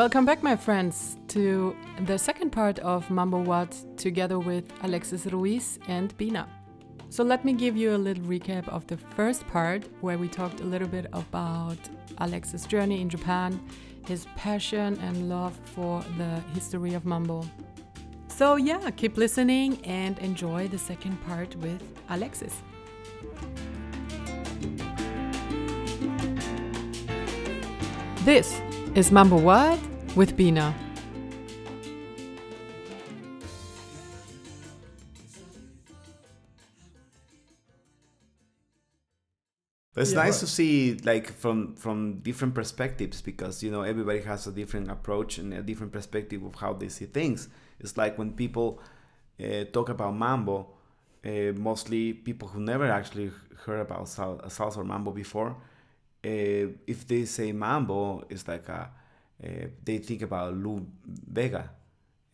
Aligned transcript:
Welcome 0.00 0.24
back, 0.24 0.42
my 0.42 0.56
friends, 0.56 1.18
to 1.28 1.76
the 2.06 2.18
second 2.18 2.52
part 2.52 2.78
of 2.78 3.10
Mambo 3.10 3.38
What 3.42 3.76
together 3.98 4.38
with 4.38 4.64
Alexis 4.82 5.26
Ruiz 5.26 5.78
and 5.88 6.16
Bina. 6.16 6.48
So, 7.10 7.22
let 7.22 7.44
me 7.44 7.52
give 7.52 7.76
you 7.76 7.94
a 7.94 7.98
little 7.98 8.24
recap 8.24 8.66
of 8.70 8.86
the 8.86 8.96
first 8.96 9.46
part 9.48 9.84
where 10.00 10.16
we 10.16 10.26
talked 10.26 10.62
a 10.62 10.64
little 10.64 10.88
bit 10.88 11.04
about 11.12 11.76
Alexis' 12.16 12.64
journey 12.64 13.02
in 13.02 13.10
Japan, 13.10 13.60
his 14.06 14.24
passion 14.36 14.98
and 15.00 15.28
love 15.28 15.54
for 15.74 16.02
the 16.16 16.40
history 16.54 16.94
of 16.94 17.04
Mambo. 17.04 17.44
So, 18.28 18.56
yeah, 18.56 18.90
keep 18.92 19.18
listening 19.18 19.84
and 19.84 20.18
enjoy 20.20 20.68
the 20.68 20.78
second 20.78 21.22
part 21.26 21.54
with 21.56 21.82
Alexis. 22.08 22.56
This 28.24 28.62
is 28.94 29.12
Mambo 29.12 29.36
What 29.36 29.78
with 30.16 30.36
Bina. 30.36 30.74
But 39.94 40.02
it's 40.02 40.12
Yeah. 40.12 40.22
nice 40.24 40.38
to 40.40 40.46
see 40.46 40.98
like 41.04 41.26
from 41.32 41.74
from 41.74 42.20
different 42.20 42.54
perspectives 42.54 43.20
because 43.20 43.62
you 43.64 43.70
know 43.72 43.82
everybody 43.82 44.20
has 44.20 44.46
a 44.46 44.52
different 44.52 44.88
approach 44.90 45.38
and 45.38 45.52
a 45.52 45.62
different 45.62 45.92
perspective 45.92 46.44
of 46.44 46.54
how 46.54 46.72
they 46.74 46.88
see 46.88 47.06
things. 47.06 47.48
It's 47.80 47.96
like 47.96 48.16
when 48.16 48.32
people 48.32 48.80
uh, 49.42 49.64
talk 49.72 49.88
about 49.88 50.14
mambo, 50.14 50.68
uh, 51.24 51.52
mostly 51.56 52.12
people 52.12 52.46
who 52.48 52.60
never 52.60 52.86
actually 52.86 53.32
heard 53.64 53.80
about 53.80 54.08
sal- 54.08 54.40
salsa 54.46 54.76
or 54.78 54.84
mambo 54.84 55.10
before. 55.10 55.56
Uh, 56.24 56.66
if 56.86 57.06
they 57.08 57.24
say 57.24 57.50
mambo, 57.52 58.22
it's 58.28 58.46
like 58.46 58.68
a, 58.68 58.90
uh, 59.44 59.48
they 59.84 59.98
think 59.98 60.22
about 60.22 60.54
Lou 60.56 60.86
Bega. 61.32 61.70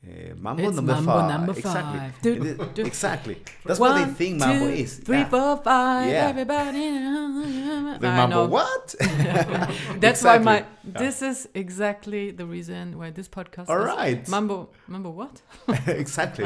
Uh, 0.07 0.35
mambo 0.39 0.71
number 0.71 0.93
Mambo 0.95 1.11
five. 1.13 1.31
number 1.31 1.53
Exactly. 1.53 2.01
Do- 2.23 2.55
do- 2.75 2.83
exactly. 2.87 3.37
That's 3.65 3.81
what 3.81 3.97
they 3.99 4.05
think 4.13 4.39
mambo 4.39 4.67
two, 4.67 4.73
is. 4.73 4.99
Three, 4.99 5.19
Yeah. 5.19 5.29
four, 5.29 5.57
five. 5.65 6.09
Yeah. 6.09 6.29
Everybody. 6.29 6.87
The 7.99 8.07
I 8.09 8.17
mambo 8.17 8.47
know. 8.47 8.47
what? 8.47 8.95
That's 10.01 10.23
why 10.23 10.39
my. 10.39 10.59
Yeah. 10.59 10.99
This 11.03 11.23
is 11.23 11.49
exactly 11.55 12.31
the 12.31 12.47
reason 12.47 12.99
why 12.99 13.11
this 13.11 13.27
podcast. 13.29 13.69
All 13.69 13.81
is 13.81 13.87
right. 13.97 14.29
Mambo. 14.29 14.69
Mambo 14.87 15.11
what? 15.11 15.41
exactly. 15.89 16.45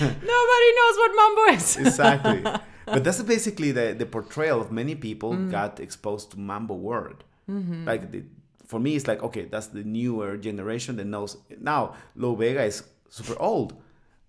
Nobody 0.00 0.68
knows 0.78 0.96
what 1.02 1.10
mambo 1.20 1.42
is. 1.56 1.76
exactly. 1.76 2.42
But 2.86 3.04
that's 3.04 3.22
basically 3.22 3.72
the, 3.72 3.94
the 3.98 4.06
portrayal 4.06 4.60
of 4.60 4.72
many 4.72 4.94
people 4.94 5.32
Mm. 5.34 5.50
got 5.50 5.80
exposed 5.80 6.30
to 6.32 6.38
mambo 6.38 6.74
word. 6.74 7.24
Mm-hmm. 7.50 7.84
Like 7.86 8.10
the, 8.10 8.22
for 8.72 8.80
me, 8.80 8.96
it's 8.96 9.06
like 9.06 9.22
okay, 9.22 9.44
that's 9.52 9.68
the 9.76 9.84
newer 9.84 10.38
generation 10.48 10.96
that 10.96 11.04
knows. 11.04 11.36
Now, 11.60 11.94
Lou 12.16 12.34
Bega 12.34 12.64
is 12.64 12.82
super 13.10 13.36
old. 13.38 13.74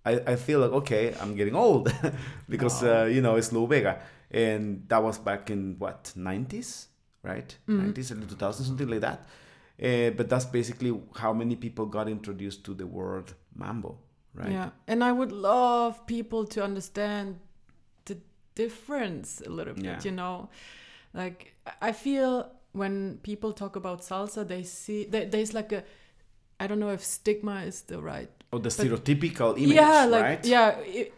I, 0.04 0.12
I 0.32 0.36
feel 0.36 0.60
like 0.60 0.74
okay, 0.82 1.14
I'm 1.20 1.34
getting 1.34 1.56
old 1.56 1.90
because 2.54 2.84
uh, 2.84 3.08
you 3.14 3.22
know 3.22 3.36
it's 3.36 3.50
Lou 3.52 3.66
Bega, 3.66 3.94
and 4.30 4.84
that 4.88 5.02
was 5.02 5.16
back 5.18 5.48
in 5.48 5.76
what 5.78 6.12
90s, 6.14 6.88
right? 7.22 7.56
Mm-hmm. 7.66 7.92
90s, 7.92 8.12
early 8.12 8.26
2000s, 8.26 8.66
something 8.66 8.90
like 8.94 9.00
that. 9.00 9.18
Uh, 9.82 10.10
but 10.18 10.28
that's 10.28 10.44
basically 10.44 10.92
how 11.16 11.32
many 11.32 11.56
people 11.56 11.86
got 11.86 12.06
introduced 12.06 12.64
to 12.66 12.74
the 12.74 12.86
word 12.86 13.32
mambo, 13.56 13.96
right? 14.34 14.52
Yeah, 14.52 14.70
and 14.86 15.02
I 15.02 15.10
would 15.10 15.32
love 15.32 16.06
people 16.06 16.44
to 16.54 16.62
understand 16.62 17.40
the 18.04 18.18
difference 18.54 19.40
a 19.40 19.48
little 19.48 19.74
bit. 19.74 19.84
Yeah. 19.84 20.00
You 20.04 20.12
know, 20.12 20.50
like 21.14 21.54
I 21.80 21.92
feel 21.92 22.53
when 22.74 23.18
people 23.22 23.52
talk 23.52 23.76
about 23.76 24.02
salsa, 24.02 24.46
they 24.46 24.62
see 24.62 25.04
there, 25.04 25.24
there's 25.24 25.54
like 25.54 25.72
a, 25.72 25.84
I 26.60 26.66
don't 26.66 26.80
know 26.80 26.90
if 26.90 27.02
stigma 27.02 27.62
is 27.62 27.82
the 27.82 28.02
right 28.02 28.28
Or 28.52 28.58
the 28.58 28.68
stereotypical 28.68 29.56
image, 29.56 29.76
yeah, 29.76 30.04
like 30.04 30.22
right? 30.22 30.44
yeah. 30.44 30.76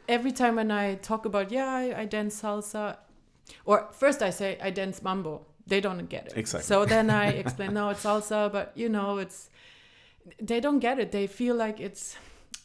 every 0.09 0.33
time 0.33 0.57
when 0.57 0.71
I 0.71 0.95
talk 0.97 1.25
about 1.25 1.51
yeah, 1.51 1.67
I, 1.67 2.03
I 2.03 2.05
dance 2.05 2.41
salsa, 2.41 2.99
or 3.65 3.89
first 3.93 4.23
I 4.23 4.31
say 4.31 4.59
I 4.63 4.71
dance 4.71 5.03
mambo, 5.03 5.47
they 5.67 5.81
don't 5.81 6.07
get 6.09 6.27
it. 6.27 6.35
Exactly. 6.37 6.67
So 6.67 6.85
then 6.85 7.11
I 7.11 7.29
explain, 7.43 7.75
no, 7.75 7.89
it's 7.89 8.05
salsa, 8.05 8.53
but 8.53 8.73
you 8.75 8.89
know, 8.89 9.19
it's 9.19 9.51
they 10.41 10.61
don't 10.61 10.79
get 10.79 10.99
it. 10.99 11.11
They 11.13 11.27
feel 11.27 11.57
like 11.57 11.81
it's. 11.81 12.17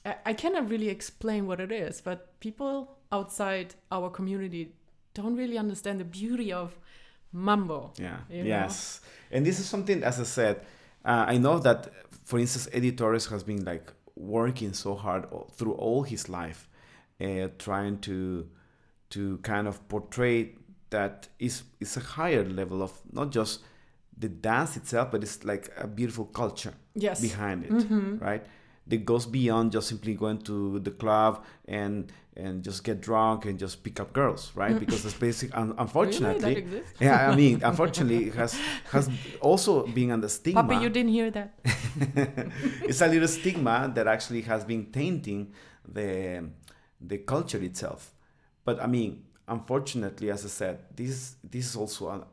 I, 0.06 0.16
I 0.26 0.34
cannot 0.34 0.70
really 0.70 0.90
explain 0.90 1.48
what 1.48 1.60
it 1.60 1.72
is, 1.72 2.02
but 2.02 2.40
people 2.40 2.98
outside 3.12 3.76
our 3.92 4.10
community 4.10 4.74
don't 5.14 5.36
really 5.36 5.58
understand 5.58 6.00
the 6.00 6.06
beauty 6.06 6.52
of 6.52 6.78
mambo. 7.32 7.94
Yeah. 7.98 8.18
you 8.30 8.44
know? 8.44 8.50
yes. 8.50 9.02
And 9.32 9.46
this 9.46 9.60
is 9.60 9.66
something, 9.68 10.04
as 10.04 10.20
I 10.20 10.24
said, 10.24 10.58
uh, 11.06 11.26
I 11.28 11.38
know 11.38 11.60
that, 11.60 11.90
for 12.26 12.40
instance, 12.40 12.68
Eddie 12.74 12.92
Torres 12.92 13.28
has 13.28 13.44
been 13.44 13.64
like 13.66 13.92
working 14.16 14.74
so 14.74 14.96
hard 14.96 15.26
all, 15.32 15.50
through 15.56 15.74
all 15.74 16.04
his 16.04 16.30
life, 16.30 16.70
uh, 17.20 17.48
trying 17.58 18.00
to 18.00 18.48
to 19.12 19.38
kind 19.40 19.68
of 19.68 19.86
portray 19.90 20.52
that 20.90 21.28
is 21.40 21.64
is 21.80 21.98
a 21.98 22.00
higher 22.00 22.44
level 22.46 22.82
of 22.82 22.92
not 23.12 23.30
just 23.32 23.62
the 24.18 24.30
dance 24.30 24.78
itself, 24.78 25.10
but 25.12 25.24
it's 25.24 25.44
like 25.44 25.70
a 25.78 25.88
beautiful 25.88 26.26
culture 26.26 26.74
Yes. 26.96 27.22
behind 27.22 27.64
it, 27.66 27.72
Mm-hmm. 27.72 28.18
right? 28.20 28.46
That 28.88 29.06
goes 29.06 29.26
beyond 29.26 29.72
just 29.72 29.88
simply 29.88 30.14
going 30.16 30.40
to 30.44 30.80
the 30.80 30.92
club 30.92 31.44
and 31.68 32.12
and 32.38 32.64
just 32.64 32.84
get 32.84 33.02
drunk 33.02 33.46
and 33.46 33.60
just 33.60 33.84
pick 33.84 34.00
up 34.00 34.14
girls, 34.14 34.52
right? 34.56 34.80
Because 34.80 35.06
it's 35.06 35.14
basic. 35.18 35.56
Un- 35.58 35.76
unfortunately, 35.78 36.56
Mm. 36.56 36.72
Really? 36.72 36.84
Yeah, 37.00 37.30
I 37.32 37.36
mean, 37.36 37.62
unfortunately, 37.64 38.28
it 38.28 38.36
has 38.36 38.54
has 38.92 39.10
also 39.42 39.86
been 39.88 40.12
under 40.12 40.30
stigma. 40.30 40.64
Papa, 40.64 40.82
you 40.82 40.90
didn't 40.90 41.12
hear 41.12 41.30
that. 41.32 41.54
it's 42.84 43.02
a 43.02 43.08
little 43.08 43.28
stigma 43.28 43.92
that 43.96 44.08
actually 44.08 44.42
has 44.42 44.64
been 44.64 44.86
tainting 44.92 45.52
the 45.88 46.50
the 47.00 47.18
culture 47.20 47.62
itself. 47.64 48.14
But 48.64 48.80
I 48.82 48.88
mean, 48.88 49.24
unfortunately, 49.48 50.32
as 50.32 50.46
I 50.46 50.50
said, 50.50 50.80
this 50.96 51.36
this 51.44 51.66
is 51.70 51.76
also 51.76 52.08
a, 52.10 52.28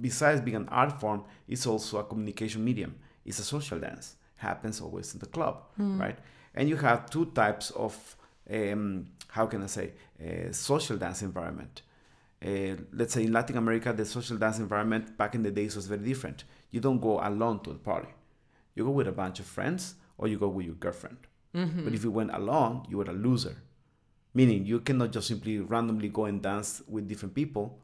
besides 0.00 0.40
being 0.40 0.56
an 0.56 0.68
art 0.68 0.98
form, 1.00 1.24
it's 1.46 1.66
also 1.66 1.98
a 1.98 2.04
communication 2.04 2.64
medium. 2.64 2.94
It's 3.24 3.38
a 3.38 3.44
social 3.44 3.78
dance. 3.78 4.16
Happens 4.36 4.80
always 4.80 5.12
in 5.14 5.20
the 5.20 5.26
club, 5.26 5.62
right? 5.76 6.18
And 6.54 6.68
you 6.68 6.76
have 6.76 7.10
two 7.10 7.26
types 7.26 7.70
of 7.72 8.16
um, 8.52 9.06
how 9.28 9.46
can 9.46 9.62
I 9.62 9.66
say 9.66 9.92
uh, 10.20 10.52
social 10.52 10.96
dance 10.96 11.22
environment. 11.22 11.82
Uh, 12.44 12.76
let's 12.92 13.14
say 13.14 13.24
in 13.24 13.32
Latin 13.32 13.56
America, 13.56 13.92
the 13.92 14.04
social 14.04 14.36
dance 14.36 14.58
environment 14.58 15.16
back 15.16 15.34
in 15.34 15.42
the 15.42 15.50
days 15.50 15.76
was 15.76 15.86
very 15.86 16.02
different. 16.04 16.44
You 16.70 16.80
don't 16.80 17.00
go 17.00 17.20
alone 17.20 17.60
to 17.60 17.70
the 17.70 17.78
party. 17.78 18.08
You 18.74 18.84
go 18.84 18.90
with 18.90 19.08
a 19.08 19.12
bunch 19.12 19.40
of 19.40 19.46
friends 19.46 19.94
or 20.18 20.28
you 20.28 20.38
go 20.38 20.48
with 20.48 20.66
your 20.66 20.74
girlfriend. 20.76 21.18
But 21.84 21.94
if 21.94 22.04
you 22.04 22.10
went 22.12 22.32
alone, 22.32 22.86
you 22.88 22.98
were 22.98 23.04
a 23.04 23.12
loser. 23.12 23.56
Meaning 24.34 24.66
you 24.66 24.80
cannot 24.80 25.10
just 25.10 25.26
simply 25.26 25.58
randomly 25.58 26.08
go 26.08 26.26
and 26.26 26.40
dance 26.40 26.82
with 26.86 27.08
different 27.08 27.34
people. 27.34 27.78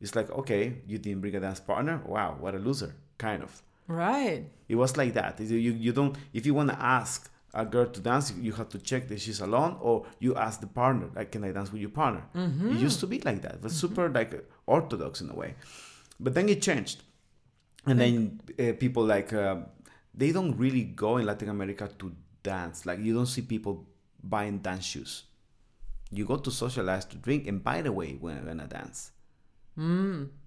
It's 0.00 0.14
like, 0.14 0.30
okay, 0.30 0.82
you 0.86 0.98
didn't 0.98 1.20
bring 1.22 1.34
a 1.34 1.40
dance 1.40 1.60
partner. 1.60 2.02
Wow, 2.04 2.36
what 2.38 2.54
a 2.54 2.58
loser, 2.58 2.94
kind 3.16 3.42
of. 3.42 3.62
Right. 3.86 4.44
It 4.68 4.74
was 4.74 4.96
like 4.98 5.14
that. 5.14 5.40
You, 5.40 5.56
you 5.56 5.92
don't, 5.92 6.16
if 6.34 6.44
you 6.44 6.52
want 6.52 6.68
to 6.70 6.78
ask 6.78 7.30
a 7.62 7.64
girl 7.64 7.86
to 7.96 8.00
dance, 8.00 8.26
you 8.46 8.52
have 8.60 8.68
to 8.74 8.78
check 8.90 9.02
that 9.08 9.18
she's 9.24 9.40
alone 9.48 9.72
or 9.80 9.94
you 10.24 10.30
ask 10.46 10.60
the 10.60 10.66
partner, 10.80 11.06
like, 11.16 11.28
can 11.32 11.42
I 11.48 11.52
dance 11.52 11.70
with 11.72 11.80
your 11.80 11.94
partner? 12.02 12.22
It 12.72 12.78
used 12.88 13.00
to 13.00 13.06
be 13.14 13.18
like 13.28 13.40
that. 13.42 13.54
It 13.58 13.62
was 13.62 13.74
super 13.82 14.08
like 14.18 14.30
orthodox 14.66 15.20
in 15.22 15.28
a 15.30 15.34
way. 15.42 15.54
But 16.24 16.34
then 16.36 16.48
it 16.54 16.60
changed. 16.68 16.98
And 17.88 17.98
then 18.00 18.40
uh, 18.62 18.72
people 18.84 19.04
like, 19.04 19.32
uh, 19.32 19.56
they 20.14 20.30
don't 20.36 20.54
really 20.64 20.84
go 21.04 21.10
in 21.18 21.24
Latin 21.26 21.48
America 21.48 21.88
to 22.00 22.06
dance. 22.42 22.84
Like 22.88 22.98
you 23.06 23.12
don't 23.18 23.26
see 23.34 23.42
people 23.42 23.74
buying 24.22 24.58
dance 24.58 24.84
shoes. 24.84 25.12
You 26.18 26.24
go 26.32 26.36
to 26.36 26.50
socialize 26.50 27.04
to 27.06 27.16
drink 27.26 27.46
and 27.48 27.58
by 27.70 27.78
the 27.82 27.92
way, 27.92 28.10
when 28.20 28.36
when 28.46 28.58
gonna 28.58 28.68
dance. 28.68 29.00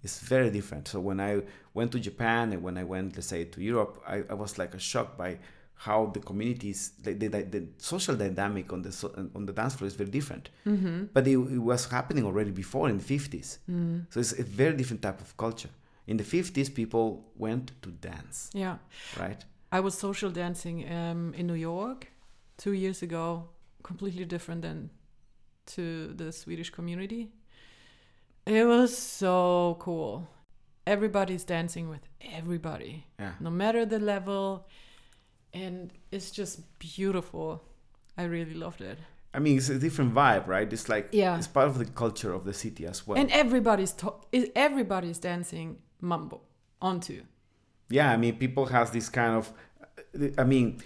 It's 0.05 0.19
very 0.33 0.49
different. 0.57 0.87
So 0.87 0.99
when 0.99 1.19
I 1.19 1.41
went 1.73 1.91
to 1.91 1.99
Japan 1.99 2.51
and 2.53 2.61
when 2.63 2.77
I 2.77 2.83
went, 2.93 3.15
let's 3.15 3.27
say, 3.27 3.41
to 3.53 3.61
Europe, 3.61 3.93
I, 4.13 4.23
I 4.33 4.35
was 4.43 4.57
like 4.57 4.73
shocked 4.79 5.15
by 5.23 5.31
how 5.85 6.07
the 6.13 6.19
communities, 6.19 6.91
the, 7.01 7.13
the, 7.13 7.27
the 7.29 7.61
social 7.77 8.15
dynamic 8.15 8.73
on 8.73 8.81
the 8.81 8.91
on 9.37 9.45
the 9.45 9.53
dance 9.53 9.75
floor 9.75 9.87
is 9.87 9.95
very 9.95 10.09
different. 10.09 10.49
Mm-hmm. 10.65 11.05
But 11.13 11.25
it, 11.27 11.37
it 11.37 11.63
was 11.71 11.81
happening 11.89 12.25
already 12.25 12.51
before 12.51 12.89
in 12.89 12.97
the 12.97 13.03
50s. 13.17 13.49
So 14.11 14.19
it's 14.19 14.33
a 14.37 14.43
very 14.43 14.75
different 14.75 15.01
type 15.01 15.21
of 15.21 15.35
culture. 15.37 15.69
In 16.05 16.17
the 16.17 16.23
50s, 16.23 16.73
people 16.73 17.05
went 17.37 17.71
to 17.83 17.89
dance, 17.91 18.49
Yeah. 18.53 18.77
right? 19.19 19.41
I 19.71 19.79
was 19.79 19.93
social 19.97 20.31
dancing 20.31 20.77
um, 20.91 21.33
in 21.39 21.45
New 21.47 21.53
York 21.71 22.11
two 22.57 22.73
years 22.73 23.01
ago, 23.03 23.49
completely 23.83 24.25
different 24.25 24.61
than 24.63 24.89
to 25.75 26.13
the 26.17 26.31
Swedish 26.31 26.71
community. 26.71 27.31
It 28.45 28.65
was 28.65 28.97
so 28.97 29.77
cool. 29.79 30.27
Everybody's 30.85 31.45
dancing 31.45 31.87
with 31.89 32.01
everybody, 32.37 33.05
Yeah. 33.19 33.33
no 33.39 33.49
matter 33.51 33.85
the 33.85 33.99
level, 33.99 34.67
and 35.53 35.91
it's 36.11 36.31
just 36.31 36.61
beautiful. 36.79 37.63
I 38.17 38.23
really 38.23 38.53
loved 38.53 38.81
it. 38.81 38.97
I 39.33 39.39
mean, 39.39 39.57
it's 39.57 39.69
a 39.69 39.77
different 39.79 40.13
vibe, 40.13 40.47
right? 40.47 40.71
It's 40.73 40.89
like 40.89 41.09
Yeah. 41.11 41.37
it's 41.37 41.47
part 41.47 41.67
of 41.67 41.77
the 41.77 41.85
culture 41.85 42.33
of 42.33 42.45
the 42.45 42.53
city 42.53 42.85
as 42.85 43.05
well. 43.07 43.17
And 43.19 43.29
everybody's 43.31 43.93
to- 43.93 44.15
everybody's 44.55 45.19
dancing 45.19 45.77
mambo 46.01 46.41
onto. 46.81 47.23
yeah, 47.89 48.11
I 48.11 48.17
mean, 48.17 48.37
people 48.37 48.65
has 48.67 48.91
this 48.91 49.09
kind 49.09 49.35
of 49.35 49.51
I 50.37 50.43
mean, 50.43 50.81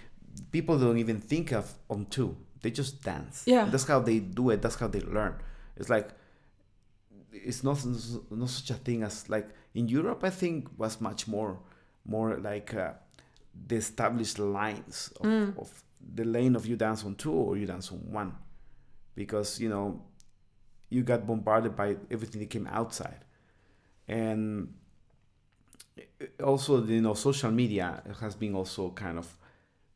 people 0.52 0.78
don't 0.80 0.98
even 0.98 1.20
think 1.20 1.52
of 1.54 1.72
on 1.90 2.06
two. 2.08 2.36
They 2.62 2.72
just 2.72 3.04
dance. 3.04 3.44
Yeah. 3.46 3.66
That's 3.66 3.86
how 3.88 4.00
they 4.00 4.20
do 4.20 4.50
it. 4.50 4.62
That's 4.62 4.76
how 4.76 4.88
they 4.88 5.02
learn. 5.02 5.36
It's 5.78 5.90
like 5.90 6.10
it's 7.32 7.64
not 7.64 7.78
not 8.32 8.50
such 8.50 8.70
a 8.72 8.76
thing 8.76 9.04
as 9.04 9.30
like 9.30 9.50
in 9.74 9.88
Europe. 9.88 10.24
I 10.24 10.30
think 10.30 10.68
was 10.78 11.00
much 11.02 11.28
more 11.28 11.60
more 12.06 12.38
like 12.38 12.74
uh, 12.74 12.94
the 13.68 13.76
established 13.76 14.40
lines 14.40 15.12
of, 15.20 15.26
Mm. 15.26 15.58
of 15.58 15.84
the 16.16 16.26
lane 16.26 16.56
of 16.56 16.66
you 16.66 16.76
dance 16.76 17.04
on 17.06 17.16
two 17.16 17.32
or 17.32 17.58
you 17.58 17.66
dance 17.66 17.92
on 17.92 18.00
one, 18.12 18.34
because 19.16 19.60
you 19.60 19.70
know 19.70 20.02
you 20.90 21.02
got 21.04 21.26
bombarded 21.26 21.76
by 21.76 21.96
everything 22.12 22.40
that 22.42 22.50
came 22.50 22.68
outside, 22.68 23.24
and 24.08 24.74
also 26.44 26.84
you 26.86 27.02
know 27.02 27.14
social 27.14 27.52
media 27.52 28.02
has 28.20 28.36
been 28.36 28.56
also 28.56 28.90
kind 28.92 29.18
of 29.18 29.38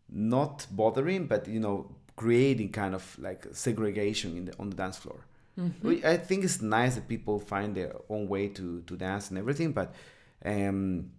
not 0.10 0.66
bothering, 0.72 1.28
but 1.28 1.48
you 1.48 1.60
know 1.60 1.96
creating 2.16 2.70
kind 2.72 2.96
of 2.96 3.18
like 3.20 3.46
segregation 3.52 4.38
in 4.38 4.46
the 4.46 4.54
on 4.60 4.70
the 4.70 4.76
dance 4.76 4.98
floor. 4.98 5.20
Mm-hmm. 5.60 6.06
I 6.06 6.18
think 6.18 6.44
it's 6.44 6.62
nice 6.62 6.96
that 6.96 7.08
people 7.08 7.40
find 7.40 7.74
their 7.76 7.96
own 8.10 8.28
way 8.28 8.48
to, 8.50 8.82
to 8.82 8.96
dance 8.96 9.30
and 9.30 9.40
everything, 9.40 9.72
but 9.72 9.96
um, 10.46 11.10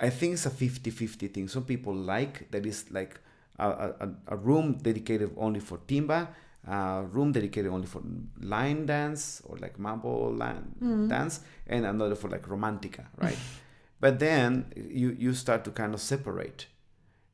I 0.00 0.10
think 0.10 0.34
it's 0.34 0.46
a 0.46 0.50
50 0.50 0.90
50 0.90 1.28
thing. 1.28 1.48
Some 1.48 1.64
people 1.64 1.94
like 1.94 2.50
that 2.50 2.66
is 2.66 2.90
like 2.90 3.20
a, 3.58 3.68
a, 4.00 4.08
a 4.28 4.36
room 4.36 4.78
dedicated 4.82 5.30
only 5.36 5.60
for 5.60 5.78
timba, 5.86 6.28
a 6.66 7.04
room 7.04 7.30
dedicated 7.32 7.70
only 7.70 7.86
for 7.86 8.02
line 8.40 8.86
dance 8.86 9.40
or 9.44 9.56
like 9.58 9.78
mambo 9.78 10.30
line 10.30 10.74
Mhm. 10.82 11.08
dance, 11.08 11.40
and 11.66 11.86
another 11.86 12.16
for 12.16 12.28
like 12.28 12.42
romantica, 12.48 13.04
right? 13.18 13.38
but 14.00 14.18
then 14.18 14.66
you, 14.76 15.10
you 15.18 15.32
start 15.34 15.64
to 15.64 15.70
kind 15.70 15.94
of 15.94 16.00
separate. 16.00 16.66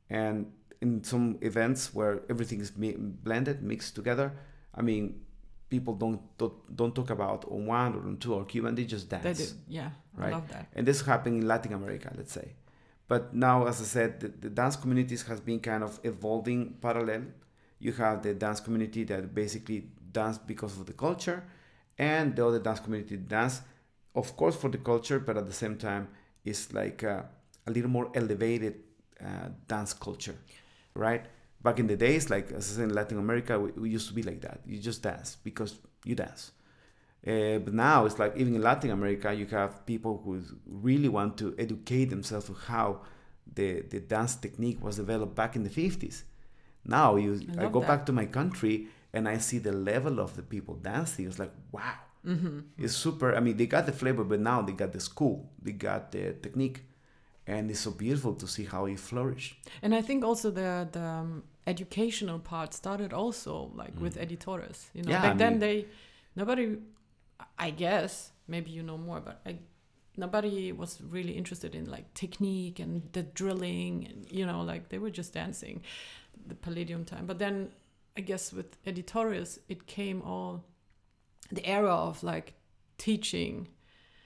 And 0.09 0.51
in 0.81 1.03
some 1.03 1.37
events 1.41 1.93
where 1.93 2.21
everything 2.29 2.59
is 2.61 2.75
mi- 2.77 2.95
blended, 2.97 3.63
mixed 3.63 3.95
together, 3.95 4.33
I 4.75 4.81
mean, 4.81 5.21
people 5.71 5.93
don't, 5.95 6.21
don't 6.79 6.93
talk 6.93 7.09
about 7.09 7.39
on 7.49 7.65
one 7.65 7.91
or 7.95 8.01
on 8.09 8.17
two 8.17 8.33
or 8.35 8.43
Cuban, 8.45 8.75
they 8.75 8.85
just 8.95 9.09
dance. 9.09 9.23
They 9.23 9.33
do. 9.45 9.49
Yeah, 9.77 9.89
I 10.19 10.29
love 10.29 10.47
that. 10.49 10.67
And 10.75 10.85
this 10.89 11.01
happened 11.01 11.35
in 11.41 11.47
Latin 11.47 11.73
America, 11.73 12.09
let's 12.15 12.33
say. 12.39 12.47
But 13.07 13.33
now, 13.33 13.65
as 13.71 13.81
I 13.81 13.85
said, 13.85 14.19
the, 14.21 14.27
the 14.27 14.49
dance 14.49 14.75
communities 14.75 15.23
has 15.23 15.39
been 15.49 15.59
kind 15.59 15.83
of 15.83 15.99
evolving 16.03 16.59
parallel. 16.85 17.23
You 17.79 17.93
have 17.93 18.21
the 18.21 18.33
dance 18.45 18.59
community 18.59 19.03
that 19.05 19.33
basically 19.33 19.79
dance 20.11 20.37
because 20.37 20.73
of 20.79 20.85
the 20.85 20.93
culture, 20.93 21.39
and 21.97 22.35
the 22.35 22.45
other 22.45 22.59
dance 22.59 22.79
community 22.79 23.17
dance, 23.17 23.61
of 24.13 24.27
course, 24.39 24.55
for 24.55 24.69
the 24.69 24.77
culture, 24.91 25.19
but 25.19 25.35
at 25.41 25.45
the 25.51 25.57
same 25.63 25.77
time, 25.77 26.07
is 26.43 26.73
like 26.73 27.03
uh, 27.03 27.21
a 27.67 27.71
little 27.71 27.89
more 27.89 28.11
elevated 28.13 28.75
uh, 29.21 29.49
dance 29.67 29.93
culture, 29.93 30.35
right? 30.95 31.25
Back 31.63 31.79
in 31.79 31.87
the 31.87 31.95
days, 31.97 32.29
like 32.29 32.51
as 32.51 32.71
I 32.71 32.75
said 32.75 32.83
in 32.89 32.95
Latin 32.95 33.19
America, 33.19 33.59
we, 33.59 33.71
we 33.73 33.89
used 33.89 34.07
to 34.07 34.13
be 34.13 34.23
like 34.23 34.41
that. 34.41 34.61
You 34.65 34.79
just 34.79 35.03
dance 35.03 35.37
because 35.43 35.75
you 36.05 36.15
dance. 36.15 36.51
Uh, 37.25 37.59
but 37.59 37.73
now 37.73 38.05
it's 38.05 38.17
like 38.17 38.35
even 38.35 38.55
in 38.55 38.61
Latin 38.63 38.89
America, 38.89 39.31
you 39.33 39.45
have 39.47 39.85
people 39.85 40.21
who 40.25 40.41
really 40.65 41.07
want 41.07 41.37
to 41.37 41.53
educate 41.59 42.05
themselves 42.05 42.49
on 42.49 42.55
how 42.67 43.01
the, 43.53 43.81
the 43.81 43.99
dance 43.99 44.35
technique 44.35 44.83
was 44.83 44.95
developed 44.97 45.35
back 45.35 45.55
in 45.55 45.63
the 45.63 45.69
50s. 45.69 46.23
Now 46.83 47.15
you, 47.15 47.39
I 47.57 47.65
I, 47.65 47.67
go 47.67 47.79
that. 47.81 47.87
back 47.87 48.05
to 48.07 48.11
my 48.11 48.25
country 48.25 48.87
and 49.13 49.27
I 49.29 49.37
see 49.37 49.59
the 49.59 49.71
level 49.71 50.19
of 50.19 50.35
the 50.35 50.41
people 50.41 50.75
dancing. 50.75 51.27
It's 51.27 51.39
like, 51.39 51.51
wow, 51.71 51.93
Mm-hmm. 52.25 52.59
it's 52.77 52.95
super. 52.95 53.35
I 53.35 53.39
mean, 53.39 53.57
they 53.57 53.65
got 53.65 53.87
the 53.87 53.91
flavor, 53.91 54.23
but 54.23 54.39
now 54.39 54.61
they 54.61 54.73
got 54.73 54.91
the 54.93 54.99
school, 54.99 55.49
they 55.61 55.71
got 55.71 56.11
the 56.11 56.33
technique. 56.33 56.83
And 57.51 57.69
it's 57.71 57.81
so 57.81 57.91
beautiful 57.91 58.33
to 58.35 58.47
see 58.47 58.65
how 58.65 58.85
it 58.87 58.99
flourished. 58.99 59.53
And 59.83 59.93
I 59.99 60.01
think 60.07 60.23
also 60.23 60.51
the 60.51 60.87
the 60.91 61.01
um, 61.21 61.43
educational 61.67 62.39
part 62.39 62.73
started 62.73 63.11
also 63.13 63.53
like 63.81 63.93
with 64.03 64.17
Eddie 64.17 64.37
Torres. 64.45 64.79
You 64.93 65.01
know, 65.03 65.09
Mm. 65.09 65.13
Yeah, 65.13 65.21
back 65.21 65.35
I 65.35 65.37
then 65.43 65.51
mean- 65.53 65.59
they 65.65 65.85
nobody, 66.35 66.65
I 67.67 67.69
guess 67.71 68.31
maybe 68.47 68.69
you 68.77 68.83
know 68.83 68.97
more, 68.97 69.19
but 69.21 69.35
I, 69.45 69.51
nobody 70.17 70.71
was 70.71 70.91
really 71.15 71.33
interested 71.41 71.75
in 71.75 71.85
like 71.95 72.05
technique 72.13 72.79
and 72.83 73.01
the 73.13 73.23
drilling 73.23 74.07
and 74.09 74.17
you 74.31 74.45
know 74.45 74.61
like 74.71 74.83
they 74.89 74.99
were 74.99 75.11
just 75.17 75.33
dancing, 75.33 75.81
the 76.47 76.55
Palladium 76.55 77.03
time. 77.05 77.25
But 77.25 77.37
then 77.39 77.55
I 78.17 78.21
guess 78.21 78.53
with 78.53 78.77
Eddie 78.85 79.03
Torres 79.13 79.59
it 79.67 79.85
came 79.87 80.21
all 80.21 80.63
the 81.51 81.65
era 81.65 81.95
of 82.09 82.23
like 82.23 82.53
teaching. 82.97 83.67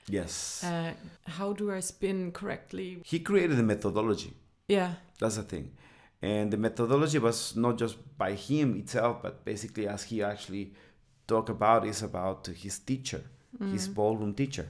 Yes. 0.10 0.64
Uh, 0.64 0.94
how 1.26 1.54
do 1.54 1.72
I 1.72 1.80
spin 1.80 2.32
correctly? 2.32 3.02
he 3.04 3.20
created 3.20 3.60
a 3.60 3.64
methodology. 3.64 4.34
Yeah. 4.68 4.94
That's 5.20 5.38
the 5.38 5.44
thing. 5.44 5.72
And 6.22 6.52
the 6.52 6.58
methodology 6.58 7.20
was 7.20 7.56
not 7.56 7.78
just 7.78 7.98
by 8.18 8.34
him 8.34 8.76
itself, 8.78 9.22
but 9.22 9.46
basically, 9.46 9.88
as 9.88 10.04
he 10.04 10.24
actually 10.24 10.74
talked 11.28 11.50
about, 11.50 11.86
is 11.86 12.02
about 12.02 12.48
his 12.48 12.80
teacher, 12.80 13.22
his 13.72 13.88
ballroom 13.88 14.34
teacher, 14.34 14.68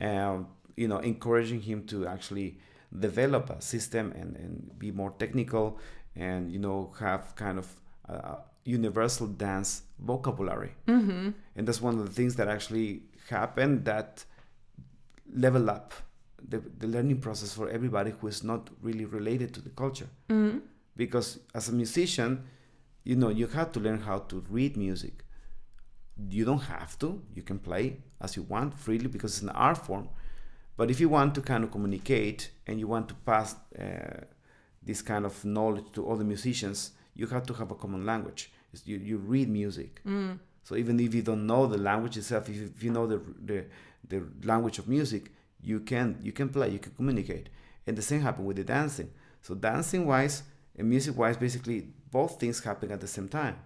um, 0.00 0.48
you 0.76 0.88
know, 0.88 0.98
encouraging 0.98 1.60
him 1.62 1.86
to 1.86 2.06
actually 2.06 2.58
develop 2.98 3.50
a 3.50 3.60
system 3.60 4.12
and, 4.12 4.36
and 4.36 4.78
be 4.78 4.90
more 4.90 5.14
technical 5.18 5.78
and, 6.16 6.52
you 6.52 6.58
know, 6.58 6.92
have 6.98 7.34
kind 7.34 7.58
of 7.58 7.66
universal 8.64 9.26
dance 9.26 9.82
vocabulary. 9.98 10.72
Mm-hmm. 10.86 11.30
And 11.56 11.68
that's 11.68 11.80
one 11.80 11.98
of 11.98 12.06
the 12.06 12.12
things 12.12 12.36
that 12.36 12.48
actually 12.48 13.02
happened 13.28 13.84
that 13.84 14.24
level 15.34 15.68
up 15.70 15.94
the, 16.48 16.58
the 16.78 16.86
learning 16.86 17.20
process 17.20 17.52
for 17.52 17.68
everybody 17.68 18.12
who 18.18 18.26
is 18.28 18.42
not 18.42 18.70
really 18.82 19.04
related 19.04 19.52
to 19.54 19.60
the 19.60 19.70
culture. 19.70 20.08
Mm-hmm. 20.28 20.58
because 20.96 21.38
as 21.54 21.68
a 21.68 21.72
musician 21.72 22.44
you 23.04 23.16
know 23.16 23.28
you 23.30 23.46
have 23.46 23.72
to 23.72 23.80
learn 23.80 24.00
how 24.00 24.18
to 24.30 24.44
read 24.50 24.76
music. 24.76 25.24
You 26.28 26.44
don't 26.44 26.60
have 26.76 26.98
to. 26.98 27.22
You 27.34 27.42
can 27.42 27.58
play 27.58 27.96
as 28.20 28.36
you 28.36 28.42
want 28.42 28.74
freely 28.78 29.06
because 29.06 29.32
it's 29.34 29.42
an 29.42 29.48
art 29.50 29.78
form. 29.78 30.08
But 30.76 30.90
if 30.90 31.00
you 31.00 31.08
want 31.08 31.34
to 31.36 31.40
kind 31.40 31.64
of 31.64 31.70
communicate 31.70 32.50
and 32.66 32.78
you 32.78 32.86
want 32.86 33.08
to 33.08 33.14
pass 33.14 33.54
uh, 33.78 34.20
this 34.82 35.00
kind 35.02 35.24
of 35.24 35.42
knowledge 35.44 35.86
to 35.92 36.10
other 36.10 36.24
musicians 36.24 36.92
you 37.14 37.26
have 37.26 37.44
to 37.46 37.54
have 37.54 37.70
a 37.70 37.74
common 37.74 38.04
language. 38.06 38.52
It's- 38.72 38.86
you, 38.86 38.96
you 38.98 39.16
read 39.18 39.48
music. 39.48 40.00
Mm. 40.06 40.38
so 40.62 40.76
even 40.76 41.00
if 41.00 41.14
you 41.14 41.22
don't 41.22 41.46
know 41.46 41.66
the 41.66 41.78
language 41.78 42.16
itself 42.18 42.48
if 42.48 42.56
you, 42.56 42.70
if 42.76 42.82
you 42.82 42.90
know 42.96 43.06
the, 43.06 43.18
the 43.50 43.64
the 44.08 44.22
language 44.44 44.78
of 44.78 44.88
music 44.88 45.30
you 45.62 45.80
can 45.80 46.18
you 46.22 46.32
can 46.32 46.48
play 46.48 46.70
you 46.70 46.78
can 46.78 46.92
communicate. 46.92 47.48
And 47.86 47.96
the 47.96 48.02
same 48.02 48.20
happen 48.20 48.44
with 48.44 48.56
the 48.56 48.64
dancing. 48.64 49.10
So 49.42 49.54
dancing 49.54 50.06
wise 50.06 50.42
and 50.76 50.88
music 50.88 51.16
wise 51.16 51.36
basically 51.36 51.88
both 52.10 52.38
things 52.38 52.62
happen 52.62 52.90
at 52.90 53.00
the 53.00 53.06
same 53.06 53.28
time. 53.28 53.56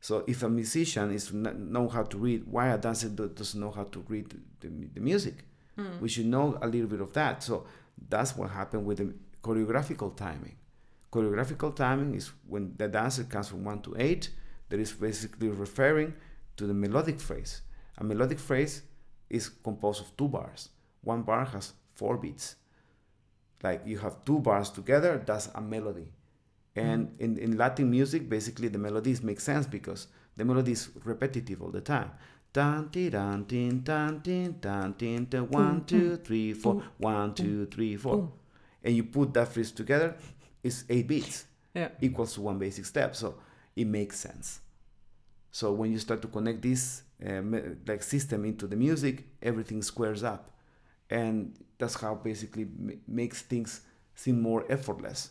So 0.00 0.24
if 0.26 0.42
a 0.42 0.48
musician 0.48 1.12
is 1.12 1.32
know 1.32 1.88
how 1.88 2.04
to 2.04 2.16
read 2.16 2.46
why 2.46 2.68
a 2.68 2.78
dancer 2.78 3.08
do, 3.08 3.28
doesn't 3.28 3.60
know 3.60 3.70
how 3.70 3.84
to 3.84 4.04
read 4.08 4.34
the, 4.60 4.68
the, 4.94 5.00
music? 5.00 5.44
Mm. 5.78 6.00
we 6.00 6.08
should 6.08 6.26
know 6.26 6.58
a 6.62 6.66
little 6.66 6.88
bit 6.88 7.00
of 7.00 7.12
that. 7.12 7.42
So 7.42 7.66
that's 8.08 8.36
what 8.36 8.50
happened 8.50 8.86
with 8.86 8.98
the 8.98 9.14
choreographical 9.42 10.16
timing. 10.16 10.56
Choreographical 11.12 11.74
timing 11.74 12.14
is 12.14 12.30
when 12.46 12.74
the 12.76 12.88
dancer 12.88 13.24
comes 13.24 13.48
from 13.48 13.64
1 13.64 13.82
to 13.82 13.96
8 13.98 14.30
that 14.68 14.80
is 14.80 14.92
basically 14.92 15.48
referring 15.48 16.14
to 16.56 16.66
the 16.66 16.74
melodic 16.74 17.20
phrase. 17.20 17.62
A 17.98 18.04
melodic 18.04 18.38
phrase 18.38 18.82
is 19.30 19.48
composed 19.48 20.02
of 20.02 20.16
two 20.16 20.28
bars. 20.28 20.68
One 21.02 21.22
bar 21.22 21.44
has 21.46 21.72
four 21.94 22.16
beats. 22.18 22.56
Like 23.62 23.82
you 23.86 23.98
have 23.98 24.24
two 24.24 24.40
bars 24.40 24.70
together 24.70 25.22
that's 25.24 25.48
a 25.54 25.60
melody. 25.60 26.08
And 26.76 27.14
in, 27.18 27.38
in 27.38 27.56
latin 27.56 27.90
music 27.90 28.28
basically 28.28 28.68
the 28.68 28.78
melodies 28.78 29.22
make 29.22 29.40
sense 29.40 29.66
because 29.66 30.08
the 30.36 30.44
melody 30.44 30.72
is 30.72 30.90
repetitive 31.04 31.62
all 31.62 31.70
the 31.70 31.80
time. 31.80 32.10
Dun, 32.52 32.88
ti, 32.90 33.10
dun, 33.10 33.44
dun, 33.44 33.80
dun, 33.82 35.48
one, 35.50 35.84
two, 35.84 36.16
three, 36.16 36.52
four, 36.52 36.82
one, 36.98 37.32
two, 37.34 37.66
three, 37.66 37.96
four. 37.96 38.32
And 38.82 38.96
you 38.96 39.04
put 39.04 39.32
that 39.34 39.48
phrase 39.48 39.70
together, 39.70 40.16
it's 40.62 40.84
eight 40.88 41.06
beats. 41.06 41.44
Yeah. 41.74 41.90
equals 42.00 42.34
to 42.34 42.40
one 42.40 42.58
basic 42.58 42.84
step. 42.84 43.14
So 43.14 43.36
it 43.76 43.86
makes 43.86 44.18
sense. 44.18 44.60
So 45.52 45.72
when 45.72 45.92
you 45.92 45.98
start 45.98 46.20
to 46.22 46.28
connect 46.28 46.62
this 46.62 47.02
uh, 47.26 47.42
like 47.86 48.02
system 48.02 48.44
into 48.44 48.66
the 48.66 48.76
music, 48.76 49.24
everything 49.42 49.82
squares 49.82 50.22
up, 50.22 50.50
and 51.10 51.56
that's 51.78 51.94
how 52.00 52.14
basically 52.14 52.66
ma- 52.78 52.92
makes 53.06 53.42
things 53.42 53.80
seem 54.14 54.40
more 54.42 54.64
effortless. 54.68 55.30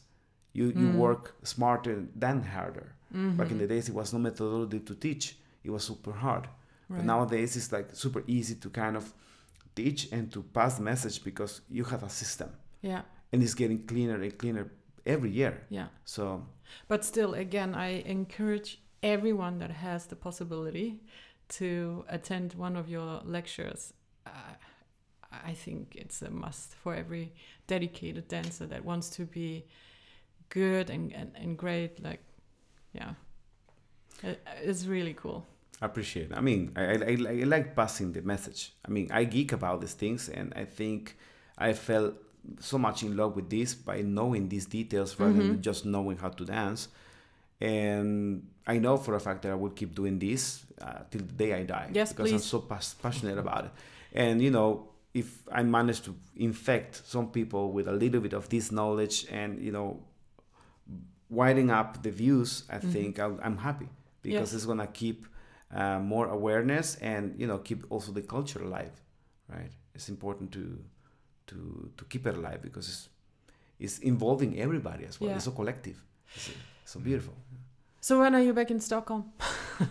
You 0.54 0.66
you 0.68 0.88
Mm. 0.92 0.96
work 0.96 1.36
smarter 1.44 2.06
than 2.20 2.44
harder. 2.44 2.88
Mm-hmm. 3.14 3.38
Back 3.38 3.52
in 3.52 3.58
the 3.58 3.68
days, 3.68 3.90
it 3.90 3.96
was 3.96 4.14
no 4.14 4.20
methodology 4.20 4.80
to 4.80 4.96
teach; 4.96 5.38
it 5.64 5.72
was 5.72 5.84
super 5.84 6.12
hard. 6.14 6.48
But 6.90 7.06
nowadays, 7.06 7.56
it's 7.56 7.72
like 7.72 7.88
super 7.96 8.24
easy 8.28 8.56
to 8.56 8.70
kind 8.70 8.96
of 8.98 9.14
teach 9.76 10.12
and 10.12 10.32
to 10.32 10.42
pass 10.42 10.76
the 10.78 10.84
message 10.84 11.24
because 11.24 11.62
you 11.70 11.84
have 11.86 12.04
a 12.04 12.10
system, 12.10 12.50
Yeah. 12.82 13.02
and 13.32 13.44
it's 13.44 13.54
getting 13.54 13.86
cleaner 13.86 14.20
and 14.24 14.38
cleaner 14.38 14.66
every 15.06 15.30
year. 15.30 15.54
Yeah. 15.70 15.88
So 16.06 16.48
But 16.88 17.06
still, 17.06 17.34
again, 17.36 17.76
I 17.76 18.04
encourage 18.06 18.80
everyone 19.04 19.60
that 19.60 19.72
has 19.72 20.08
the 20.08 20.16
possibility 20.16 21.00
to 21.50 22.06
attend 22.10 22.54
one 22.54 22.76
of 22.76 22.90
your 22.90 23.22
lectures. 23.26 23.94
Uh, 24.26 24.32
I 25.32 25.54
think 25.54 25.96
it's 25.96 26.22
a 26.22 26.30
must 26.30 26.76
for 26.76 26.96
every 26.96 27.34
dedicated 27.68 28.28
dancer 28.28 28.66
that 28.68 28.84
wants 28.84 29.10
to 29.12 29.26
be 29.26 29.66
good 30.50 30.90
and, 30.90 31.14
and, 31.14 31.32
and 31.36 31.58
great. 31.58 32.04
Like, 32.04 32.22
yeah, 32.94 33.14
it, 34.24 34.42
it's 34.64 34.86
really 34.86 35.14
cool. 35.14 35.46
I 35.82 35.86
appreciate 35.86 36.32
it. 36.32 36.38
I 36.38 36.42
mean, 36.42 36.72
I, 36.76 36.82
I, 36.82 37.18
I 37.30 37.44
like 37.46 37.76
passing 37.76 38.12
the 38.12 38.22
message. 38.22 38.74
I 38.86 38.92
mean, 38.92 39.10
I 39.12 39.24
geek 39.24 39.52
about 39.54 39.82
these 39.82 39.94
things, 39.94 40.28
and 40.30 40.54
I 40.56 40.66
think 40.66 41.16
I 41.58 41.74
felt 41.74 42.16
so 42.60 42.78
much 42.78 43.04
in 43.04 43.16
love 43.16 43.36
with 43.36 43.50
this 43.50 43.76
by 43.76 44.02
knowing 44.02 44.50
these 44.50 44.66
details 44.66 45.20
rather 45.20 45.34
Mm-hmm. 45.34 45.48
than 45.48 45.62
just 45.62 45.86
knowing 45.86 46.18
how 46.18 46.30
to 46.30 46.46
dance. 46.46 46.90
And 47.62 48.48
I 48.66 48.78
know 48.80 48.98
for 48.98 49.16
a 49.16 49.20
fact 49.20 49.42
that 49.44 49.52
I 49.52 49.56
will 49.56 49.72
keep 49.72 49.94
doing 49.96 50.20
this 50.20 50.66
uh, 50.82 51.00
till 51.12 51.22
the 51.22 51.34
day 51.34 51.54
I 51.54 51.64
die. 51.64 51.90
Yes, 51.94 52.14
because 52.14 52.32
I'm 52.32 52.40
so 52.40 52.60
pas- 52.60 52.96
passionate 53.02 53.38
about 53.38 53.66
it. 53.66 53.72
And 54.14 54.42
you 54.42 54.52
know, 54.52 54.90
if 55.14 55.28
I 55.52 55.64
manage 55.64 56.02
to 56.04 56.16
infect 56.38 57.02
some 57.06 57.28
people 57.32 57.72
with 57.72 57.88
a 57.88 57.92
little 57.94 58.22
bit 58.22 58.34
of 58.34 58.48
this 58.50 58.72
knowledge 58.72 59.26
and 59.32 59.60
you 59.62 59.72
know, 59.72 60.00
widening 61.30 61.70
up 61.70 62.02
the 62.04 62.12
views, 62.12 62.64
I 62.70 62.78
think 62.80 63.20
I'll, 63.20 63.40
I'm 63.44 63.58
happy 63.58 63.88
because 63.88 63.94
Mm-hmm. 64.22 64.34
Yes. 64.42 64.54
it's 64.54 64.66
gonna 64.66 64.88
keep 64.88 65.26
uh, 65.74 66.00
more 66.00 66.28
awareness 66.28 66.96
and 67.02 67.40
you 67.40 67.48
know 67.48 67.58
keep 67.60 67.86
also 67.90 68.12
the 68.12 68.22
culture 68.22 68.62
alive, 68.64 68.92
right? 69.48 69.72
It's 69.96 70.10
important 70.10 70.52
to 70.54 70.64
to 71.48 71.90
to 71.98 72.04
keep 72.06 72.26
it 72.28 72.36
alive 72.36 72.62
because 72.62 72.88
it's 72.90 73.10
it's 73.80 74.00
involving 74.00 74.60
everybody 74.60 75.06
as 75.06 75.20
well. 75.20 75.30
Yeah. 75.30 75.36
It's 75.38 75.46
so 75.46 75.52
collective. 75.52 75.98
It's 76.36 76.52
so 76.86 77.00
beautiful. 77.00 77.34
So 78.02 78.20
when 78.20 78.34
are 78.36 78.42
you 78.42 78.54
back 78.54 78.72
in 78.72 78.80
Stockholm? 78.80 79.32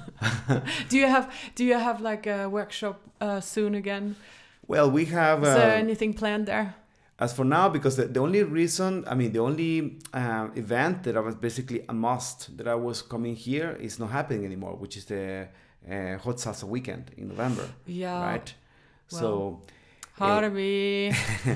do 0.88 0.98
you 0.98 1.06
have 1.06 1.32
do 1.54 1.64
you 1.64 1.74
have 1.74 2.00
like 2.00 2.26
a 2.26 2.48
workshop 2.48 3.00
uh, 3.20 3.40
soon 3.40 3.74
again? 3.74 4.16
Well, 4.66 4.90
we 4.90 5.06
have. 5.06 5.42
Is 5.42 5.54
there 5.54 5.76
uh, 5.76 5.78
anything 5.80 6.14
planned 6.14 6.46
there? 6.46 6.74
As 7.20 7.32
for 7.32 7.44
now, 7.44 7.68
because 7.68 7.96
the, 7.96 8.04
the 8.04 8.20
only 8.20 8.44
reason, 8.44 9.04
I 9.08 9.14
mean, 9.16 9.32
the 9.32 9.40
only 9.40 9.98
um, 10.14 10.52
event 10.54 11.02
that 11.02 11.16
I 11.16 11.20
was 11.20 11.34
basically 11.34 11.84
a 11.88 11.92
must 11.92 12.56
that 12.56 12.68
I 12.68 12.76
was 12.76 13.02
coming 13.02 13.34
here 13.34 13.76
is 13.80 13.98
not 13.98 14.10
happening 14.10 14.44
anymore, 14.44 14.76
which 14.76 14.96
is 14.96 15.06
the 15.06 15.48
uh, 15.90 16.18
Hot 16.18 16.36
Salsa 16.36 16.62
Weekend 16.64 17.10
in 17.16 17.28
November, 17.28 17.66
Yeah. 17.86 18.22
right? 18.22 18.54
so, 19.08 19.62
Harvey. 20.12 21.12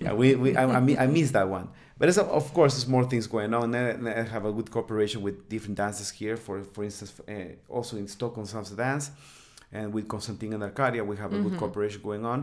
yeah, 0.00 0.12
we, 0.12 0.34
we 0.34 0.56
I, 0.56 0.64
I, 0.64 1.04
I 1.04 1.06
miss 1.06 1.30
that 1.32 1.48
one. 1.48 1.68
But 2.00 2.08
it's, 2.08 2.16
of 2.18 2.54
course, 2.54 2.72
there's 2.74 2.88
more 2.88 3.04
things 3.04 3.26
going 3.26 3.52
on. 3.52 3.74
And 3.74 4.08
I 4.08 4.22
have 4.22 4.46
a 4.46 4.52
good 4.58 4.70
cooperation 4.70 5.20
with 5.20 5.50
different 5.50 5.76
dances 5.76 6.10
here. 6.10 6.36
For 6.36 6.56
for 6.74 6.82
instance, 6.82 7.12
uh, 7.28 7.32
also 7.68 7.98
in 7.98 8.08
Stockholm 8.08 8.46
Salsa 8.46 8.74
Dance, 8.74 9.10
and 9.70 9.92
with 9.92 10.08
Konstantin 10.08 10.54
and 10.54 10.62
Arcadia, 10.62 11.04
we 11.04 11.16
have 11.18 11.32
a 11.34 11.38
good 11.44 11.58
cooperation 11.58 12.00
going 12.02 12.24
on. 12.24 12.40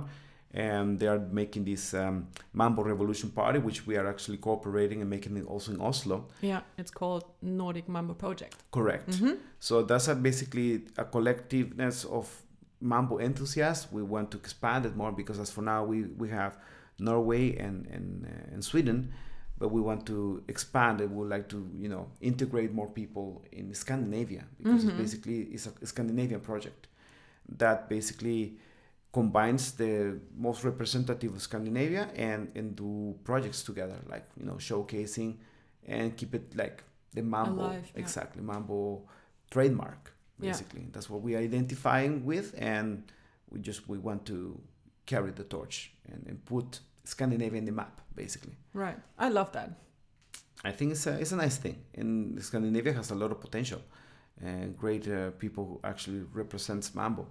And 0.53 0.99
they 0.99 1.07
are 1.07 1.19
making 1.19 1.65
this 1.65 1.93
um, 1.93 2.27
Mambo 2.53 2.83
Revolution 2.83 3.29
party, 3.31 3.59
which 3.59 3.79
we 3.87 3.97
are 3.97 4.07
actually 4.07 4.37
cooperating 4.37 5.01
and 5.01 5.09
making 5.09 5.35
it 5.37 5.45
also 5.45 5.71
in 5.73 5.81
Oslo. 5.81 6.17
yeah, 6.41 6.61
it's 6.77 6.91
called 6.91 7.23
Nordic 7.41 7.89
Mambo 7.89 8.13
Project. 8.13 8.55
Correct. 8.71 9.09
So 9.59 9.73
that's 9.89 10.07
a 10.07 10.15
basically 10.15 10.69
a 10.97 11.05
collectiveness 11.15 12.05
of 12.05 12.25
mambo 12.79 13.17
enthusiasts. 13.19 13.91
We 13.91 14.03
want 14.03 14.29
to 14.31 14.37
expand 14.37 14.85
it 14.85 14.95
more 14.95 15.11
because 15.11 15.39
as 15.39 15.49
for 15.51 15.63
now 15.63 15.83
we, 15.83 16.03
we 16.03 16.29
have 16.29 16.57
Norway 16.99 17.57
and 17.65 17.87
and, 17.95 18.07
uh, 18.25 18.53
and 18.53 18.63
Sweden, 18.63 19.11
but 19.59 19.69
we 19.69 19.81
want 19.81 20.05
to 20.05 20.43
expand 20.47 21.01
it. 21.01 21.09
We 21.09 21.15
would 21.17 21.29
like 21.29 21.47
to 21.49 21.69
you 21.75 21.89
know 21.89 22.07
integrate 22.21 22.73
more 22.73 22.87
people 22.87 23.43
in 23.51 23.73
Scandinavia 23.73 24.43
because 24.57 24.83
it's 24.83 24.91
mm-hmm. 24.91 25.01
basically 25.01 25.39
it's 25.53 25.67
a 25.67 25.85
Scandinavian 25.85 26.41
project 26.41 26.87
that 27.57 27.89
basically 27.89 28.57
combines 29.13 29.71
the 29.71 30.19
most 30.35 30.63
representative 30.63 31.33
of 31.33 31.41
Scandinavia 31.41 32.09
and 32.15 32.51
and 32.55 32.75
do 32.75 33.15
projects 33.23 33.63
together 33.63 33.97
like 34.09 34.25
you 34.39 34.45
know 34.45 34.55
showcasing 34.55 35.37
and 35.87 36.15
keep 36.17 36.35
it 36.35 36.55
like 36.55 36.83
the 37.13 37.21
mambo 37.21 37.61
Alive, 37.61 37.91
yeah. 37.93 38.01
exactly 38.01 38.41
mambo 38.43 39.01
trademark 39.49 40.13
Yeah. 40.39 40.51
basically 40.51 40.85
that's 40.91 41.09
what 41.09 41.21
we 41.21 41.35
are 41.35 41.39
identifying 41.39 42.25
with 42.25 42.53
and 42.57 43.11
we 43.49 43.59
just 43.59 43.87
we 43.87 43.97
want 43.97 44.25
to 44.25 44.59
carry 45.05 45.31
the 45.31 45.45
torch 45.45 45.93
and, 46.11 46.25
and 46.27 46.43
put 46.45 46.81
Scandinavia 47.13 47.59
in 47.59 47.65
the 47.65 47.71
map 47.81 47.95
basically 48.15 48.55
Right. 48.73 48.97
I 49.25 49.29
love 49.29 49.49
that. 49.57 49.69
I 50.69 50.71
think 50.77 50.91
it's 50.95 51.05
a, 51.07 51.13
it's 51.21 51.31
a 51.31 51.35
nice 51.45 51.57
thing 51.57 51.75
and 51.99 52.41
Scandinavia 52.49 52.93
has 52.93 53.11
a 53.11 53.15
lot 53.15 53.31
of 53.31 53.39
potential 53.39 53.81
and 54.49 54.77
great 54.83 55.07
uh, 55.07 55.31
people 55.43 55.63
who 55.69 55.79
actually 55.91 56.21
represents 56.41 56.93
mambo 56.95 57.23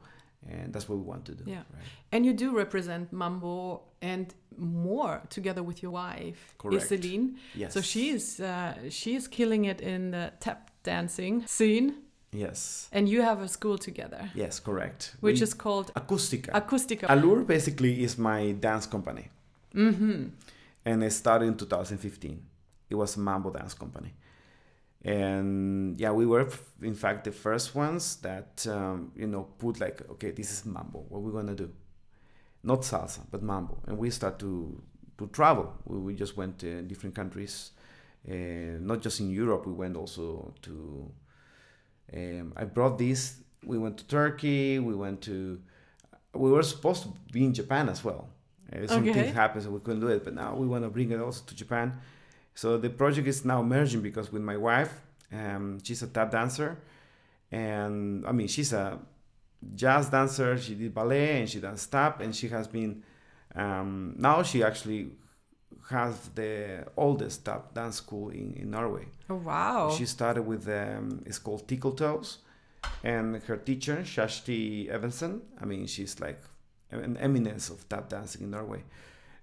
and 0.49 0.73
that's 0.73 0.88
what 0.88 0.97
we 0.99 1.04
want 1.12 1.25
to 1.25 1.33
do 1.40 1.45
Yeah. 1.47 1.62
right? 1.76 1.88
And 2.12 2.25
you 2.26 2.33
do 2.45 2.49
represent 2.56 3.12
Mambo 3.12 3.83
and 4.00 4.26
more 4.56 5.14
together 5.28 5.62
with 5.68 5.78
your 5.83 5.92
wife, 5.92 6.40
Correct. 6.59 6.85
Iselin. 6.90 7.23
yes 7.62 7.73
So 7.75 7.80
she's 7.80 8.38
uh, 8.40 8.75
she's 9.00 9.25
killing 9.28 9.64
it 9.73 9.80
in 9.80 10.11
the 10.12 10.25
tap 10.45 10.71
dancing 10.85 11.45
scene, 11.47 11.87
yes 12.33 12.88
and 12.92 13.09
you 13.09 13.23
have 13.23 13.38
a 13.42 13.49
school 13.49 13.78
together, 13.78 14.23
yes 14.35 14.61
correct 14.61 15.00
which 15.21 15.40
We- 15.40 15.45
is 15.49 15.54
called 15.54 15.87
Acústica 15.95 16.50
Acústica. 16.52 17.06
Allure 17.09 17.42
basically 17.45 17.92
is 18.06 18.16
my 18.18 18.52
dance 18.66 18.87
company. 18.88 19.25
Mm-hmm. 19.76 20.28
And 20.85 21.04
I 21.04 21.09
started 21.09 21.47
in 21.47 21.56
2015. 21.56 22.42
It 22.88 22.95
was 22.95 23.16
mambo 23.16 23.50
dance 23.50 23.75
company. 23.75 24.14
And 25.02 26.00
yeah, 26.00 26.11
we 26.11 26.26
were, 26.26 26.49
in 26.83 26.95
fact, 26.95 27.25
the 27.25 27.33
first 27.33 27.75
ones 27.75 28.16
that, 28.16 28.66
um, 28.68 29.12
you 29.16 29.26
know, 29.26 29.45
put 29.59 29.80
like, 29.80 30.02
okay, 30.11 30.33
this 30.33 30.50
is 30.50 30.66
mambo. 30.66 31.04
What 31.09 31.23
we're 31.23 31.30
going 31.30 31.47
to 31.47 31.54
do? 31.54 31.71
Not 32.64 32.80
salsa, 32.80 33.21
but 33.30 33.42
mambo. 33.42 33.78
And 33.87 33.99
we 33.99 34.11
start 34.11 34.38
to, 34.40 34.83
to 35.18 35.28
travel. 35.28 35.73
We, 35.85 35.99
we 35.99 36.14
just 36.14 36.37
went 36.37 36.59
to 36.61 36.83
different 36.83 37.14
countries, 37.14 37.71
uh, 38.28 38.78
not 38.80 39.00
just 39.00 39.21
in 39.21 39.30
Europe. 39.30 39.66
We 39.66 39.75
went 39.75 39.97
also 39.97 40.52
to, 40.62 41.12
um, 42.12 42.52
I 42.56 42.64
brought 42.64 42.99
this. 42.99 43.37
We 43.64 43.78
went 43.78 43.99
to 43.99 44.06
Turkey. 44.09 44.80
We 44.80 44.95
went 44.95 45.23
to, 45.23 45.61
we 46.35 46.50
were 46.50 46.64
supposed 46.64 47.04
to 47.04 47.12
be 47.30 47.45
in 47.45 47.54
Japan 47.54 47.88
as 47.88 48.02
well. 48.02 48.28
Uh, 48.73 48.87
something 48.87 49.11
Okay. 49.11 49.26
happened, 49.32 49.62
so 49.64 49.70
we 49.70 49.80
couldn't 49.80 50.00
do 50.00 50.08
it. 50.08 50.25
But 50.25 50.35
now 50.35 50.54
we 50.56 50.66
want 50.66 50.85
to 50.85 50.90
bring 50.90 51.11
it 51.12 51.20
also 51.20 51.42
to 51.46 51.54
Japan. 51.54 51.92
So 52.54 52.78
the 52.78 52.90
project 52.90 53.26
is 53.28 53.44
now 53.44 53.62
merging 53.62 54.00
because 54.02 54.32
with 54.32 54.42
my 54.42 54.56
wife, 54.56 54.92
um, 55.32 55.78
she's 55.82 56.02
a 56.02 56.06
tap 56.08 56.30
dancer, 56.30 56.78
and 57.52 58.26
I 58.26 58.32
mean 58.32 58.49
she's 58.49 58.73
a 58.73 58.99
jazz 59.75 60.08
dancer. 60.08 60.56
She 60.58 60.75
did 60.75 60.94
ballet 60.94 61.40
and 61.40 61.49
she 61.49 61.61
does 61.61 61.87
tap, 61.87 62.20
and 62.20 62.35
she 62.35 62.49
has 62.49 62.66
been. 62.68 63.02
Um, 63.54 64.14
now 64.18 64.42
she 64.42 64.62
actually 64.62 65.11
has 65.90 66.28
the 66.35 66.85
oldest 66.96 67.44
tap 67.44 67.73
dance 67.75 67.96
school 67.96 68.30
in, 68.30 68.54
in 68.54 68.70
Norway. 68.70 69.06
Oh 69.30 69.37
wow! 69.37 69.90
She 69.96 70.04
started 70.06 70.42
with 70.42 70.68
um, 70.68 71.23
it's 71.25 71.38
called 71.38 71.66
Tickle 71.68 71.92
Toes, 71.92 72.38
and 73.04 73.42
her 73.44 73.56
teacher 73.56 73.99
Shashti 73.99 74.88
Evanson. 74.88 75.42
I 75.61 75.64
mean, 75.64 75.87
she's 75.87 76.18
like 76.20 76.40
an 76.90 77.16
eminence 77.19 77.71
of 77.71 77.88
tap 77.88 78.09
dancing 78.09 78.43
in 78.43 78.50
Norway. 78.50 78.83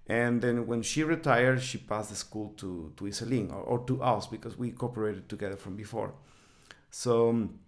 And 0.08 0.42
then 0.42 0.68
when 0.68 0.82
she 0.82 1.04
retired, 1.04 1.62
she 1.62 1.78
passed 1.78 2.10
the 2.10 2.16
school 2.16 2.54
to 2.58 2.92
to 2.98 3.06
Iselin 3.06 3.52
or, 3.52 3.62
or 3.62 3.80
to 3.86 4.02
us 4.04 4.28
because 4.28 4.58
we 4.58 4.72
cooperated 4.72 5.30
together 5.30 5.56
from 5.58 5.76
before. 5.76 6.14
So 6.92 7.30
um, 7.30 7.60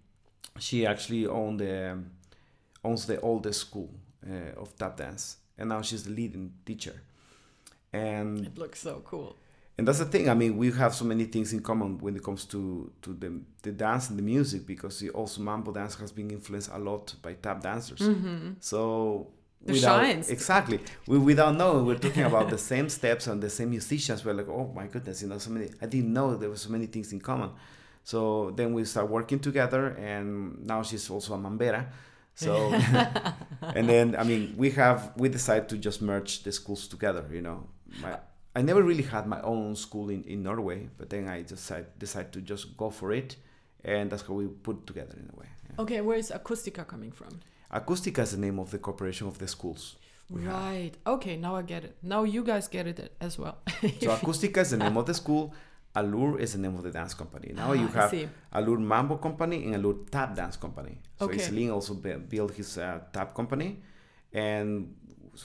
she 0.59 0.85
actually 0.85 1.27
owned 1.27 1.59
the 1.59 1.97
owns 2.83 3.05
the 3.05 3.19
oldest 3.21 3.61
school 3.61 3.89
uh, 4.29 4.59
of 4.61 4.75
tap 4.77 4.97
dance, 4.97 5.37
and 5.57 5.69
now 5.69 5.81
she's 5.81 6.03
the 6.03 6.11
leading 6.11 6.53
teacher. 6.65 7.01
And 7.93 8.45
it 8.45 8.57
looks 8.57 8.81
so 8.81 9.01
cool. 9.05 9.37
and 9.77 9.87
that's 9.87 9.99
the 9.99 10.05
thing. 10.05 10.29
I 10.29 10.33
mean, 10.33 10.57
we 10.57 10.71
have 10.71 10.93
so 10.93 11.05
many 11.05 11.25
things 11.25 11.53
in 11.53 11.61
common 11.61 11.97
when 11.99 12.15
it 12.15 12.23
comes 12.23 12.45
to 12.45 12.91
to 13.01 13.13
the 13.13 13.41
the 13.61 13.71
dance 13.71 14.09
and 14.09 14.19
the 14.19 14.23
music 14.23 14.65
because 14.67 14.99
the, 14.99 15.09
also 15.11 15.41
mambo 15.41 15.71
dance 15.71 15.95
has 15.95 16.11
been 16.11 16.29
influenced 16.31 16.69
a 16.73 16.77
lot 16.79 17.15
by 17.21 17.33
tap 17.33 17.61
dancers. 17.61 18.01
So 18.59 19.27
The 19.65 19.75
shines. 19.75 20.29
exactly, 20.29 20.79
we 21.07 21.17
without 21.17 21.55
knowing, 21.55 21.87
we're 21.87 21.97
talking 21.97 22.23
about 22.23 22.51
the 22.51 22.57
same 22.57 22.87
steps 22.87 23.25
and 23.25 23.41
the 23.41 23.49
same 23.49 23.71
musicians. 23.71 24.23
We're 24.23 24.35
like, 24.35 24.47
oh 24.47 24.71
my 24.75 24.85
goodness, 24.85 25.23
you 25.23 25.27
know, 25.27 25.39
so 25.39 25.49
many. 25.49 25.71
I 25.81 25.87
didn't 25.87 26.13
know 26.13 26.35
there 26.35 26.49
were 26.49 26.55
so 26.55 26.69
many 26.69 26.85
things 26.85 27.11
in 27.11 27.19
common. 27.19 27.49
So 28.03 28.51
then 28.51 28.73
we 28.75 28.85
start 28.85 29.09
working 29.09 29.39
together, 29.39 29.87
and 29.97 30.63
now 30.63 30.83
she's 30.83 31.09
also 31.09 31.33
a 31.33 31.37
mambera. 31.39 31.87
So, 32.35 32.53
and 33.61 33.89
then 33.89 34.15
I 34.15 34.23
mean, 34.23 34.53
we 34.55 34.69
have 34.71 35.13
we 35.17 35.29
decided 35.29 35.67
to 35.69 35.77
just 35.77 35.99
merge 36.01 36.43
the 36.43 36.51
schools 36.51 36.87
together. 36.87 37.25
You 37.31 37.41
know, 37.41 37.67
my, 38.01 38.19
I 38.55 38.61
never 38.61 38.83
really 38.83 39.03
had 39.03 39.25
my 39.25 39.41
own 39.41 39.75
school 39.75 40.09
in, 40.09 40.23
in 40.25 40.43
Norway, 40.43 40.89
but 40.97 41.09
then 41.09 41.27
I 41.27 41.41
decided 41.41 41.97
decided 41.97 42.31
to 42.33 42.41
just 42.41 42.77
go 42.77 42.91
for 42.91 43.11
it, 43.11 43.37
and 43.83 44.11
that's 44.11 44.21
how 44.21 44.35
we 44.35 44.45
put 44.47 44.81
it 44.81 44.85
together 44.85 45.15
in 45.17 45.27
a 45.33 45.39
way. 45.39 45.47
yeah. 45.67 45.81
Okay, 45.81 46.01
where 46.01 46.17
is 46.17 46.29
Acústica 46.29 46.85
coming 46.85 47.11
from? 47.11 47.39
Acústica 47.79 48.19
is 48.23 48.31
the 48.31 48.37
name 48.47 48.59
of 48.59 48.69
the 48.71 48.77
corporation 48.79 49.27
of 49.27 49.37
the 49.37 49.47
schools. 49.47 49.83
we 50.29 50.41
have. 50.43 50.53
Right. 50.53 50.93
Okay, 51.05 51.35
now 51.37 51.55
I 51.55 51.61
get 51.73 51.83
it. 51.83 51.93
Now 52.01 52.23
you 52.35 52.43
guys 52.43 52.67
get 52.67 52.85
it 52.87 52.99
as 53.27 53.33
well. 53.41 53.57
So 54.01 54.09
Acústica 54.17 54.59
is 54.61 54.69
the 54.71 54.77
name 54.77 54.97
of 54.97 55.05
the 55.05 55.13
school. 55.13 55.53
Allure 55.97 56.39
is 56.39 56.51
the 56.53 56.59
name 56.59 56.75
of 56.75 56.83
the 56.83 56.91
dance 56.91 57.13
company. 57.13 57.53
Now 57.61 57.71
you 57.81 57.87
Ah, 57.95 57.97
I 57.97 58.15
have. 58.15 58.29
Allure 58.57 58.79
Mambo 58.79 59.15
Company 59.17 59.57
and 59.65 59.75
Allure 59.75 59.97
Tap 60.11 60.35
Dance 60.35 60.57
Company. 60.57 60.95
So 61.19 61.25
Okay. 61.25 61.37
Iselin 61.37 61.69
also 61.71 61.93
built 62.33 62.51
his 62.59 62.77
uh, 62.77 62.99
tap 63.13 63.33
company, 63.33 63.69
and 64.33 64.93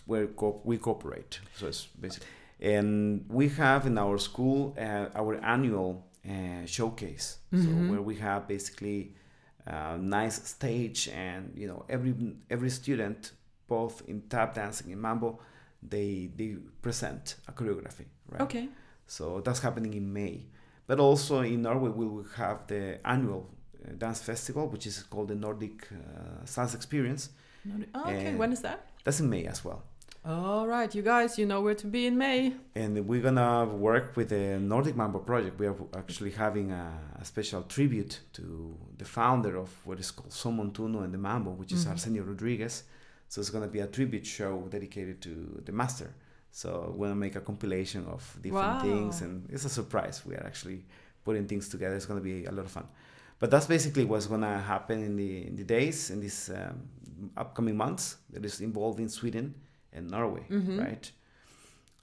we 0.07 0.27
co- 0.41 0.61
we 0.65 0.79
cooperate. 0.79 1.41
So 1.57 1.67
it's 1.69 1.87
basically. 2.01 2.27
And 2.61 3.25
we 3.29 3.49
have 3.63 3.87
in 3.87 3.97
our 3.97 4.19
school 4.19 4.75
uh, 4.79 5.07
our 5.21 5.35
annual 5.55 6.05
uh, 6.29 6.67
showcase, 6.67 7.27
Mhm. 7.53 7.63
so 7.65 7.71
where 7.91 8.03
we 8.03 8.17
have 8.17 8.41
basically 8.49 8.99
a 9.71 9.99
nice 9.99 10.37
stage, 10.49 11.09
and 11.09 11.53
you 11.61 11.67
know 11.71 11.85
every 11.89 12.15
every 12.51 12.71
student, 12.71 13.33
both 13.69 14.03
in 14.09 14.23
tap 14.29 14.55
dancing 14.55 14.93
and 14.93 15.01
mambo, 15.01 15.39
they 15.93 16.31
they 16.37 16.57
present 16.83 17.37
a 17.49 17.53
choreography, 17.53 18.07
right? 18.33 18.43
Okay. 18.43 18.69
So 19.07 19.41
that's 19.45 19.61
happening 19.61 19.95
in 19.95 20.13
May. 20.13 20.47
But 20.87 20.99
also 21.01 21.41
in 21.41 21.63
Norway, 21.63 21.91
we 21.91 22.07
will 22.07 22.27
have 22.37 22.67
the 22.67 22.99
annual 23.05 23.43
uh, 23.85 23.93
dance 23.99 24.21
festival, 24.21 24.69
which 24.69 24.87
is 24.87 25.03
called 25.05 25.29
the 25.29 25.35
Nordic 25.37 25.89
uh, 25.93 26.45
Salsa 26.45 26.75
Experience. 26.75 27.31
Oh, 27.95 28.03
okay. 28.03 28.27
And- 28.27 28.39
when 28.39 28.53
is 28.53 28.61
that? 28.63 28.79
That's 29.05 29.21
in 29.21 29.29
May 29.31 29.47
as 29.47 29.65
well. 29.65 29.83
All 30.23 30.67
right, 30.67 30.95
you 30.95 31.01
guys, 31.01 31.39
you 31.39 31.47
know 31.47 31.63
where 31.63 31.75
to 31.75 31.87
be 31.87 32.07
in 32.07 32.19
May. 32.19 32.53
And 32.75 33.07
we're 33.09 33.23
gonna 33.23 33.65
work 33.65 34.17
with 34.17 34.29
the 34.29 34.59
Nordic 34.61 34.95
Mambo 34.95 35.21
project. 35.21 35.59
We 35.59 35.67
are 35.67 35.77
actually 35.97 36.33
having 36.33 36.73
a, 36.73 36.93
a 37.19 37.25
special 37.25 37.63
tribute 37.63 38.21
to 38.35 38.77
the 38.99 39.07
founder 39.07 39.57
of 39.57 39.71
what 39.87 39.99
is 39.99 40.11
called 40.11 40.33
Son 40.33 40.59
Montuno 40.59 41.05
and 41.05 41.15
the 41.15 41.19
Mambo, 41.19 41.53
which 41.53 41.73
is 41.73 41.87
Mhm. 41.87 41.91
Arsenio 41.93 42.23
Rodriguez. 42.25 42.85
So 43.29 43.41
it's 43.41 43.49
gonna 43.49 43.67
be 43.69 43.81
a 43.81 43.87
tribute 43.87 44.27
show 44.27 44.67
dedicated 44.69 45.23
to 45.23 45.63
the 45.65 45.73
master. 45.73 46.11
So 46.51 46.93
we're 46.95 47.07
gonna 47.09 47.19
make 47.21 47.37
a 47.37 47.41
compilation 47.41 48.05
of 48.07 48.23
different 48.43 48.83
things, 48.83 49.23
and 49.23 49.49
it's 49.49 49.65
a 49.65 49.71
surprise. 49.71 50.27
We 50.27 50.35
are 50.35 50.45
actually 50.45 50.85
putting 51.25 51.47
things 51.47 51.69
together. 51.71 51.97
It's 51.97 52.07
gonna 52.07 52.21
be 52.21 52.45
a 52.45 52.53
lot 52.53 52.67
of 52.67 52.71
fun. 52.71 52.87
But 53.39 53.51
that's 53.51 53.67
basically 53.67 54.05
what's 54.05 54.27
gonna 54.27 54.59
happen 54.59 55.03
in 55.03 55.17
the 55.17 55.47
in 55.47 55.57
the 55.57 55.65
days 55.65 56.11
in 56.11 56.21
these 56.21 56.51
um, 56.51 56.89
upcoming 57.39 57.77
months 57.77 58.17
that 58.33 58.45
is 58.45 58.61
involved 58.61 59.01
in 59.01 59.09
Sweden 59.09 59.55
and 59.93 60.11
Norway, 60.11 60.45
Mhm. 60.51 60.79
right? 60.79 61.13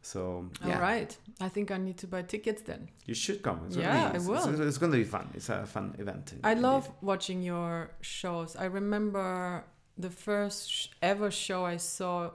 So 0.01 0.50
yeah, 0.65 0.75
All 0.75 0.82
right. 0.82 1.17
I 1.41 1.50
think 1.50 1.70
I 1.72 1.77
need 1.77 1.98
to 1.98 2.08
buy 2.08 2.22
tickets 2.22 2.62
then. 2.62 2.89
you 3.06 3.13
should 3.13 3.41
come. 3.44 3.60
It's 3.67 3.75
Yeah, 3.75 4.13
really- 4.13 4.15
I 4.25 4.27
will. 4.29 4.50
It's, 4.50 4.60
it's 4.60 4.77
going 4.77 4.91
to 4.94 4.98
be 4.98 5.03
fun. 5.03 5.29
It's 5.34 5.50
a 5.50 5.65
fun 5.65 5.96
event. 6.00 6.34
I 6.44 6.51
indeed. 6.51 6.62
love 6.63 6.89
watching 7.01 7.41
your 7.44 7.91
shows. 8.01 8.56
I 8.56 8.65
remember 8.65 9.65
the 9.98 10.10
first 10.10 10.94
ever 11.01 11.29
show 11.32 11.65
I 11.65 11.77
saw 11.77 12.32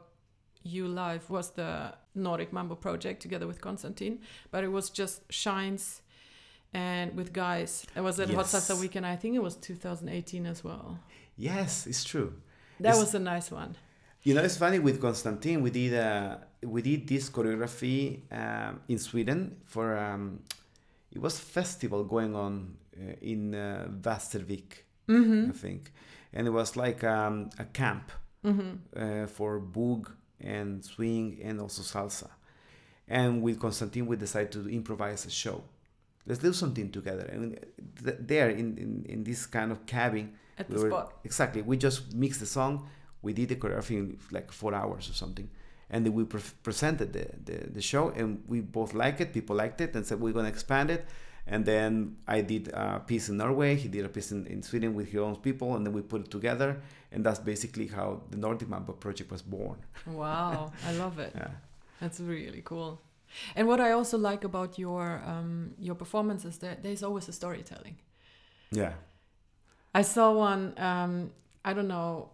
you 0.65 0.87
live 0.87 1.31
was 1.31 1.51
the 1.53 1.95
Nordic 2.15 2.53
Mambo 2.53 2.75
project 2.75 3.23
together 3.23 3.47
with 3.47 3.61
Konstantin, 3.61 4.19
but 4.51 4.65
it 4.65 4.69
was 4.69 4.91
just 4.91 5.23
shines 5.33 6.03
and 6.75 7.15
with 7.17 7.33
guys. 7.33 7.87
It 7.97 8.01
was 8.03 8.21
at 8.21 8.29
Hot 8.31 8.47
Yes. 8.53 8.55
Salsa 8.55 8.79
Weekend. 8.81 9.07
I 9.07 9.17
think 9.17 9.35
it 9.35 9.43
was 9.43 9.57
2018 9.57 10.47
as 10.47 10.63
well. 10.63 10.99
Yes, 11.37 11.87
it's 11.87 12.05
true. 12.05 12.35
That 12.81 12.91
It's- 12.91 13.01
was 13.01 13.15
a 13.15 13.19
nice 13.19 13.51
one. 13.51 13.77
You 14.23 14.35
know, 14.35 14.43
it's 14.43 14.57
funny 14.57 14.79
with 14.79 15.01
Konstantin. 15.01 15.63
We 15.63 15.71
did 15.71 15.95
uh, 15.95 16.37
we 16.63 16.81
did 16.83 17.09
this 17.09 17.29
choreography 17.29 18.21
um, 18.31 18.81
in 18.89 18.99
Sweden 18.99 19.57
for 19.65 19.97
um, 19.99 20.41
it 21.11 21.21
was 21.21 21.39
a 21.39 21.43
festival 21.43 22.05
going 22.05 22.35
on 22.37 22.77
uh, 22.97 23.15
in 23.21 23.55
uh, 23.55 23.89
Västervik, 24.01 24.85
Mm-hmm. 25.09 25.51
I 25.51 25.53
think, 25.53 25.93
and 26.33 26.47
it 26.47 26.51
was 26.51 26.77
like 26.77 27.03
um, 27.05 27.51
a 27.59 27.65
camp 27.65 28.13
Mm-hmm. 28.45 28.71
uh, 28.97 29.27
for 29.29 29.61
boog 29.61 30.11
and 30.41 30.85
swing 30.85 31.39
and 31.45 31.61
also 31.61 31.83
salsa. 31.83 32.29
And 33.09 33.41
with 33.43 33.61
Konstantin, 33.61 34.07
we 34.07 34.17
decided 34.17 34.51
to 34.53 34.69
improvise 34.69 35.25
a 35.27 35.31
show. 35.31 35.63
Let's 36.27 36.41
do 36.41 36.53
something 36.53 36.91
together. 36.91 37.25
And 37.33 37.57
th- 38.05 38.17
there, 38.21 38.51
in, 38.51 38.77
in, 38.79 39.07
in 39.09 39.23
this 39.25 39.47
kind 39.47 39.71
of 39.71 39.87
cabin, 39.87 40.33
At 40.59 40.69
we 40.69 40.75
the 40.77 40.83
were- 40.83 40.91
spot. 40.91 41.13
exactly, 41.25 41.63
we 41.63 41.77
just 41.77 42.15
mixed 42.15 42.41
the 42.41 42.47
song. 42.47 42.89
We 43.23 43.33
did 43.33 43.49
the 43.49 43.57
choreography 43.57 43.97
in 43.97 44.19
like 44.31 44.53
four 44.53 44.75
hours 44.75 45.09
or 45.09 45.15
something. 45.15 45.49
And 45.91 46.07
then 46.07 46.15
we 46.15 46.25
pre- 46.25 46.41
presented 46.63 47.13
the, 47.13 47.27
the, 47.45 47.71
the 47.71 47.83
show, 47.83 48.11
and 48.11 48.43
we 48.47 48.61
both 48.61 48.95
liked 48.95 49.21
it. 49.21 49.33
People 49.33 49.57
liked 49.57 49.81
it, 49.81 49.95
and 49.95 50.07
said 50.07 50.21
we're 50.21 50.33
going 50.33 50.47
to 50.47 50.51
expand 50.51 50.91
it. 50.91 51.07
And 51.47 51.67
then 51.67 52.17
I 52.27 52.41
did 52.41 52.69
a 52.69 53.01
piece 53.01 53.29
in 53.29 53.37
Norway. 53.37 53.77
He 53.77 53.89
did 53.89 54.05
a 54.05 54.09
piece 54.09 54.31
in, 54.33 54.47
in 54.47 54.63
Sweden 54.63 54.95
with 54.95 55.09
his 55.09 55.21
own 55.21 55.37
people, 55.37 55.75
and 55.77 55.85
then 55.85 55.93
we 55.93 56.01
put 56.01 56.23
it 56.23 56.31
together. 56.31 56.81
And 57.11 57.25
that's 57.27 57.41
basically 57.41 57.89
how 57.89 58.23
the 58.31 58.37
Nordic 58.37 58.69
Mambo 58.69 58.93
project 58.93 59.31
was 59.31 59.43
born. 59.43 59.77
Wow, 60.07 60.73
I 60.87 60.93
love 61.05 61.19
it. 61.19 61.33
Yeah. 61.35 61.49
That's 62.01 62.21
really 62.21 62.63
cool. 62.65 63.01
And 63.55 63.67
what 63.67 63.81
I 63.81 63.93
also 63.93 64.19
like 64.19 64.45
about 64.45 64.79
your 64.79 65.23
um, 65.27 65.75
your 65.79 65.95
performance 65.95 66.45
is 66.45 66.59
that 66.59 66.83
there's 66.83 67.03
always 67.03 67.29
a 67.29 67.33
storytelling. 67.33 67.97
Yeah. 68.71 68.93
I 69.95 70.03
saw 70.03 70.33
one. 70.33 70.75
Um, 70.79 71.33
I 71.65 71.73
don't 71.73 71.89
know 71.89 72.31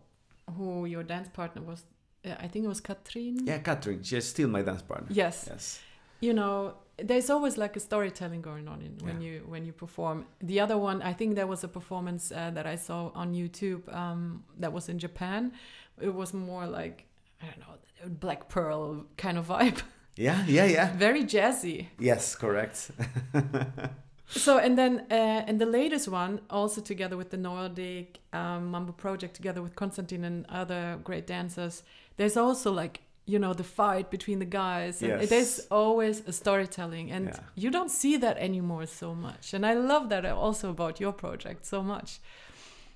who 0.57 0.87
your 0.87 1.03
dance 1.03 1.29
partner 1.29 1.63
was. 1.63 1.85
Uh, 2.25 2.31
I 2.41 2.49
think 2.49 2.65
it 2.65 2.69
was 2.69 2.81
Katrin. 2.81 3.47
Yeah, 3.47 3.59
Catherine, 3.59 4.03
she's 4.03 4.27
still 4.27 4.49
my 4.49 4.63
dance 4.63 4.83
partner. 4.83 5.09
Yes. 5.11 5.47
Yes. 5.51 5.81
You 6.21 6.35
know, 6.35 6.75
there's 6.97 7.31
always 7.31 7.57
like 7.57 7.77
a 7.77 7.81
storytelling 7.81 8.43
going 8.43 8.67
on 8.67 8.83
in, 8.83 8.99
when 9.07 9.21
Yeah. 9.21 9.29
you 9.31 9.45
when 9.47 9.65
you 9.65 9.73
perform. 9.73 10.27
The 10.41 10.59
other 10.61 10.77
one, 10.77 11.01
I 11.03 11.13
think 11.13 11.37
there 11.37 11.47
was 11.47 11.63
a 11.65 11.69
performance 11.69 12.33
uh, 12.33 12.51
that 12.55 12.67
I 12.67 12.77
saw 12.77 13.11
on 13.15 13.35
YouTube 13.35 13.83
um, 13.95 14.43
that 14.59 14.73
was 14.73 14.89
in 14.89 14.99
Japan. 14.99 15.53
It 16.01 16.13
was 16.15 16.35
more 16.35 16.67
like 16.67 17.07
I 17.41 17.47
don't 17.47 17.61
know, 17.61 17.75
Black 18.21 18.49
Pearl 18.49 19.07
kind 19.17 19.39
of 19.39 19.47
vibe. 19.47 19.79
Yeah, 20.17 20.45
yeah, 20.49 20.65
yeah. 20.65 20.93
Very 20.97 21.23
jazzy. 21.25 21.87
Yes, 22.01 22.35
correct. 22.35 22.91
So 24.31 24.59
and 24.59 24.77
then 24.77 25.07
uh, 25.11 25.49
and 25.49 25.59
the 25.61 25.67
latest 25.67 26.09
one, 26.09 26.41
also 26.51 26.81
together 26.81 27.17
with 27.17 27.31
the 27.31 27.39
Nordic 27.39 28.19
um, 28.33 28.71
Mambo 28.71 28.93
project, 28.93 29.35
together 29.35 29.63
with 29.63 29.75
Konstantin 29.75 30.25
and 30.25 30.47
other 30.49 30.99
great 31.03 31.27
dancers, 31.27 31.83
there's 32.17 32.37
also 32.37 32.71
like 32.71 33.01
you 33.25 33.39
know 33.39 33.55
the 33.55 33.65
fight 33.65 34.11
between 34.11 34.39
the 34.39 34.45
guys. 34.45 35.03
And 35.03 35.21
Yes. 35.21 35.29
There's 35.31 35.61
always 35.71 36.21
a 36.29 36.33
storytelling, 36.33 37.11
and 37.11 37.27
Yeah. 37.29 37.41
you 37.55 37.71
don't 37.71 37.91
see 37.91 38.19
that 38.19 38.37
anymore 38.37 38.87
so 38.87 39.15
much. 39.15 39.55
And 39.55 39.65
I 39.65 39.75
love 39.75 40.09
that 40.11 40.25
also 40.27 40.71
about 40.71 41.01
your 41.01 41.13
project 41.13 41.65
so 41.67 41.83
much. 41.83 42.21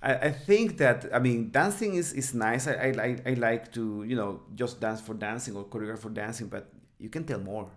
I, 0.05 0.31
think 0.33 0.79
that 0.79 1.07
I 1.15 1.21
mean 1.21 1.51
dancing 1.53 1.95
is, 1.95 2.13
is 2.13 2.35
nice. 2.35 2.67
I, 2.67 2.73
I 2.73 2.89
I 3.07 3.17
I 3.31 3.35
like 3.35 3.73
to 3.73 4.03
you 4.05 4.17
know 4.17 4.41
just 4.55 4.81
dance 4.81 5.01
for 5.01 5.15
dancing 5.15 5.57
or 5.57 5.65
choreograph 5.65 6.01
for 6.01 6.11
dancing, 6.11 6.49
but 6.49 6.65
you 6.99 7.09
can 7.09 7.25
tell 7.25 7.39
more. 7.41 7.69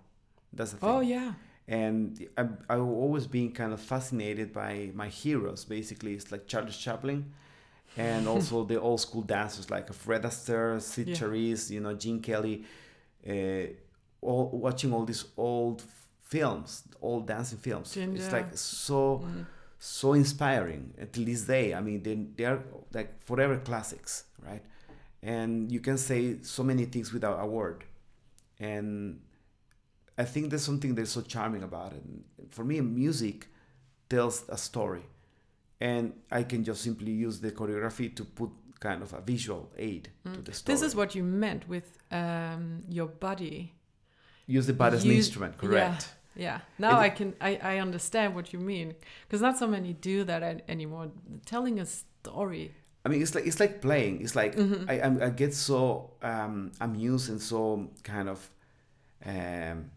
That's 0.52 0.72
the 0.72 0.78
thing. 0.78 0.90
Oh 0.90 1.02
yeah, 1.02 1.34
And 1.68 2.28
I've, 2.38 2.52
I've 2.70 2.82
always 2.82 3.26
been 3.28 3.52
kind 3.52 3.74
of 3.74 3.82
fascinated 3.82 4.54
by 4.54 4.92
my 4.94 5.08
heroes. 5.08 5.66
Basically, 5.66 6.14
it's 6.14 6.32
like 6.32 6.46
Charles 6.48 6.78
Chaplin, 6.78 7.34
and 7.98 8.28
also 8.34 8.64
the 8.64 8.80
old 8.80 9.02
school 9.02 9.22
dancers 9.24 9.70
like 9.72 9.92
Fred 9.94 10.24
Astaire, 10.24 10.80
Cyd 10.82 11.08
Yeah. 11.10 11.16
Charisse, 11.16 11.72
you 11.72 11.80
know, 11.80 11.94
Gene 11.96 12.22
Kelly. 12.22 12.64
Uh, 13.28 13.74
all 14.22 14.50
watching 14.54 14.94
all 14.94 15.06
these 15.06 15.26
old 15.38 15.84
films, 16.22 16.84
old 17.02 17.28
dancing 17.28 17.58
films. 17.60 17.96
It's 17.98 18.32
like 18.32 18.56
so 18.58 19.22
Mm. 19.26 19.46
so 19.78 20.14
inspiring 20.14 20.94
until 20.98 21.26
this 21.26 21.42
day. 21.42 21.74
I 21.74 21.82
mean, 21.82 22.02
they, 22.04 22.16
they 22.36 22.46
are 22.46 22.64
like 22.94 23.22
forever 23.24 23.58
classics, 23.58 24.26
right? 24.44 24.64
And 25.22 25.72
you 25.72 25.80
can 25.80 25.98
say 25.98 26.38
so 26.42 26.64
many 26.64 26.86
things 26.86 27.12
without 27.14 27.40
a 27.40 27.46
word. 27.46 27.84
And 28.60 29.20
I 30.18 30.24
think 30.26 30.50
there's 30.50 30.64
something 30.64 30.96
that's 30.96 31.12
so 31.12 31.22
charming 31.22 31.64
about 31.64 31.94
it. 31.94 32.04
And 32.04 32.24
for 32.52 32.64
me, 32.64 32.80
music 32.82 33.48
tells 34.10 34.46
a 34.50 34.58
story. 34.58 35.04
And 35.82 36.14
I 36.32 36.44
can 36.44 36.64
just 36.64 36.82
simply 36.82 37.12
use 37.12 37.40
the 37.42 37.52
choreography 37.52 38.16
to 38.16 38.24
put 38.24 38.50
kind 38.80 39.02
of 39.04 39.14
a 39.14 39.22
visual 39.22 39.72
aid 39.78 40.10
to 40.34 40.42
the 40.42 40.54
story. 40.54 40.64
Mm. 40.64 40.66
this 40.66 40.82
is 40.82 40.96
what 40.96 41.16
you 41.16 41.24
meant 41.24 41.68
with 41.68 41.98
um, 42.12 42.84
your 42.90 43.08
body. 43.08 43.74
use 44.48 44.68
the 44.68 44.74
body 44.74 44.96
as 44.98 45.04
an 45.04 45.12
instrument, 45.12 45.58
correct? 45.58 46.14
Yeah, 46.36 46.60
now 46.78 47.00
It- 47.00 47.04
I 47.08 47.10
can 47.10 47.34
I, 47.40 47.52
I 47.64 47.78
understand 47.80 48.36
what 48.36 48.52
you 48.54 48.60
mean 48.60 48.94
because 49.24 49.42
not 49.42 49.58
so 49.58 49.68
many 49.68 49.94
do 49.94 50.24
that 50.26 50.64
anymore. 50.68 51.10
Telling 51.46 51.80
a 51.80 51.86
story. 51.86 52.74
I 53.06 53.10
mean, 53.10 53.22
it's 53.22 53.34
like 53.36 53.48
it's 53.48 53.60
like 53.60 53.82
playing. 53.82 54.22
It's 54.22 54.36
like 54.36 54.56
Mhm. 54.58 54.90
I 54.90 54.94
I'm, 55.06 55.22
I 55.22 55.30
get 55.30 55.54
so 55.54 56.12
um, 56.22 56.72
amused 56.82 57.30
and 57.30 57.42
so 57.42 57.90
kind 58.04 58.28
of 58.30 58.50
um, 59.26 59.92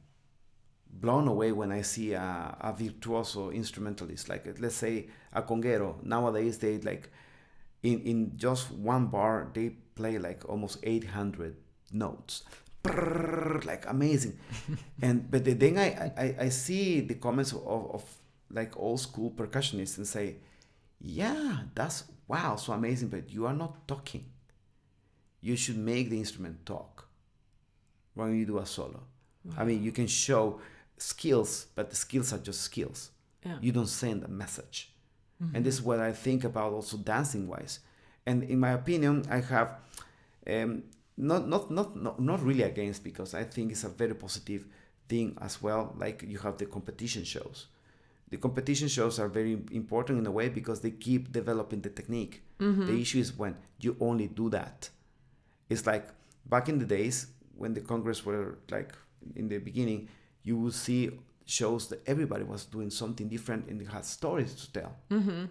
blown 1.00 1.28
away 1.28 1.52
when 1.52 1.72
I 1.72 1.82
see 1.82 2.12
a, 2.12 2.56
a 2.60 2.72
virtuoso 2.72 3.50
instrumentalist. 3.50 4.28
Like 4.28 4.46
let's 4.60 4.74
say 4.76 5.08
a 5.32 5.42
conguero. 5.42 6.02
Nowadays 6.02 6.58
they 6.58 6.78
like 6.78 7.10
in 7.82 8.00
in 8.00 8.32
just 8.36 8.70
one 8.72 9.06
bar 9.06 9.50
they 9.52 9.70
play 9.94 10.18
like 10.18 10.48
almost 10.48 10.78
800 10.82 11.56
notes. 11.92 12.44
Brrrr, 12.82 13.64
like 13.64 13.84
amazing, 13.88 14.38
and 15.02 15.28
but 15.30 15.44
then 15.44 15.78
I, 15.78 16.12
I 16.16 16.36
I 16.46 16.48
see 16.48 17.00
the 17.00 17.14
comments 17.14 17.52
of, 17.52 17.66
of 17.66 18.04
like 18.50 18.76
old 18.76 19.00
school 19.00 19.30
percussionists 19.32 19.98
and 19.98 20.06
say, 20.06 20.36
yeah, 21.00 21.64
that's 21.74 22.04
wow, 22.28 22.56
so 22.56 22.72
amazing, 22.72 23.08
but 23.08 23.30
you 23.30 23.46
are 23.46 23.54
not 23.54 23.86
talking. 23.88 24.24
You 25.40 25.56
should 25.56 25.76
make 25.76 26.08
the 26.10 26.18
instrument 26.18 26.64
talk 26.64 27.08
when 28.14 28.36
you 28.38 28.46
do 28.46 28.58
a 28.58 28.66
solo. 28.66 29.02
I 29.56 29.64
mean, 29.64 29.82
you 29.82 29.92
can 29.92 30.06
show 30.06 30.60
skills, 30.98 31.66
but 31.74 31.90
the 31.90 31.96
skills 31.96 32.32
are 32.32 32.38
just 32.38 32.60
skills. 32.60 33.10
Yeah. 33.44 33.58
You 33.60 33.72
don't 33.72 33.88
send 33.88 34.24
a 34.24 34.28
message. 34.28 34.92
Mm-hmm. 35.42 35.56
And 35.56 35.64
this 35.64 35.74
is 35.74 35.82
what 35.82 36.00
I 36.00 36.12
think 36.12 36.44
about 36.44 36.72
also 36.72 36.96
dancing 36.96 37.46
wise. 37.46 37.80
And 38.26 38.42
in 38.42 38.58
my 38.60 38.72
opinion, 38.72 39.24
I 39.30 39.40
have 39.40 39.78
um, 40.48 40.82
not, 41.16 41.48
not, 41.48 41.70
not, 41.70 41.96
not, 41.96 42.20
not 42.20 42.42
really 42.42 42.62
against 42.62 43.04
because 43.04 43.34
I 43.34 43.44
think 43.44 43.72
it's 43.72 43.84
a 43.84 43.88
very 43.88 44.14
positive 44.14 44.66
thing 45.08 45.36
as 45.40 45.62
well. 45.62 45.94
Like 45.96 46.24
you 46.26 46.38
have 46.38 46.58
the 46.58 46.66
competition 46.66 47.24
shows. 47.24 47.66
The 48.30 48.36
competition 48.36 48.88
shows 48.88 49.18
are 49.18 49.28
very 49.28 49.52
important 49.72 50.18
in 50.18 50.26
a 50.26 50.30
way 50.30 50.50
because 50.50 50.80
they 50.80 50.90
keep 50.90 51.32
developing 51.32 51.80
the 51.80 51.88
technique. 51.88 52.42
The 52.58 53.00
issue 53.00 53.20
is 53.20 53.32
when 53.32 53.56
you 53.80 53.96
only 54.00 54.26
do 54.26 54.50
that. 54.50 54.90
It's 55.70 55.86
like 55.86 56.08
back 56.46 56.68
in 56.68 56.78
the 56.78 56.84
days 56.84 57.28
when 57.56 57.72
the 57.72 57.80
Congress 57.80 58.26
were 58.26 58.58
like 58.70 58.92
in 59.34 59.48
the 59.48 59.58
beginning, 59.58 60.08
you 60.42 60.56
will 60.56 60.72
see 60.72 61.10
shows 61.44 61.88
that 61.88 62.06
everybody 62.06 62.44
was 62.44 62.64
doing 62.66 62.90
something 62.90 63.28
different 63.28 63.68
and 63.68 63.86
had 63.88 64.04
stories 64.04 64.54
to 64.54 64.72
tell. 64.72 64.96
Mm-hmm. 65.10 65.44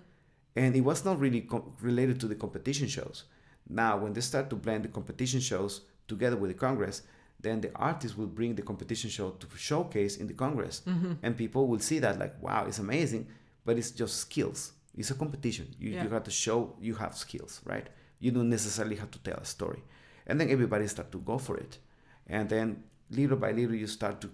And 0.55 0.75
it 0.75 0.81
was 0.81 1.03
not 1.05 1.19
really 1.19 1.41
com- 1.41 1.73
related 1.81 2.19
to 2.21 2.27
the 2.27 2.35
competition 2.35 2.87
shows. 2.87 3.23
Now, 3.69 3.97
when 3.97 4.13
they 4.13 4.21
start 4.21 4.49
to 4.51 4.55
blend 4.55 4.83
the 4.85 4.89
competition 4.89 5.39
shows 5.39 5.81
together 6.07 6.37
with 6.37 6.51
the 6.51 6.57
Congress, 6.57 7.01
then 7.39 7.61
the 7.61 7.71
artists 7.75 8.17
will 8.17 8.27
bring 8.27 8.55
the 8.55 8.61
competition 8.61 9.09
show 9.09 9.31
to 9.31 9.47
showcase 9.57 10.17
in 10.17 10.27
the 10.27 10.33
Congress. 10.33 10.81
Mm-hmm. 10.87 11.13
And 11.23 11.37
people 11.37 11.67
will 11.67 11.79
see 11.79 11.99
that, 11.99 12.17
like, 12.17 12.41
wow, 12.41 12.65
it's 12.67 12.79
amazing, 12.79 13.27
but 13.65 13.77
it's 13.77 13.91
just 13.91 14.17
skills. 14.17 14.71
It's 14.95 15.11
a 15.11 15.15
competition. 15.15 15.67
You, 15.79 15.91
Yeah. 15.91 16.03
you 16.03 16.09
have 16.09 16.23
to 16.23 16.31
show 16.31 16.75
you 16.81 16.95
have 16.95 17.15
skills, 17.15 17.61
right? 17.65 17.87
You 18.19 18.31
don't 18.31 18.49
necessarily 18.49 18.95
have 18.95 19.11
to 19.11 19.19
tell 19.19 19.37
a 19.37 19.45
story. 19.45 19.83
And 20.25 20.39
then 20.41 20.49
everybody 20.49 20.87
start 20.87 21.11
to 21.11 21.19
go 21.19 21.37
for 21.37 21.57
it. 21.57 21.77
And 22.25 22.49
then 22.49 22.83
little 23.09 23.37
by 23.37 23.51
little, 23.51 23.75
you 23.75 23.87
start 23.87 24.21
to 24.21 24.29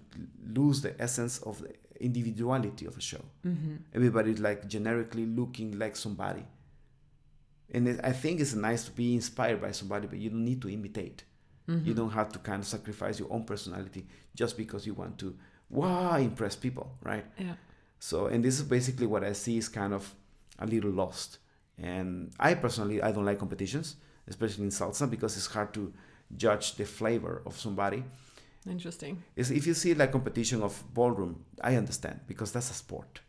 lose 0.46 0.80
the 0.82 1.00
essence 1.00 1.38
of 1.38 1.62
the 1.62 1.74
individuality 2.00 2.86
of 2.86 2.96
a 2.96 3.00
show. 3.00 3.24
Mm-hmm. 3.46 3.76
Everybody's 3.94 4.40
like 4.40 4.66
generically 4.68 5.26
looking 5.26 5.78
like 5.78 5.96
somebody. 5.96 6.44
And 7.72 7.88
it, 7.88 8.00
I 8.04 8.12
think 8.12 8.40
it's 8.40 8.54
nice 8.54 8.84
to 8.84 8.90
be 8.90 9.14
inspired 9.14 9.60
by 9.60 9.72
somebody, 9.72 10.06
but 10.06 10.18
you 10.18 10.30
don't 10.30 10.44
need 10.44 10.60
to 10.62 10.68
imitate. 10.68 11.24
You 11.66 11.74
mm-hmm. 11.74 11.92
don't 11.94 12.10
have 12.10 12.30
to 12.32 12.38
kind 12.40 12.60
of 12.60 12.66
sacrifice 12.66 13.18
your 13.18 13.32
own 13.32 13.44
personality 13.44 14.06
just 14.34 14.56
because 14.58 14.86
you 14.86 14.92
want 14.92 15.18
to, 15.20 15.34
wow, 15.70 16.16
impress 16.18 16.54
people, 16.54 16.92
right? 17.02 17.24
Yeah. 17.38 17.54
So, 17.98 18.26
and 18.26 18.44
this 18.44 18.56
is 18.56 18.64
basically 18.64 19.06
what 19.06 19.24
I 19.24 19.32
see 19.32 19.56
is 19.56 19.68
kind 19.70 19.94
of 19.94 20.14
a 20.58 20.66
little 20.66 20.90
lost. 20.90 21.38
And 21.78 22.32
I 22.38 22.52
personally, 22.52 23.00
I 23.00 23.12
don't 23.12 23.24
like 23.24 23.38
competitions, 23.38 23.96
especially 24.28 24.64
in 24.64 24.70
salsa, 24.70 25.08
because 25.08 25.38
it's 25.38 25.46
hard 25.46 25.72
to 25.72 25.90
judge 26.36 26.74
the 26.74 26.84
flavor 26.84 27.42
of 27.46 27.58
somebody. 27.58 28.04
Interesting. 28.68 29.22
Is 29.36 29.50
if 29.50 29.66
you 29.66 29.74
see 29.74 29.94
like 29.94 30.12
competition 30.12 30.62
of 30.62 30.82
ballroom, 30.94 31.44
I 31.60 31.76
understand 31.76 32.20
because 32.26 32.52
that's 32.52 32.70
a 32.70 32.74
sport. 32.74 33.20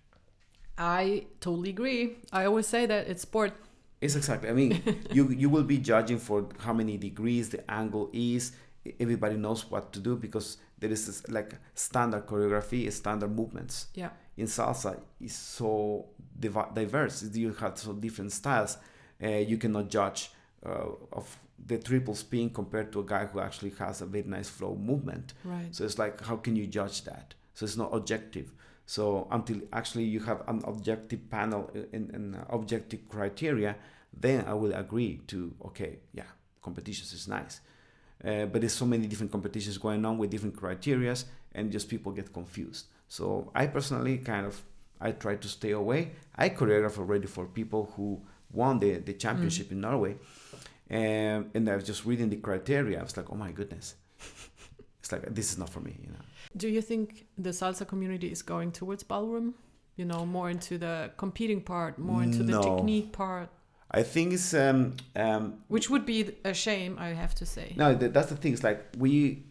I 0.78 1.28
totally 1.40 1.70
agree. 1.70 2.18
I 2.32 2.46
always 2.46 2.68
say 2.68 2.86
that 2.86 3.08
it's 3.08 3.22
sport. 3.24 3.54
It's 4.02 4.16
exactly. 4.16 4.50
I 4.50 4.54
mean, 4.54 4.82
you 5.12 5.30
you 5.30 5.50
will 5.50 5.64
be 5.64 5.78
judging 5.78 6.20
for 6.20 6.48
how 6.60 6.74
many 6.74 6.98
degrees 6.98 7.50
the 7.50 7.70
angle 7.70 8.10
is. 8.14 8.54
Everybody 9.00 9.36
knows 9.36 9.70
what 9.70 9.92
to 9.94 10.00
do 10.00 10.16
because 10.16 10.58
there 10.78 10.92
is 10.92 11.08
this, 11.08 11.28
like 11.30 11.56
standard 11.74 12.28
choreography, 12.28 12.92
standard 12.92 13.36
movements. 13.36 13.88
Yeah. 13.96 14.10
In 14.38 14.48
salsa, 14.48 15.00
is 15.20 15.34
so 15.34 16.08
div- 16.40 16.74
diverse. 16.74 17.24
You 17.34 17.54
have 17.54 17.78
so 17.78 17.94
different 17.94 18.32
styles. 18.32 18.78
Uh, 19.24 19.30
you 19.30 19.58
cannot 19.58 19.90
judge 19.90 20.30
uh, 20.66 20.90
of 21.14 21.40
the 21.64 21.78
triple 21.78 22.16
spin 22.16 22.50
compared 22.50 22.92
to 22.92 23.00
a 23.00 23.04
guy 23.04 23.26
who 23.26 23.40
actually 23.40 23.72
has 23.80 24.02
a 24.02 24.06
very 24.06 24.24
nice 24.24 24.50
flow 24.50 24.76
movement. 24.76 25.34
Right. 25.44 25.68
So 25.72 25.86
it's 25.86 25.98
like, 25.98 26.22
how 26.22 26.38
can 26.38 26.56
you 26.56 26.68
judge 26.68 27.04
that? 27.04 27.34
So 27.54 27.66
it's 27.66 27.78
not 27.78 27.94
objective. 27.94 28.52
So 28.86 29.28
until 29.32 29.62
actually 29.74 30.04
you 30.04 30.20
have 30.22 30.44
an 30.48 30.62
objective 30.66 31.30
panel 31.30 31.72
uh, 31.76 31.80
and, 31.92 32.10
and 32.12 32.36
uh, 32.36 32.40
objective 32.50 33.08
criteria, 33.10 33.76
then 34.14 34.46
I 34.46 34.54
will 34.54 34.74
agree 34.74 35.22
to 35.28 35.54
okay, 35.66 36.00
yeah, 36.14 36.30
competitions 36.62 37.14
is 37.14 37.28
nice. 37.28 37.62
Uh, 38.24 38.46
but 38.46 38.62
there's 38.62 38.74
so 38.74 38.86
many 38.86 39.08
different 39.08 39.32
competitions 39.32 39.78
going 39.78 40.06
on 40.06 40.18
with 40.18 40.30
different 40.30 40.56
criterias, 40.56 41.26
and 41.54 41.72
just 41.72 41.90
people 41.90 42.12
get 42.12 42.32
confused. 42.32 42.86
So 43.08 43.52
I 43.54 43.68
personally 43.68 44.20
kind 44.20 44.46
of 44.46 44.62
I 45.02 45.12
try 45.12 45.36
to 45.36 45.48
stay 45.48 45.72
away. 45.72 46.12
I 46.36 46.50
choreograph 46.50 46.98
already 46.98 47.28
for 47.28 47.46
people 47.46 47.92
who 47.96 48.22
won 48.52 48.80
the, 48.80 49.00
the 49.00 49.14
championship 49.14 49.68
mm. 49.68 49.72
in 49.74 49.82
Norway, 49.82 50.16
and 50.90 51.50
and 51.54 51.70
I 51.70 51.76
was 51.76 51.84
just 51.84 52.06
reading 52.06 52.30
the 52.30 52.38
criteria. 52.38 53.00
I 53.00 53.04
was 53.04 53.18
like, 53.18 53.32
oh 53.32 53.36
my 53.36 53.52
goodness, 53.52 53.96
it's 55.00 55.12
like 55.12 55.34
this 55.34 55.52
is 55.52 55.58
not 55.58 55.70
for 55.70 55.80
me, 55.80 55.98
you 56.02 56.10
know. 56.10 56.26
Do 56.58 56.68
you 56.70 56.82
think 56.82 57.26
the 57.38 57.50
salsa 57.50 57.88
community 57.88 58.28
is 58.32 58.42
going 58.42 58.72
towards 58.72 59.04
ballroom? 59.04 59.56
You 59.98 60.06
know, 60.06 60.26
more 60.26 60.50
into 60.50 60.78
the 60.78 61.12
competing 61.16 61.62
part, 61.62 61.98
more 61.98 62.22
into 62.22 62.44
the 62.44 62.62
technique 62.62 63.14
part, 63.14 63.50
I 63.92 64.04
think 64.04 64.34
it's 64.34 64.54
um 64.54 64.96
um 65.16 65.64
which 65.68 65.90
would 65.90 66.06
be 66.06 66.32
a 66.44 66.54
shame, 66.54 66.98
I 67.00 67.10
have 67.10 67.36
to 67.36 67.46
say. 67.46 67.74
no 67.76 67.94
that's 67.96 68.30
the 68.30 68.36
thing. 68.36 68.54
It's 68.54 68.64
like 68.64 68.80
we 68.98 69.44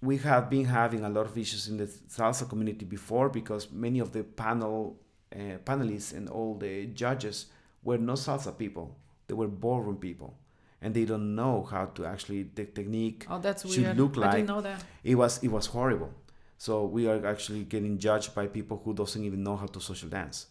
we 0.00 0.16
have 0.18 0.50
been 0.50 0.64
having 0.64 1.04
a 1.04 1.08
lot 1.08 1.26
of 1.26 1.38
issues 1.38 1.68
in 1.68 1.76
the 1.76 1.86
salsa 1.86 2.48
community 2.48 2.84
before 2.84 3.28
because 3.28 3.70
many 3.70 4.00
of 4.00 4.12
the 4.12 4.24
panel 4.24 4.96
uh, 5.34 5.58
panelists 5.64 6.12
and 6.16 6.28
all 6.28 6.56
the 6.56 6.86
judges 6.86 7.46
were 7.84 7.98
not 7.98 8.16
salsa 8.16 8.56
people. 8.56 8.96
They 9.28 9.34
were 9.34 9.48
ballroom 9.48 9.96
people, 9.96 10.36
and 10.82 10.92
they 10.94 11.04
don't 11.04 11.34
know 11.34 11.62
how 11.70 11.84
to 11.96 12.04
actually 12.04 12.42
the 12.54 12.64
technique 12.64 13.26
Oh, 13.30 13.38
that's 13.38 13.62
should 13.72 13.84
weird. 13.84 13.96
look 13.96 14.16
I 14.16 14.20
like. 14.20 14.32
didn't 14.36 14.48
know 14.48 14.60
that. 14.62 14.84
It 15.04 15.14
was 15.14 15.32
it 15.42 15.48
was 15.48 15.66
horrible. 15.66 16.10
So 16.58 16.84
we 16.96 17.08
are 17.08 17.24
actually 17.26 17.64
getting 17.64 17.98
judged 17.98 18.34
by 18.34 18.46
people 18.46 18.76
who 18.84 18.92
doesn't 18.94 19.24
even 19.24 19.42
know 19.42 19.56
how 19.56 19.66
to 19.66 19.80
social 19.80 20.08
dance. 20.08 20.46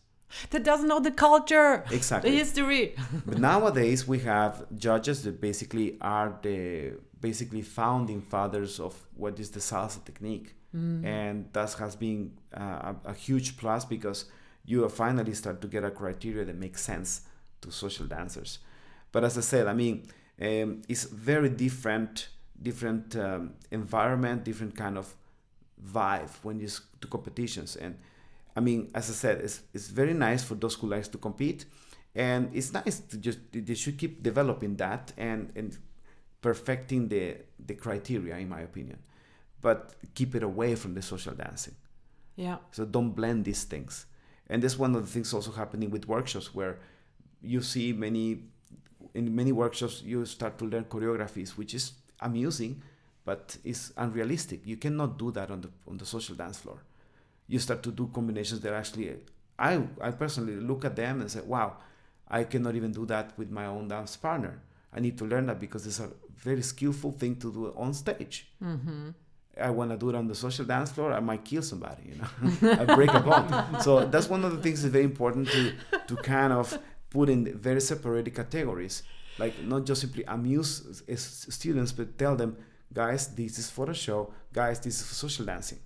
That 0.52 0.64
doesn't 0.64 0.88
know 0.88 1.02
the 1.02 1.12
culture, 1.12 1.84
exactly 1.92 2.32
the 2.32 2.38
history. 2.38 2.96
but 3.26 3.38
nowadays 3.40 4.08
we 4.08 4.20
have 4.20 4.54
judges 4.78 5.24
that 5.26 5.42
basically 5.42 5.98
are 6.02 6.30
the 6.42 6.94
basically 7.20 7.62
founding 7.62 8.22
fathers 8.22 8.80
of 8.80 8.94
what 9.16 9.40
is 9.40 9.50
the 9.52 9.60
salsa 9.60 10.04
technique 10.04 10.56
and 10.74 11.50
that 11.52 11.74
has 11.74 11.98
been 11.98 12.32
uh, 12.56 12.94
a, 13.06 13.10
a 13.10 13.14
huge 13.14 13.58
plus 13.58 13.84
because 13.84 14.20
you 14.66 14.88
finally 14.88 15.34
start 15.34 15.60
to 15.62 15.68
get 15.68 15.84
a 15.84 15.92
criteria 15.92 16.46
that 16.46 16.56
makes 16.56 16.82
sense 16.82 17.10
to 17.60 17.70
social 17.72 18.06
dancers 18.06 18.60
but 19.12 19.22
as 19.26 19.38
i 19.38 19.42
said 19.42 19.68
i 19.68 19.74
mean 19.74 19.96
um, 20.40 20.82
it's 20.88 21.06
very 21.06 21.50
different 21.50 22.30
different 22.62 23.16
um, 23.16 23.54
environment 23.72 24.44
different 24.44 24.76
kind 24.76 24.98
of 24.98 25.16
vibe 25.94 26.30
when 26.44 26.60
you 26.60 26.70
to 27.00 27.08
competitions 27.08 27.76
and 27.76 27.98
I 28.56 28.60
mean, 28.60 28.92
as 28.94 29.10
I 29.10 29.14
said, 29.14 29.42
it's, 29.42 29.62
it's 29.74 29.88
very 29.88 30.14
nice 30.14 30.44
for 30.44 30.56
those 30.56 30.76
who 30.76 30.88
likes 30.88 31.08
to 31.10 31.18
compete, 31.18 31.66
and 32.14 32.50
it's 32.54 32.74
nice 32.74 33.00
to 33.00 33.18
just 33.18 33.40
they 33.52 33.76
should 33.76 33.98
keep 33.98 34.22
developing 34.22 34.76
that 34.78 35.14
and 35.18 35.52
and 35.56 35.78
perfecting 36.42 37.08
the 37.08 37.38
the 37.66 37.76
criteria, 37.76 38.36
in 38.38 38.50
my 38.50 38.62
opinion, 38.62 39.00
but 39.62 39.96
keep 40.14 40.36
it 40.36 40.44
away 40.44 40.76
from 40.76 40.94
the 40.94 41.02
social 41.02 41.34
dancing. 41.34 41.76
Yeah. 42.36 42.58
So 42.72 42.86
don't 42.86 43.12
blend 43.12 43.46
these 43.46 43.64
things. 43.64 44.06
And 44.50 44.62
that's 44.62 44.78
one 44.78 44.96
of 44.96 45.06
the 45.06 45.12
things 45.12 45.34
also 45.34 45.52
happening 45.52 45.92
with 45.92 46.08
workshops 46.08 46.54
where 46.54 46.80
you 47.42 47.62
see 47.62 47.94
many 47.94 48.44
in 49.14 49.36
many 49.36 49.52
workshops 49.52 50.02
you 50.04 50.26
start 50.26 50.58
to 50.60 50.66
learn 50.66 50.86
choreographies, 50.86 51.52
which 51.52 51.74
is 51.74 51.94
amusing, 52.20 52.82
but 53.26 53.58
it's 53.64 53.92
unrealistic. 53.98 54.62
You 54.66 54.78
cannot 54.78 55.18
do 55.18 55.32
that 55.32 55.52
on 55.52 55.62
the 55.62 55.70
on 55.88 55.98
the 55.98 56.06
social 56.06 56.36
dance 56.36 56.58
floor. 56.58 56.78
You 57.48 57.60
start 57.60 57.84
to 57.84 57.92
do 57.92 58.10
combinations 58.14 58.62
that 58.62 58.74
actually 58.74 59.18
I 59.60 59.82
I 60.02 60.12
personally 60.12 60.56
look 60.56 60.86
at 60.86 60.96
them 60.96 61.22
and 61.22 61.30
say, 61.30 61.42
wow, 61.42 61.78
I 62.28 62.46
cannot 62.46 62.76
even 62.76 62.92
do 62.92 63.06
that 63.08 63.38
with 63.38 63.52
my 63.52 63.66
own 63.66 63.88
dance 63.88 64.16
partner. 64.16 64.62
I 64.94 65.00
need 65.00 65.18
to 65.20 65.26
learn 65.26 65.46
that 65.48 65.60
because 65.60 65.86
it's 65.86 66.00
a 66.00 66.10
very 66.36 66.62
skillful 66.62 67.12
thing 67.12 67.36
to 67.38 67.52
do 67.52 67.74
on 67.78 67.94
stage. 67.94 68.48
Mm-hmm. 68.64 69.10
I 69.60 69.70
want 69.70 69.92
to 69.92 69.98
do 69.98 70.10
it 70.10 70.16
on 70.16 70.28
the 70.28 70.36
social 70.36 70.66
dance 70.66 70.92
floor, 70.92 71.12
I 71.12 71.20
might 71.20 71.44
kill 71.44 71.62
somebody, 71.62 72.04
you 72.10 72.16
know, 72.16 72.72
I 72.82 72.96
break 72.96 73.14
a 73.14 73.20
bone. 73.20 73.80
So 73.82 74.06
that's 74.06 74.30
one 74.30 74.46
of 74.46 74.56
the 74.56 74.62
things 74.62 74.82
that's 74.82 74.94
very 74.94 75.04
important 75.04 75.50
to 75.50 75.74
to 76.08 76.16
kind 76.18 76.54
of 76.54 76.78
put 77.12 77.30
in 77.30 77.58
very 77.58 77.82
separated 77.82 78.34
categories, 78.34 79.04
like 79.38 79.62
not 79.64 79.86
just 79.86 80.02
simply 80.02 80.24
amuse 80.28 81.04
students, 81.18 81.92
but 81.92 82.18
tell 82.18 82.36
them, 82.36 82.58
guys, 82.92 83.28
this 83.36 83.60
is 83.60 83.70
for 83.70 83.92
a 83.92 83.94
show, 83.94 84.34
guys, 84.52 84.80
this 84.80 85.00
is 85.00 85.08
for 85.08 85.14
social 85.14 85.46
dancing, 85.46 85.80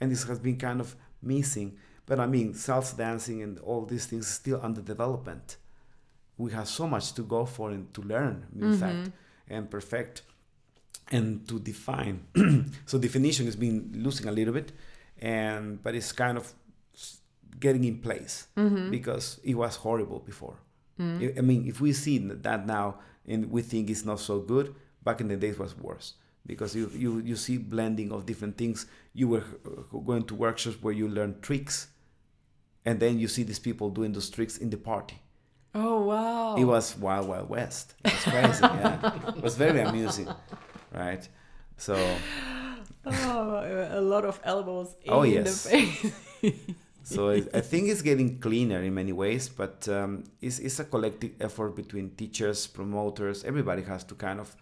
and 0.00 0.10
this 0.10 0.22
has 0.24 0.38
been 0.38 0.56
kind 0.56 0.80
of 0.80 0.96
missing. 1.20 1.76
But 2.06 2.20
I 2.20 2.26
mean, 2.26 2.54
salsa 2.54 2.96
dancing 2.96 3.42
and 3.42 3.58
all 3.58 3.84
these 3.84 4.06
things 4.06 4.28
still 4.28 4.60
under 4.62 4.80
development. 4.80 5.56
We 6.38 6.52
have 6.52 6.68
so 6.68 6.86
much 6.86 7.12
to 7.14 7.22
go 7.22 7.44
for 7.44 7.70
and 7.70 7.92
to 7.94 8.02
learn, 8.02 8.46
in 8.54 8.60
mm-hmm. 8.60 8.78
fact, 8.78 9.10
and 9.48 9.68
perfect 9.68 10.22
and 11.10 11.46
to 11.48 11.58
define. 11.58 12.24
so 12.86 12.98
definition 12.98 13.46
has 13.46 13.56
been 13.56 13.90
losing 13.94 14.28
a 14.28 14.32
little 14.32 14.54
bit, 14.54 14.72
and 15.18 15.82
but 15.82 15.94
it's 15.94 16.12
kind 16.12 16.36
of 16.38 16.52
getting 17.58 17.84
in 17.84 17.98
place 17.98 18.48
mm-hmm. 18.56 18.90
because 18.90 19.40
it 19.44 19.54
was 19.54 19.76
horrible 19.76 20.20
before. 20.20 20.56
Mm-hmm. 21.00 21.38
I 21.38 21.38
I 21.38 21.42
mean, 21.42 21.66
if 21.66 21.80
we 21.80 21.92
see 21.92 22.18
that 22.18 22.66
now 22.66 22.98
and 23.26 23.50
we 23.50 23.62
think 23.62 23.90
it's 23.90 24.04
not 24.04 24.20
so 24.20 24.40
good, 24.40 24.74
back 25.02 25.20
in 25.20 25.28
the 25.28 25.36
days 25.36 25.58
was 25.58 25.76
worse 25.76 26.14
because 26.46 26.74
you 26.74 26.90
you 26.94 27.18
you 27.18 27.36
see 27.36 27.58
blending 27.58 28.12
of 28.12 28.26
different 28.26 28.56
things. 28.56 28.86
You 29.12 29.28
were 29.28 29.44
going 30.04 30.24
to 30.24 30.34
workshops 30.34 30.76
where 30.82 30.94
you 30.94 31.08
learn 31.08 31.40
tricks, 31.40 31.88
and 32.84 33.00
then 33.00 33.18
you 33.18 33.28
see 33.28 33.42
these 33.42 33.58
people 33.58 33.90
doing 33.90 34.12
those 34.12 34.30
tricks 34.30 34.58
in 34.58 34.70
the 34.70 34.76
party. 34.76 35.18
Oh 35.74 36.02
wow. 36.02 36.56
It 36.56 36.64
was 36.64 36.96
Wild 36.96 37.28
Wild 37.28 37.48
West. 37.48 37.94
It 38.04 38.12
was 38.12 38.24
crazy. 38.24 38.60
yeah, 38.62 39.36
it 39.36 39.42
was 39.42 39.56
very 39.56 39.80
amusing, 39.80 40.28
right? 40.94 41.28
So, 41.76 41.94
oh, 43.06 43.88
a 43.92 44.00
lot 44.00 44.24
of 44.24 44.40
elbows 44.42 44.94
oh, 45.08 45.22
in 45.22 45.38
Oh, 45.38 45.42
the 45.42 45.50
yes. 46.42 46.52
so 47.06 47.30
I, 47.30 47.42
I 47.54 47.60
think 47.60 47.88
it's 47.88 48.02
getting 48.02 48.38
cleaner 48.40 48.82
in 48.82 48.92
many 48.94 49.12
ways, 49.12 49.48
but 49.48 49.88
um, 49.88 50.24
it's, 50.40 50.58
it's 50.58 50.80
a 50.80 50.84
collective 50.84 51.32
effort 51.40 51.76
between 51.76 52.10
teachers, 52.16 52.66
promoters. 52.66 53.44
Everybody 53.44 53.82
has 53.82 54.02
to 54.04 54.14
kind 54.16 54.40
of 54.40 54.56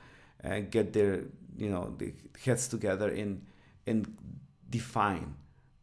uh, 0.44 0.60
get 0.70 0.92
their 0.92 1.24
you 1.56 1.70
know 1.70 1.94
the 1.96 2.12
heads 2.44 2.68
together 2.68 3.08
and 3.08 3.46
and 3.86 4.14
define 4.68 5.34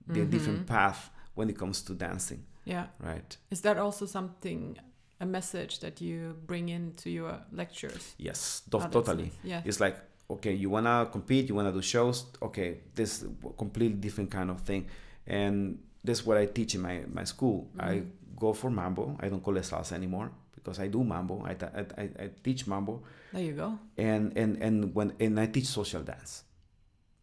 the 0.07 0.25
different 0.25 0.67
path 0.67 1.09
when 1.35 1.49
it 1.49 1.57
comes 1.57 1.81
to 1.81 1.93
dancing, 1.93 2.43
yeah. 2.65 2.87
right? 2.99 3.37
Is 3.49 3.61
that 3.61 3.77
also 3.77 4.05
something, 4.05 4.77
a 5.21 5.25
message 5.25 5.79
that 5.79 6.01
you 6.01 6.35
bring 6.45 6.67
into 6.69 7.09
your 7.09 7.39
lectures? 7.53 8.13
Yes, 8.17 8.63
Oh, 8.73 8.79
totally. 8.91 9.23
nice. 9.23 9.33
Yeah. 9.43 9.61
It's 9.65 9.79
like 9.79 9.97
okay, 10.29 10.53
you 10.53 10.69
wanna 10.69 11.07
compete, 11.11 11.49
you 11.49 11.55
wanna 11.55 11.71
do 11.71 11.81
shows. 11.81 12.25
Okay, 12.41 12.79
this 12.95 13.25
completely 13.57 13.97
different 13.97 14.29
kind 14.31 14.49
of 14.49 14.61
thing, 14.61 14.87
and 15.25 15.79
that's 16.03 16.25
what 16.25 16.37
I 16.37 16.45
teach 16.47 16.75
in 16.75 16.81
my 16.81 17.03
my 17.13 17.23
school. 17.25 17.67
I 17.79 17.95
Mm-hmm. 17.95 18.37
go 18.39 18.53
for 18.53 18.69
mambo. 18.71 19.17
I 19.19 19.29
don't 19.29 19.43
call 19.43 19.57
it 19.57 19.63
salsa 19.63 19.93
anymore 19.93 20.31
because 20.55 20.79
I 20.79 20.87
do 20.87 21.03
mambo. 21.03 21.43
I, 21.45 21.51
I, 21.79 21.81
I, 22.01 22.09
I 22.23 22.29
teach 22.43 22.65
mambo, 22.67 23.03
There 23.33 23.43
you 23.43 23.53
go. 23.53 23.77
and 23.97 24.35
and 24.37 24.57
and 24.63 24.95
when 24.95 25.13
and 25.19 25.39
I 25.39 25.45
teach 25.47 25.67
social 25.67 26.01
dance. 26.03 26.43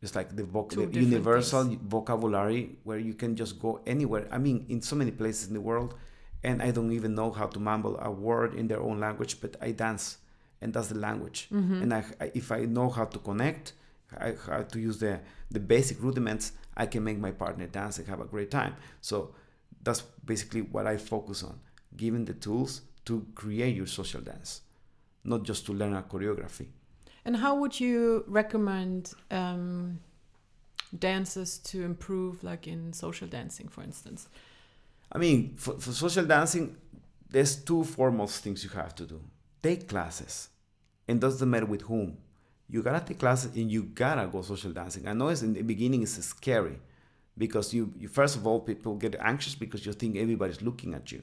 It's 0.01 0.15
like 0.15 0.31
the, 0.37 0.45
voc- 0.45 0.77
the 0.77 1.01
universal 1.01 1.65
things. 1.65 1.81
vocabulary 1.83 2.79
where 2.85 3.01
you 3.01 3.15
can 3.15 3.35
just 3.35 3.59
go 3.59 3.81
anywhere. 3.85 4.29
I 4.31 4.39
mean, 4.39 4.65
in 4.69 4.81
so 4.81 4.95
many 4.95 5.11
places 5.11 5.49
in 5.49 5.55
the 5.55 5.61
world, 5.61 5.95
and 6.45 6.63
I 6.63 6.71
don't 6.71 6.93
even 6.93 7.17
know 7.17 7.33
how 7.33 7.47
to 7.49 7.59
mumble 7.59 7.99
a 8.01 8.09
word 8.09 8.55
in 8.55 8.69
their 8.69 8.81
own 8.81 9.01
language, 9.01 9.41
but 9.41 9.57
I 9.61 9.73
dance, 9.73 10.19
and 10.61 10.73
that's 10.73 10.87
the 10.87 10.99
language. 10.99 11.49
Mm-hmm. 11.53 11.83
And 11.83 11.93
I, 11.95 12.05
I, 12.21 12.31
if 12.33 12.53
I 12.53 12.61
know 12.67 12.89
how 12.91 13.07
to 13.07 13.19
connect, 13.19 13.73
I, 14.17 14.37
how 14.47 14.63
to 14.63 14.79
use 14.79 14.99
the 14.99 15.19
the 15.51 15.61
basic 15.61 16.03
rudiments, 16.03 16.53
I 16.77 16.87
can 16.87 17.05
make 17.05 17.19
my 17.19 17.31
partner 17.31 17.67
dance 17.67 17.99
and 17.99 18.07
have 18.09 18.21
a 18.21 18.25
great 18.25 18.51
time. 18.51 18.77
So 19.01 19.35
that's 19.83 20.03
basically 20.25 20.63
what 20.63 20.87
I 20.87 20.97
focus 20.97 21.43
on, 21.43 21.59
giving 21.97 22.25
the 22.25 22.35
tools 22.35 22.83
to 23.07 23.27
create 23.35 23.75
your 23.75 23.87
social 23.87 24.21
dance, 24.21 24.63
not 25.25 25.43
just 25.43 25.67
to 25.67 25.73
learn 25.73 25.95
a 25.95 26.03
choreography. 26.03 26.67
And 27.25 27.37
how 27.37 27.57
would 27.57 27.79
you 27.79 28.25
recommend 28.27 29.13
um, 29.31 30.01
dances 30.99 31.59
to 31.59 31.83
improve, 31.83 32.43
like 32.45 32.67
in 32.67 32.93
social 32.93 33.29
dancing, 33.29 33.69
for 33.69 33.83
instance? 33.83 34.29
I 35.11 35.19
mean, 35.19 35.55
for, 35.57 35.79
for 35.79 35.93
social 35.93 36.25
dancing, 36.25 36.77
there's 37.31 37.57
two 37.57 37.85
foremost 37.85 38.43
things 38.43 38.63
you 38.63 38.71
have 38.71 38.95
to 38.97 39.05
do. 39.07 39.21
Take 39.63 39.89
classes, 39.89 40.51
and 41.07 41.21
doesn't 41.21 41.51
matter 41.51 41.67
with 41.67 41.83
whom. 41.83 42.19
You 42.71 42.83
gotta 42.83 43.01
take 43.05 43.19
classes, 43.19 43.55
and 43.57 43.71
you 43.71 43.83
gotta 43.85 44.27
go 44.27 44.43
social 44.43 44.73
dancing. 44.73 45.07
I 45.09 45.13
know 45.15 45.29
it's 45.29 45.43
in 45.43 45.55
the 45.55 45.63
beginning 45.63 46.03
it's 46.03 46.23
scary, 46.25 46.79
because 47.37 47.73
you, 47.73 47.93
you 47.99 48.09
first 48.09 48.37
of 48.37 48.47
all 48.47 48.61
people 48.61 48.95
get 48.97 49.15
anxious 49.21 49.55
because 49.55 49.87
you 49.87 49.93
think 49.93 50.17
everybody's 50.17 50.61
looking 50.63 50.93
at 50.95 51.11
you, 51.13 51.23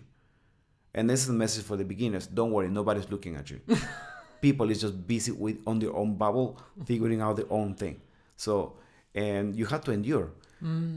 and 0.93 1.09
this 1.09 1.21
is 1.21 1.27
the 1.27 1.33
message 1.33 1.63
for 1.63 1.77
the 1.77 1.85
beginners. 1.85 2.25
Don't 2.27 2.51
worry, 2.51 2.69
nobody's 2.69 3.09
looking 3.11 3.35
at 3.35 3.49
you. 3.51 3.59
people 4.41 4.69
is 4.69 4.81
just 4.81 5.07
busy 5.07 5.31
with 5.31 5.57
on 5.67 5.79
their 5.79 5.93
own 5.95 6.15
bubble, 6.15 6.59
figuring 6.85 7.21
out 7.21 7.35
their 7.35 7.51
own 7.51 7.73
thing. 7.75 7.99
So, 8.35 8.77
and 9.13 9.55
you 9.55 9.65
have 9.67 9.83
to 9.85 9.91
endure. 9.91 10.31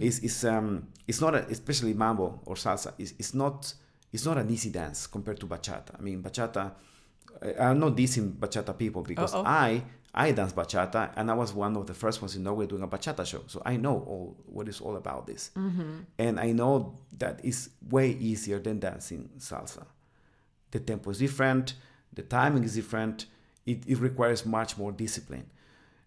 It's, 0.01 0.19
it's 0.21 0.45
um 0.45 0.87
it's 1.07 1.21
not 1.21 1.35
a, 1.35 1.47
especially 1.49 1.93
mambo 1.93 2.41
or 2.47 2.55
salsa. 2.55 2.93
It's, 2.97 3.13
it's 3.19 3.35
not 3.35 3.75
it's 4.13 4.25
not 4.25 4.39
an 4.39 4.49
easy 4.51 4.71
dance 4.71 5.07
compared 5.07 5.39
to 5.41 5.47
bachata. 5.47 5.99
I 5.99 6.01
mean 6.03 6.23
bachata. 6.23 6.73
I- 7.43 7.65
I'm 7.69 7.79
not 7.79 7.95
dissing 7.95 8.33
bachata 8.33 8.77
people 8.79 9.03
because 9.03 9.35
Uh-oh. 9.35 9.43
I 9.45 9.83
I 10.15 10.33
dance 10.33 10.53
bachata 10.53 11.13
and 11.17 11.31
I 11.31 11.35
was 11.35 11.53
one 11.53 11.77
of 11.77 11.87
the 11.87 11.95
first 11.95 12.21
ones 12.23 12.35
in 12.35 12.43
Norway 12.43 12.67
doing 12.67 12.83
a 12.83 12.89
bachata 12.89 13.25
show. 13.27 13.43
So 13.47 13.63
I 13.65 13.77
know 13.77 13.95
all 13.95 14.37
what 14.47 14.69
is 14.69 14.81
all 14.81 14.97
about 14.97 15.27
this, 15.27 15.51
and 16.19 16.41
I 16.41 16.53
know 16.53 16.95
that 17.19 17.41
it's 17.45 17.71
way 17.91 18.11
easier 18.11 18.59
than 18.59 18.81
dancing 18.81 19.31
salsa. 19.39 19.85
The 20.71 20.81
tempo 20.81 21.11
is 21.11 21.19
different, 21.19 21.75
the 22.13 22.23
timing 22.23 22.65
is 22.65 22.75
different. 22.75 23.27
It, 23.67 23.83
it 23.87 23.99
requires 23.99 24.47
much 24.47 24.79
more 24.79 24.93
discipline. 24.93 25.51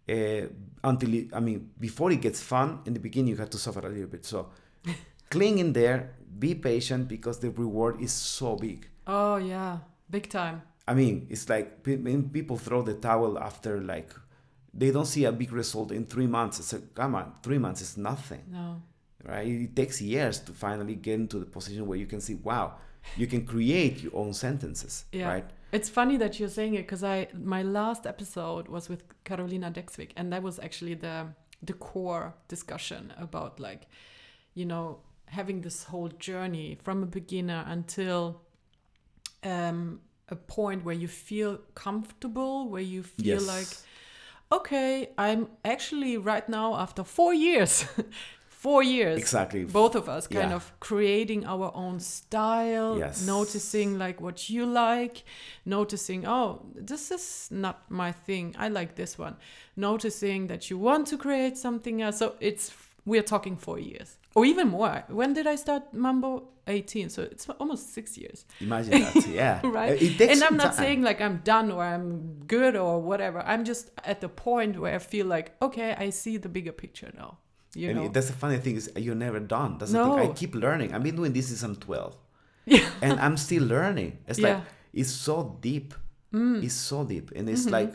Uh, 0.09 0.47
until 0.83 1.13
it, 1.13 1.27
I 1.31 1.39
mean, 1.39 1.69
before 1.79 2.11
it 2.11 2.19
gets 2.21 2.41
fun, 2.41 2.79
in 2.85 2.93
the 2.93 2.99
beginning 2.99 3.29
you 3.29 3.37
have 3.37 3.51
to 3.51 3.59
suffer 3.59 3.79
a 3.79 3.89
little 3.89 4.07
bit. 4.07 4.25
So 4.25 4.49
cling 5.29 5.59
in 5.59 5.73
there, 5.73 6.15
be 6.39 6.55
patient 6.55 7.07
because 7.07 7.39
the 7.39 7.51
reward 7.51 8.01
is 8.01 8.11
so 8.11 8.55
big. 8.55 8.87
Oh 9.05 9.37
yeah, 9.37 9.77
big 10.09 10.27
time. 10.29 10.63
I 10.87 10.93
mean, 10.93 11.27
it's 11.29 11.47
like 11.49 11.83
people 11.83 12.57
throw 12.57 12.81
the 12.81 12.93
towel 12.95 13.37
after 13.39 13.79
like 13.81 14.11
they 14.73 14.91
don't 14.91 15.05
see 15.05 15.25
a 15.25 15.31
big 15.31 15.51
result 15.51 15.91
in 15.91 16.05
three 16.05 16.27
months. 16.27 16.59
It's 16.59 16.73
like, 16.73 16.93
come 16.95 17.15
on, 17.15 17.33
three 17.43 17.57
months 17.57 17.81
is 17.81 17.97
nothing, 17.97 18.41
No. 18.49 18.81
right? 19.25 19.45
It 19.47 19.75
takes 19.75 20.01
years 20.01 20.39
to 20.39 20.53
finally 20.53 20.95
get 20.95 21.15
into 21.15 21.39
the 21.39 21.45
position 21.45 21.85
where 21.87 21.97
you 21.97 22.05
can 22.07 22.21
see, 22.21 22.35
wow, 22.35 22.75
you 23.17 23.27
can 23.27 23.45
create 23.45 24.01
your 24.03 24.15
own 24.15 24.33
sentences, 24.33 25.05
Yeah. 25.11 25.27
right? 25.27 25.45
It's 25.71 25.89
funny 25.89 26.17
that 26.17 26.39
you're 26.39 26.49
saying 26.49 26.73
it 26.75 26.83
because 26.83 27.03
I 27.03 27.27
my 27.33 27.63
last 27.63 28.05
episode 28.05 28.67
was 28.67 28.89
with 28.89 29.03
Carolina 29.23 29.71
Dexvik, 29.71 30.11
and 30.17 30.31
that 30.33 30.41
was 30.43 30.59
actually 30.59 30.95
the 30.95 31.27
the 31.63 31.73
core 31.73 32.33
discussion 32.47 33.13
about 33.17 33.59
like, 33.59 33.87
you 34.55 34.65
know, 34.65 34.99
having 35.27 35.61
this 35.61 35.83
whole 35.85 36.09
journey 36.09 36.77
from 36.81 37.03
a 37.03 37.05
beginner 37.05 37.63
until 37.67 38.41
um, 39.43 40.01
a 40.31 40.35
point 40.35 40.83
where 40.85 40.95
you 40.95 41.07
feel 41.07 41.59
comfortable, 41.75 42.69
where 42.69 42.81
you 42.81 43.03
feel 43.03 43.41
Yes. 43.43 43.47
like, 43.47 44.59
okay, 44.59 45.09
I'm 45.17 45.47
actually 45.63 46.17
right 46.17 46.47
now 46.49 46.75
after 46.75 47.03
four 47.03 47.33
years, 47.33 47.85
four 48.47 48.83
years, 48.83 49.17
Exactly. 49.19 49.63
both 49.65 49.95
of 49.95 50.07
us 50.07 50.27
kind 50.27 50.49
Yeah. 50.51 50.55
of 50.55 50.71
creating 50.79 51.45
our 51.45 51.71
own 51.75 51.99
style 51.99 52.97
Yes. 52.97 53.25
noticing 53.27 53.97
like 53.97 54.21
what 54.21 54.49
you 54.49 54.65
like 54.65 55.23
noticing 55.65 56.27
oh 56.27 56.61
this 56.75 57.11
is 57.11 57.47
not 57.51 57.75
my 57.89 58.11
thing 58.11 58.55
i 58.59 58.67
like 58.69 58.95
this 58.95 59.17
one 59.17 59.35
noticing 59.75 60.47
that 60.47 60.69
you 60.69 60.77
want 60.77 61.07
to 61.07 61.17
create 61.17 61.57
something 61.57 62.01
else 62.01 62.17
so 62.19 62.35
it's 62.39 62.69
we're 63.05 63.23
talking 63.23 63.55
four 63.57 63.79
years 63.79 64.17
or 64.35 64.45
even 64.45 64.67
more 64.67 65.03
when 65.09 65.33
did 65.33 65.47
i 65.47 65.55
start 65.55 65.93
mambo 65.93 66.47
18 66.67 67.09
so 67.09 67.23
it's 67.23 67.49
almost 67.59 67.93
six 67.93 68.17
years 68.17 68.45
Imagine 68.59 68.91
that, 69.01 69.27
yeah. 69.41 69.59
right 69.63 69.99
It 70.01 70.17
takes 70.17 70.33
and 70.33 70.43
i'm 70.43 70.55
not 70.57 70.73
time. 70.75 70.83
saying 70.83 71.01
like 71.01 71.19
i'm 71.19 71.37
done 71.43 71.71
or 71.71 71.83
i'm 71.83 72.43
good 72.47 72.75
or 72.75 73.01
whatever 73.01 73.39
i'm 73.41 73.65
just 73.65 73.89
at 74.05 74.21
the 74.21 74.29
point 74.29 74.79
where 74.79 74.93
i 74.95 74.99
feel 74.99 75.25
like 75.25 75.55
okay 75.61 75.95
i 75.97 76.09
see 76.11 76.37
the 76.37 76.49
bigger 76.49 76.71
picture 76.71 77.11
now 77.17 77.37
you 77.73 77.89
and 77.89 77.97
know 77.97 78.07
that's 78.09 78.27
the 78.27 78.33
funny 78.33 78.57
thing 78.57 78.75
is 78.75 78.91
you're 78.97 79.15
never 79.15 79.39
done. 79.39 79.77
That's 79.77 79.93
the 79.93 79.97
No. 80.03 80.15
thing. 80.17 80.29
I 80.29 80.33
keep 80.33 80.53
learning. 80.55 80.93
I've 80.93 81.03
been 81.03 81.15
doing 81.15 81.31
this 81.31 81.47
since 81.47 81.63
I'm 81.63 81.77
12, 81.77 82.17
yeah 82.65 82.85
and 83.01 83.17
I'm 83.17 83.37
still 83.37 83.63
learning. 83.63 84.17
It's 84.27 84.41
like 84.41 84.57
Yeah. 84.57 84.63
Mm. 84.63 84.99
it's 85.01 85.11
so 85.11 85.57
deep. 85.61 85.93
It's 86.33 86.73
so 86.73 87.05
deep, 87.05 87.31
and 87.33 87.47
it's 87.49 87.61
Mm-hmm. 87.61 87.71
like 87.77 87.93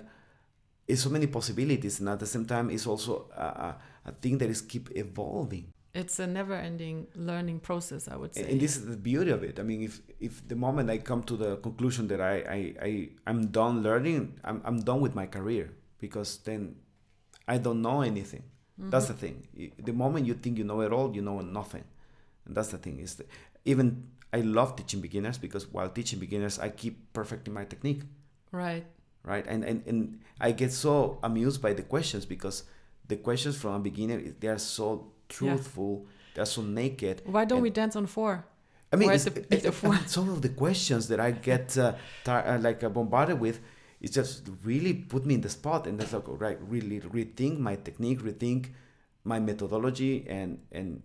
it's 0.89 1.03
so 1.03 1.11
many 1.11 1.27
possibilities, 1.27 2.01
and 2.01 2.09
at 2.09 2.19
the 2.21 2.27
same 2.27 2.47
time, 2.47 2.71
it's 2.71 2.87
also 2.87 3.29
a, 3.37 3.75
a, 4.07 4.13
thing 4.13 4.39
that 4.39 4.51
is 4.51 4.61
keep 4.73 4.87
evolving. 4.97 5.67
it's 6.03 6.19
a 6.19 6.27
never 6.27 6.55
ending 6.69 7.07
learning 7.29 7.59
process 7.69 8.03
i 8.15 8.17
would 8.21 8.33
say 8.35 8.43
And, 8.51 8.61
this 8.65 8.77
is 8.77 8.85
the 8.95 9.01
beauty 9.11 9.31
of 9.37 9.43
it. 9.49 9.55
I 9.63 9.65
mean, 9.71 9.81
if 9.89 9.95
if 10.29 10.35
the 10.53 10.59
moment 10.65 10.87
I 10.95 10.99
come 11.11 11.23
to 11.31 11.35
the 11.45 11.51
conclusion 11.67 12.05
that 12.13 12.21
I 12.33 12.35
I, 12.57 12.61
I 12.89 12.91
I'm 13.29 13.41
done 13.61 13.75
learning, 13.89 14.23
I'm 14.49 14.59
I'm 14.69 14.79
done 14.91 15.01
with 15.05 15.15
my 15.21 15.27
career 15.37 15.67
because 16.05 16.31
then 16.49 16.61
I 17.55 17.57
don't 17.65 17.81
know 17.89 17.99
anything. 18.13 18.45
Mm-hmm. 18.79 18.91
That's 18.93 19.09
the 19.13 19.19
thing. 19.23 19.37
The 19.89 19.97
moment 20.03 20.23
you 20.31 20.35
think 20.43 20.59
you 20.61 20.67
know 20.71 20.81
it 20.87 20.93
all, 20.97 21.09
you 21.17 21.23
know 21.29 21.39
nothing, 21.59 21.85
and 22.45 22.53
that's 22.57 22.73
the 22.75 22.81
thing. 22.85 22.97
Is 23.07 23.13
even 23.73 23.87
I 24.39 24.41
love 24.59 24.77
teaching 24.79 25.01
beginners 25.09 25.39
because 25.47 25.65
while 25.75 25.91
teaching 25.99 26.19
beginners, 26.27 26.59
I 26.59 26.69
keep 26.83 26.95
perfecting 27.19 27.55
my 27.55 27.65
technique, 27.65 28.03
right 28.53 28.85
right? 29.27 29.45
And 29.49 29.65
and 29.65 29.83
and 29.87 30.21
I 30.41 30.53
get 30.53 30.73
so 30.73 31.19
amused 31.23 31.61
by 31.61 31.73
the 31.75 31.83
questions 31.83 32.25
because 32.25 32.65
the 33.09 33.17
questions 33.17 33.57
from 33.57 33.75
a 33.75 33.79
beginner 33.81 34.21
they 34.41 34.49
are 34.49 34.59
so 34.59 35.13
truthful, 35.29 36.07
they're 36.35 36.47
so 36.47 36.63
naked. 36.63 37.23
Why 37.25 37.45
don't 37.45 37.59
and- 37.59 37.63
we 37.63 37.71
dance 37.71 37.97
on 37.97 38.07
four? 38.07 38.45
I 38.93 38.97
mean, 38.97 39.11
it's, 39.11 39.25
the 39.25 39.37
it- 39.37 39.49
bigger 39.51 39.69
it- 39.69 39.83
one? 39.83 40.07
some 40.07 40.29
of 40.31 40.43
the 40.43 40.49
questions 40.51 41.09
that 41.09 41.19
I 41.21 41.33
get 41.33 41.77
uh, 41.77 41.95
tar- 42.25 42.47
uh, 42.47 42.59
like 42.59 42.85
uh, 42.85 42.89
bombarded 42.89 43.41
with, 43.41 43.61
it 44.01 44.13
just 44.13 44.49
really 44.65 44.95
put 44.95 45.27
me 45.27 45.35
in 45.35 45.41
the 45.41 45.49
spot, 45.49 45.87
and 45.87 45.99
that's 45.99 46.13
like 46.13 46.25
right, 46.27 46.59
really 46.69 47.01
rethink 47.01 47.59
my 47.59 47.75
technique, 47.77 48.21
rethink 48.23 48.71
my 49.25 49.39
methodology, 49.41 50.25
and 50.29 50.61
and 50.71 51.03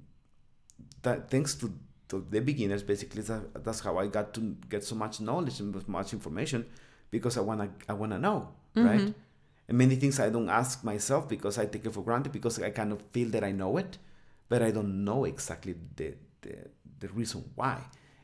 that 1.02 1.30
thanks 1.32 1.56
to, 1.56 1.74
to 2.10 2.26
the 2.30 2.40
beginners, 2.42 2.84
basically 2.84 3.22
that, 3.24 3.64
that's 3.64 3.80
how 3.80 3.98
I 3.98 4.08
got 4.08 4.34
to 4.36 4.56
get 4.70 4.84
so 4.84 4.96
much 4.96 5.20
knowledge 5.20 5.60
and 5.60 5.74
so 5.74 5.82
much 5.88 6.14
information 6.14 6.66
because 7.10 7.38
I 7.38 7.42
wanna 7.42 7.70
I 7.90 7.94
wanna 7.94 8.20
know, 8.20 8.50
right? 8.76 9.14
And 9.72 9.78
many 9.78 9.96
things 9.96 10.20
I 10.20 10.30
don't 10.30 10.50
ask 10.50 10.84
myself 10.84 11.30
because 11.30 11.58
I 11.58 11.66
take 11.66 11.86
it 11.86 11.94
for 11.94 12.04
granted 12.04 12.34
because 12.34 12.62
I 12.62 12.72
kind 12.72 12.92
of 12.92 13.02
feel 13.14 13.30
that 13.30 13.42
I 13.42 13.54
know 13.54 13.78
it, 13.78 13.98
but 14.50 14.62
I 14.62 14.70
don't 14.70 15.06
know 15.06 15.24
exactly 15.24 15.76
the 15.96 16.16
the, 16.42 16.56
the 17.00 17.08
reason 17.08 17.50
why. 17.56 17.78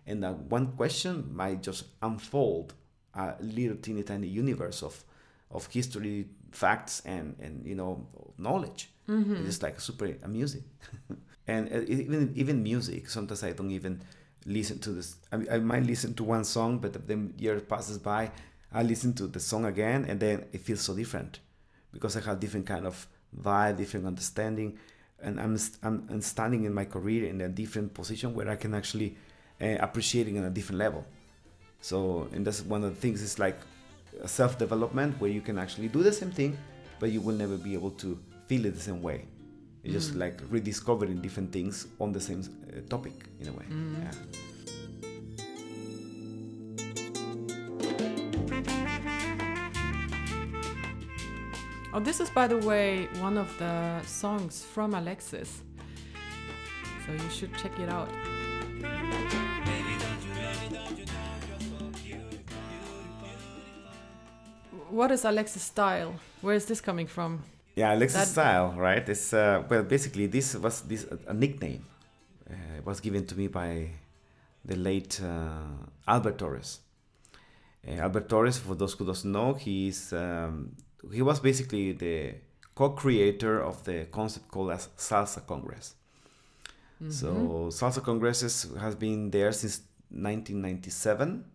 And 0.06 0.22
that 0.24 0.38
one 0.52 0.74
question 0.76 1.34
might 1.34 1.64
just 1.64 1.86
unfold 2.02 2.74
a 3.14 3.36
little 3.40 3.78
teeny 3.78 4.04
tiny 4.04 4.28
universe 4.28 4.84
of 4.84 5.06
of 5.50 5.68
history, 5.68 6.28
facts, 6.52 7.02
and 7.06 7.38
and 7.40 7.66
you 7.66 7.76
know 7.76 8.06
knowledge. 8.38 8.90
Mm-hmm. 9.08 9.48
It's 9.48 9.64
like 9.64 9.80
super 9.80 10.18
amusing. 10.24 10.66
and 11.48 11.72
uh, 11.72 11.80
even 11.88 12.34
even 12.36 12.62
music, 12.62 13.08
sometimes 13.08 13.42
I 13.46 13.54
don't 13.54 13.72
even 13.72 14.02
listen 14.46 14.80
to 14.80 14.92
this. 14.92 15.16
I, 15.32 15.38
I 15.56 15.58
might 15.60 15.86
listen 15.86 16.14
to 16.16 16.26
one 16.26 16.44
song, 16.44 16.80
but 16.80 17.08
then 17.08 17.36
years 17.38 17.62
passes 17.62 18.00
by, 18.00 18.32
I 18.72 18.84
listen 18.84 19.14
to 19.14 19.28
the 19.28 19.40
song 19.40 19.66
again, 19.66 20.06
and 20.06 20.20
then 20.20 20.46
it 20.52 20.62
feels 20.62 20.82
so 20.82 20.94
different 20.96 21.40
because 21.94 22.18
I 22.18 22.22
have 22.22 22.40
different 22.40 22.66
kind 22.66 22.86
of 22.86 23.08
vibe, 23.42 23.78
different 23.78 24.06
understanding, 24.06 24.78
and 25.22 25.40
I'm 25.40 25.58
st- 25.58 25.80
I'm, 25.84 26.08
I'm 26.10 26.22
standing 26.22 26.66
in 26.66 26.74
my 26.74 26.86
career 26.86 27.26
in 27.30 27.42
a 27.42 27.50
different 27.50 27.94
position 27.94 28.34
where 28.36 28.50
I 28.50 28.56
can 28.56 28.74
actually 28.74 29.16
uh, 29.62 29.78
appreciate 29.80 30.28
it 30.28 30.38
on 30.38 30.44
a 30.44 30.50
different 30.50 30.80
level. 30.80 31.06
So, 31.82 32.28
and 32.34 32.46
that's 32.46 32.62
one 32.62 32.84
of 32.84 32.94
the 32.96 33.00
things. 33.02 33.22
It's 33.24 33.40
like 33.40 33.58
self 34.26 34.58
development 34.58 35.20
where 35.22 35.32
you 35.32 35.42
can 35.42 35.58
actually 35.58 35.88
do 35.88 36.04
the 36.04 36.12
same 36.14 36.32
thing, 36.32 36.58
but 37.00 37.12
you 37.12 37.22
will 37.22 37.36
never 37.36 37.58
be 37.58 37.74
able 37.74 37.92
to 37.92 38.20
feel 38.48 38.66
it 38.66 38.74
the 38.76 38.80
same 38.82 39.02
way. 39.02 39.26
It's 39.84 39.94
just 39.94 40.14
Mm. 40.16 40.20
like 40.20 40.42
rediscovering 40.50 41.22
different 41.22 41.52
things 41.54 41.88
on 42.00 42.12
the 42.12 42.20
same 42.20 42.42
uh, 42.42 42.82
topic 42.90 43.14
in 43.40 43.48
a 43.48 43.52
way. 43.54 43.66
Mm. 43.70 44.04
Yeah. 44.04 44.12
Oh, 51.98 52.00
this 52.00 52.20
is, 52.20 52.30
by 52.30 52.46
the 52.46 52.58
way, 52.58 53.08
one 53.18 53.40
of 53.40 53.50
the 53.58 54.00
songs 54.04 54.64
from 54.64 54.94
Alexis. 54.94 55.64
So 57.04 57.12
you 57.12 57.30
should 57.32 57.58
check 57.58 57.72
it 57.80 57.90
out. 57.90 58.08
What 64.92 65.10
is 65.10 65.26
Alexis' 65.26 65.64
style? 65.64 66.14
Where 66.42 66.54
is 66.54 66.68
this 66.68 66.82
coming 66.82 67.08
from? 67.08 67.42
Yeah, 67.76 67.96
Alexis 67.96 68.20
That- 68.20 68.28
style, 68.28 68.74
right? 68.78 69.10
It's 69.10 69.34
uh, 69.34 69.64
well, 69.68 69.82
basically 69.82 70.28
this 70.28 70.56
was 70.56 70.82
this 70.82 71.08
a 71.26 71.34
nickname. 71.34 71.84
Uh, 72.48 72.78
it 72.78 72.86
was 72.86 73.00
given 73.00 73.26
to 73.26 73.36
me 73.36 73.48
by 73.48 73.90
the 74.64 74.76
late 74.76 75.20
uh, 75.24 75.64
Albert 76.08 76.38
Torres. 76.38 76.80
Uh, 77.88 77.94
Albert 77.94 78.30
Torres, 78.30 78.60
for 78.60 78.76
those 78.76 78.94
who 78.94 79.04
don't 79.04 79.26
know, 79.26 79.56
he's 79.56 80.14
um, 80.14 80.76
he 81.12 81.22
was 81.22 81.40
basically 81.40 81.92
the 81.92 82.36
co-creator 82.76 83.62
of 83.62 83.84
the 83.86 84.06
concept 84.12 84.50
called 84.50 84.72
as 84.72 84.88
Salsa 84.98 85.46
Congress. 85.46 85.96
Mm-hmm. 87.02 87.12
So 87.12 87.28
Salsa 87.70 88.04
Congresses 88.04 88.68
has 88.80 88.96
been 88.96 89.32
there 89.32 89.52
since 89.52 89.82
1997. 90.10 91.46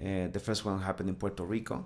Uh, 0.00 0.28
the 0.28 0.40
first 0.40 0.64
one 0.64 0.80
happened 0.80 1.08
in 1.08 1.16
Puerto 1.16 1.44
Rico, 1.44 1.84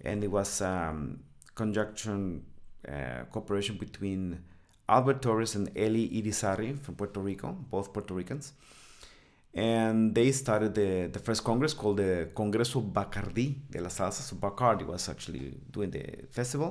and 0.00 0.22
it 0.22 0.28
was 0.28 0.60
um, 0.60 1.20
conjunction 1.54 2.44
uh, 2.86 3.24
cooperation 3.32 3.76
between 3.76 4.42
Albert 4.88 5.22
Torres 5.22 5.54
and 5.54 5.70
Eli 5.76 6.08
Irizarry 6.20 6.78
from 6.78 6.94
Puerto 6.94 7.20
Rico, 7.20 7.52
both 7.70 7.92
Puerto 7.92 8.14
Ricans. 8.14 8.52
And 9.58 10.14
they 10.14 10.30
started 10.42 10.72
the, 10.80 10.90
the 11.16 11.18
first 11.26 11.42
congress 11.42 11.74
called 11.80 11.96
the 11.96 12.12
Congreso 12.38 12.80
Bacardi 12.96 13.48
de 13.72 13.80
la 13.80 13.88
Salsa. 13.88 14.22
So 14.28 14.36
Bacardi 14.36 14.84
was 14.86 15.08
actually 15.08 15.46
doing 15.76 15.90
the 15.90 16.04
festival, 16.38 16.70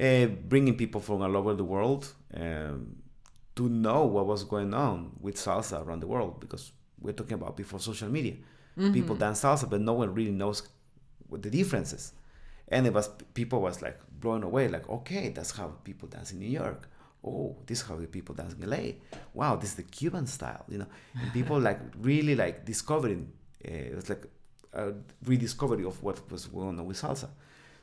uh, 0.00 0.26
bringing 0.52 0.76
people 0.82 1.00
from 1.00 1.22
all 1.22 1.36
over 1.40 1.54
the 1.54 1.64
world 1.64 2.02
um, 2.42 2.96
to 3.56 3.68
know 3.68 4.00
what 4.14 4.24
was 4.26 4.44
going 4.44 4.72
on 4.74 4.96
with 5.20 5.36
salsa 5.36 5.76
around 5.84 6.00
the 6.04 6.06
world 6.14 6.32
because 6.44 6.64
we're 7.00 7.14
talking 7.20 7.34
about 7.40 7.56
before 7.56 7.80
social 7.90 8.08
media. 8.18 8.36
People 8.92 9.16
dance 9.16 9.40
salsa, 9.42 9.66
but 9.68 9.80
no 9.80 9.94
one 10.02 10.10
really 10.18 10.32
knows 10.42 10.58
what 11.28 11.42
the 11.42 11.50
differences. 11.50 12.12
And 12.68 12.86
it 12.88 12.92
was 12.92 13.08
people 13.34 13.60
was 13.60 13.82
like 13.82 13.98
blown 14.20 14.42
away, 14.42 14.68
like, 14.68 14.86
okay, 14.88 15.24
that's 15.36 15.52
how 15.58 15.68
people 15.84 16.08
dance 16.08 16.32
in 16.32 16.38
New 16.38 16.52
York. 16.62 16.88
Oh, 17.26 17.56
this 17.66 17.80
is 17.80 17.86
how 17.86 17.96
the 17.96 18.06
people 18.06 18.34
dance 18.34 18.54
in 18.54 18.68
LA. 18.68 18.92
Wow, 19.32 19.56
this 19.56 19.70
is 19.70 19.76
the 19.76 19.82
Cuban 19.82 20.26
style, 20.26 20.64
you 20.68 20.78
know. 20.78 20.86
And 21.20 21.32
people 21.32 21.58
like 21.58 21.80
really 22.00 22.34
like 22.34 22.64
discovering. 22.64 23.32
Uh, 23.66 23.72
it 23.72 23.94
was 23.94 24.08
like 24.08 24.24
a 24.72 24.92
rediscovery 25.24 25.84
of 25.84 26.02
what 26.02 26.30
was 26.30 26.46
going 26.46 26.78
on 26.78 26.84
with 26.84 27.00
salsa. 27.00 27.28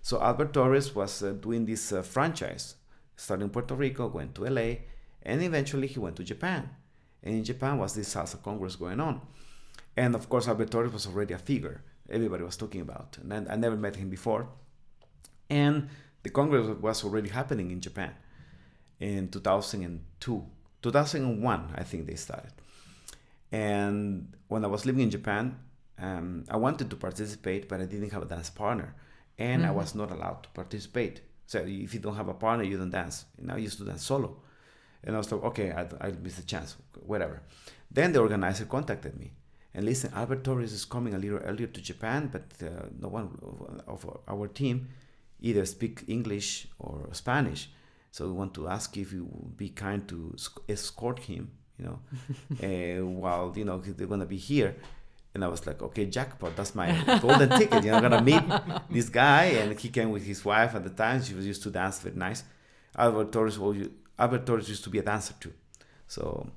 So 0.04 0.21
Albert 0.21 0.54
Torres 0.54 0.93
was 0.93 1.23
uh, 1.23 1.32
doing 1.32 1.65
this 1.65 1.91
uh, 1.91 2.01
franchise, 2.01 2.75
starting 3.15 3.45
in 3.45 3.49
Puerto 3.49 3.75
Rico, 3.75 4.08
went 4.08 4.36
to 4.36 4.45
LA, 4.45 4.75
and 5.23 5.41
eventually 5.41 5.88
he 5.88 5.99
went 5.99 6.15
to 6.17 6.23
Japan. 6.23 6.69
And 7.23 7.36
in 7.36 7.43
Japan 7.43 7.77
was 7.77 7.93
this 7.93 8.13
salsa 8.13 8.41
congress 8.41 8.75
going 8.75 8.99
on. 8.99 9.21
And 9.97 10.15
of 10.15 10.30
course, 10.30 10.47
Albert 10.47 10.71
Torres 10.71 10.93
was 10.93 11.08
already 11.08 11.34
a 11.34 11.38
figure 11.38 11.84
everybody 12.12 12.43
was 12.43 12.58
talking 12.58 12.82
about. 12.82 13.17
And 13.21 13.32
then 13.32 13.47
I 13.49 13.56
never 13.56 13.75
met 13.75 13.95
him 13.95 14.10
before. 14.10 14.47
And 15.49 15.89
the 16.23 16.30
congress 16.30 16.67
was 16.80 17.04
already 17.04 17.30
happening 17.30 17.71
in 17.71 17.82
Japan 17.82 18.13
in 19.01 19.27
2002. 19.29 20.45
2001, 20.81 21.73
I 21.75 21.83
think 21.83 22.07
they 22.07 22.15
started. 22.15 22.53
And 23.51 24.33
when 24.47 24.63
I 24.63 24.67
was 24.67 24.85
living 24.85 25.01
in 25.01 25.09
Japan, 25.09 25.59
um, 25.99 26.45
I 26.49 26.57
wanted 26.57 26.89
to 26.89 26.95
participate, 26.95 27.67
but 27.67 27.81
I 27.81 27.85
didn't 27.85 28.11
have 28.11 28.23
a 28.23 28.25
dance 28.25 28.49
partner. 28.49 28.95
And 29.37 29.65
I 29.65 29.71
was 29.71 29.95
not 29.95 30.11
allowed 30.11 30.43
to 30.43 30.49
participate. 30.49 31.21
So 31.47 31.59
if 31.65 31.93
you 31.93 31.99
don't 31.99 32.15
have 32.15 32.27
a 32.27 32.33
partner, 32.33 32.63
you 32.63 32.77
don't 32.77 32.91
dance. 32.91 33.25
And 33.37 33.51
I 33.51 33.57
used 33.57 33.77
to 33.79 33.85
dance 33.85 34.03
solo. 34.03 34.37
And 35.03 35.15
I 35.15 35.17
was 35.17 35.31
like, 35.31 35.43
okay, 35.45 35.71
I, 35.71 36.07
I 36.07 36.11
missed 36.11 36.39
a 36.39 36.45
chance, 36.45 36.77
whatever. 37.05 37.41
Then 37.89 38.13
the 38.13 38.19
organizer 38.19 38.65
contacted 38.65 39.19
me. 39.19 39.31
And 39.73 39.85
listen, 39.85 40.11
Albert 40.13 40.43
Torres 40.43 40.73
is 40.73 40.85
coming 40.85 41.13
a 41.15 41.17
little 41.17 41.39
earlier 41.39 41.67
to 41.67 41.81
Japan, 41.81 42.29
but 42.31 42.43
uh, 42.61 42.85
no 42.99 43.07
one 43.07 43.81
of 43.87 44.05
our 44.27 44.47
team 44.47 44.89
either 45.39 45.65
speak 45.65 46.03
English 46.07 46.67
or 46.77 47.09
Spanish. 47.13 47.69
So 48.12 48.28
we 48.28 48.34
want 48.34 48.54
to 48.56 48.67
ask 48.67 48.95
if 48.97 49.13
you 49.13 49.26
would 49.32 49.58
be 49.58 49.69
kind 49.69 50.08
to 50.10 50.36
escort 50.67 51.19
him, 51.19 51.52
you 51.80 51.86
know, 51.86 52.00
uh, 52.62 53.06
while, 53.21 53.54
you 53.56 53.63
know, 53.63 53.78
they're 53.80 54.08
going 54.08 54.19
to 54.19 54.26
be 54.26 54.38
here. 54.38 54.76
And 55.34 55.45
I 55.45 55.47
was 55.47 55.65
like, 55.65 55.82
okay, 55.82 56.06
jackpot, 56.08 56.58
that's 56.58 56.76
my 56.76 56.91
golden 57.21 57.50
ticket. 57.50 57.86
You 57.86 57.91
know, 57.91 57.97
I'm 57.97 58.10
going 58.10 58.12
to 58.12 58.21
meet 58.21 58.43
this 58.89 59.08
guy. 59.08 59.45
And 59.45 59.80
he 59.80 59.88
came 59.88 60.12
with 60.12 60.26
his 60.26 60.43
wife 60.43 60.76
at 60.76 60.84
the 60.84 60.89
time. 60.89 61.24
She 61.24 61.34
was 61.34 61.47
used 61.47 61.63
to 61.63 61.71
dance 61.71 62.00
very 62.00 62.17
nice. 62.17 62.43
Albert 62.97 63.32
Torres, 63.32 63.58
well, 63.58 63.74
Albert 64.19 64.45
Torres 64.45 64.67
used 64.67 64.84
to 64.84 64.89
be 64.89 65.00
a 65.00 65.04
dancer 65.04 65.34
too. 65.39 65.54
So 66.08 66.47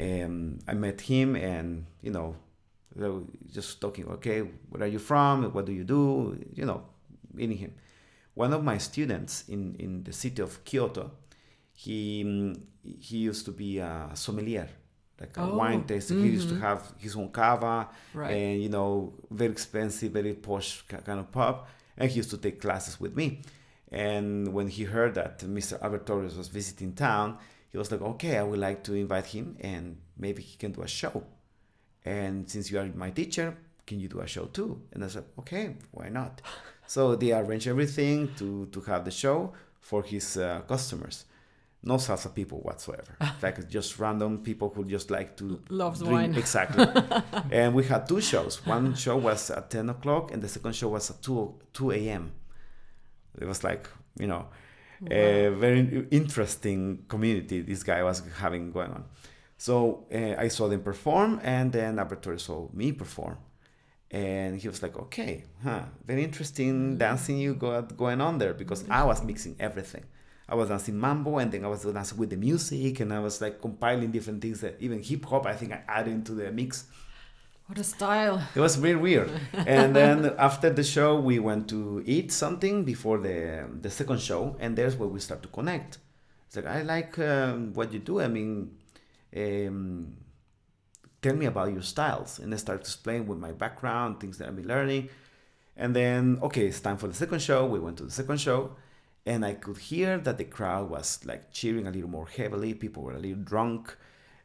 um, 0.00 0.58
I 0.66 0.74
met 0.74 1.00
him 1.02 1.36
and, 1.36 1.86
you 2.02 2.10
know, 2.10 2.34
just 3.52 3.80
talking, 3.80 4.08
okay, 4.08 4.40
where 4.40 4.82
are 4.82 4.88
you 4.88 4.98
from? 4.98 5.44
What 5.52 5.66
do 5.66 5.72
you 5.72 5.84
do? 5.84 6.36
You 6.54 6.66
know, 6.66 6.82
meeting 7.32 7.56
him. 7.56 7.74
One 8.34 8.52
of 8.52 8.64
my 8.64 8.78
students 8.78 9.44
in, 9.48 9.76
in 9.78 10.04
the 10.04 10.12
city 10.12 10.40
of 10.42 10.64
Kyoto, 10.64 11.10
he, 11.72 12.54
he 12.82 13.16
used 13.18 13.44
to 13.46 13.50
be 13.52 13.78
a 13.78 14.10
sommelier, 14.14 14.68
like 15.20 15.36
a 15.36 15.42
Oh, 15.42 15.56
wine 15.56 15.84
taster. 15.84 16.14
He 16.14 16.28
used 16.28 16.48
to 16.48 16.54
mhm. 16.54 16.60
have 16.60 16.92
his 16.98 17.14
own 17.16 17.30
cava 17.30 17.88
Right. 18.14 18.32
and, 18.34 18.62
you 18.62 18.68
know, 18.68 19.14
very 19.30 19.52
expensive, 19.52 20.12
very 20.12 20.34
posh 20.34 20.82
kind 20.88 21.20
of 21.20 21.30
pub. 21.30 21.66
And 21.96 22.10
he 22.10 22.16
used 22.16 22.30
to 22.30 22.38
take 22.38 22.60
classes 22.60 22.98
with 22.98 23.14
me. 23.16 23.42
And 23.90 24.54
when 24.54 24.68
he 24.68 24.84
heard 24.84 25.14
that 25.16 25.40
Mr. 25.40 25.80
Albert 25.82 26.06
Torres 26.06 26.34
was 26.36 26.48
visiting 26.48 26.94
town, 26.94 27.36
he 27.70 27.76
was 27.78 27.92
like, 27.92 28.00
okay, 28.00 28.38
I 28.38 28.42
would 28.42 28.58
like 28.58 28.82
to 28.84 28.94
invite 28.94 29.26
him 29.26 29.56
and 29.60 29.98
maybe 30.16 30.42
he 30.42 30.56
can 30.56 30.72
do 30.72 30.82
a 30.82 30.88
show. 30.88 31.24
And 32.04 32.48
since 32.50 32.70
you 32.70 32.78
are 32.78 32.86
my 32.94 33.10
teacher, 33.10 33.56
can 33.86 34.00
you 34.00 34.08
do 34.08 34.20
a 34.20 34.26
show 34.26 34.46
too? 34.46 34.80
And 34.92 35.04
I 35.04 35.08
said, 35.08 35.24
okay, 35.40 35.76
why 35.90 36.08
not? 36.08 36.40
so 36.92 37.16
they 37.16 37.32
arrange 37.32 37.66
everything 37.66 38.28
to, 38.36 38.66
to 38.66 38.80
have 38.82 39.02
the 39.06 39.10
show 39.10 39.52
for 39.80 40.02
his 40.02 40.36
uh, 40.36 40.60
customers. 40.68 41.24
No 41.82 41.94
salsa 41.94 42.32
people 42.34 42.58
whatsoever. 42.58 43.16
like 43.42 43.66
just 43.66 43.98
random 43.98 44.42
people 44.42 44.68
who 44.74 44.84
just 44.84 45.10
like 45.10 45.34
to 45.38 45.58
Loves 45.70 46.00
drink- 46.00 46.12
wine. 46.12 46.34
Exactly. 46.34 46.84
and 47.50 47.74
we 47.74 47.82
had 47.84 48.06
two 48.06 48.20
shows. 48.20 48.64
One 48.66 48.94
show 48.94 49.16
was 49.16 49.50
at 49.50 49.70
10 49.70 49.88
o'clock 49.88 50.32
and 50.32 50.42
the 50.42 50.48
second 50.48 50.74
show 50.74 50.88
was 50.88 51.10
at 51.10 51.22
2, 51.22 51.54
2 51.72 51.92
a.m. 51.92 52.32
It 53.40 53.46
was 53.46 53.64
like, 53.64 53.88
you 54.18 54.26
know, 54.26 54.48
a 55.10 55.48
very 55.48 56.06
interesting 56.10 57.04
community 57.08 57.62
this 57.62 57.82
guy 57.82 58.02
was 58.02 58.22
having 58.38 58.70
going 58.70 58.90
on. 58.90 59.04
So 59.56 60.04
uh, 60.14 60.34
I 60.38 60.48
saw 60.48 60.68
them 60.68 60.82
perform, 60.82 61.40
and 61.42 61.72
then 61.72 61.98
Alberto 61.98 62.36
saw 62.36 62.68
me 62.72 62.92
perform, 62.92 63.38
and 64.12 64.60
he 64.60 64.68
was 64.68 64.82
like, 64.82 64.96
"Okay, 64.98 65.44
huh, 65.64 65.84
very 66.06 66.22
interesting 66.22 66.98
dancing 66.98 67.38
you 67.38 67.54
got 67.54 67.96
going 67.96 68.20
on 68.20 68.38
there," 68.38 68.52
because 68.54 68.84
I 68.90 69.02
was 69.04 69.24
mixing 69.24 69.56
everything. 69.58 70.04
I 70.48 70.54
was 70.54 70.68
dancing 70.68 70.98
mambo, 70.98 71.38
and 71.38 71.50
then 71.50 71.64
I 71.64 71.68
was 71.68 71.82
dancing 71.82 72.18
with 72.18 72.30
the 72.30 72.36
music, 72.36 73.00
and 73.00 73.12
I 73.12 73.20
was 73.20 73.40
like 73.40 73.60
compiling 73.60 74.10
different 74.10 74.42
things 74.42 74.60
that 74.60 74.76
even 74.80 75.02
hip 75.02 75.24
hop. 75.24 75.46
I 75.46 75.54
think 75.54 75.72
I 75.72 75.82
added 75.88 76.12
into 76.12 76.32
the 76.32 76.52
mix. 76.52 76.84
What 77.66 77.78
a 77.78 77.84
style. 77.84 78.42
It 78.54 78.60
was 78.60 78.78
really 78.78 78.96
weird. 78.96 79.30
and 79.54 79.96
then 79.96 80.34
after 80.36 80.68
the 80.68 80.84
show, 80.84 81.18
we 81.18 81.38
went 81.38 81.68
to 81.70 82.02
eat 82.04 82.30
something 82.32 82.84
before 82.84 83.18
the 83.18 83.66
the 83.80 83.90
second 83.90 84.20
show, 84.20 84.56
and 84.60 84.76
there's 84.76 84.94
where 84.94 85.08
we 85.08 85.20
start 85.20 85.42
to 85.42 85.48
connect. 85.48 85.98
It's 86.46 86.56
like 86.56 86.66
I 86.66 86.82
like 86.82 87.18
um, 87.18 87.72
what 87.72 87.90
you 87.94 88.00
do. 88.00 88.20
I 88.20 88.28
mean, 88.28 88.76
um, 89.34 90.16
tell 91.22 91.34
me 91.34 91.46
about 91.46 91.72
your 91.72 91.82
styles, 91.82 92.38
and 92.40 92.52
I 92.52 92.56
start 92.56 92.80
to 92.80 92.88
explain 92.88 93.26
with 93.26 93.38
my 93.38 93.52
background, 93.52 94.20
things 94.20 94.38
that 94.38 94.48
I've 94.48 94.56
been 94.56 94.68
learning. 94.68 95.08
And 95.76 95.96
then 95.96 96.38
okay, 96.42 96.66
it's 96.66 96.80
time 96.80 96.98
for 96.98 97.08
the 97.08 97.14
second 97.14 97.40
show. 97.40 97.64
We 97.64 97.78
went 97.78 97.96
to 97.98 98.04
the 98.04 98.10
second 98.10 98.38
show, 98.40 98.76
and 99.24 99.44
I 99.44 99.54
could 99.54 99.78
hear 99.78 100.18
that 100.18 100.36
the 100.36 100.44
crowd 100.44 100.90
was 100.90 101.24
like 101.24 101.52
cheering 101.52 101.86
a 101.86 101.90
little 101.90 102.10
more 102.10 102.26
heavily. 102.26 102.74
People 102.74 103.04
were 103.04 103.14
a 103.14 103.18
little 103.18 103.42
drunk, 103.42 103.96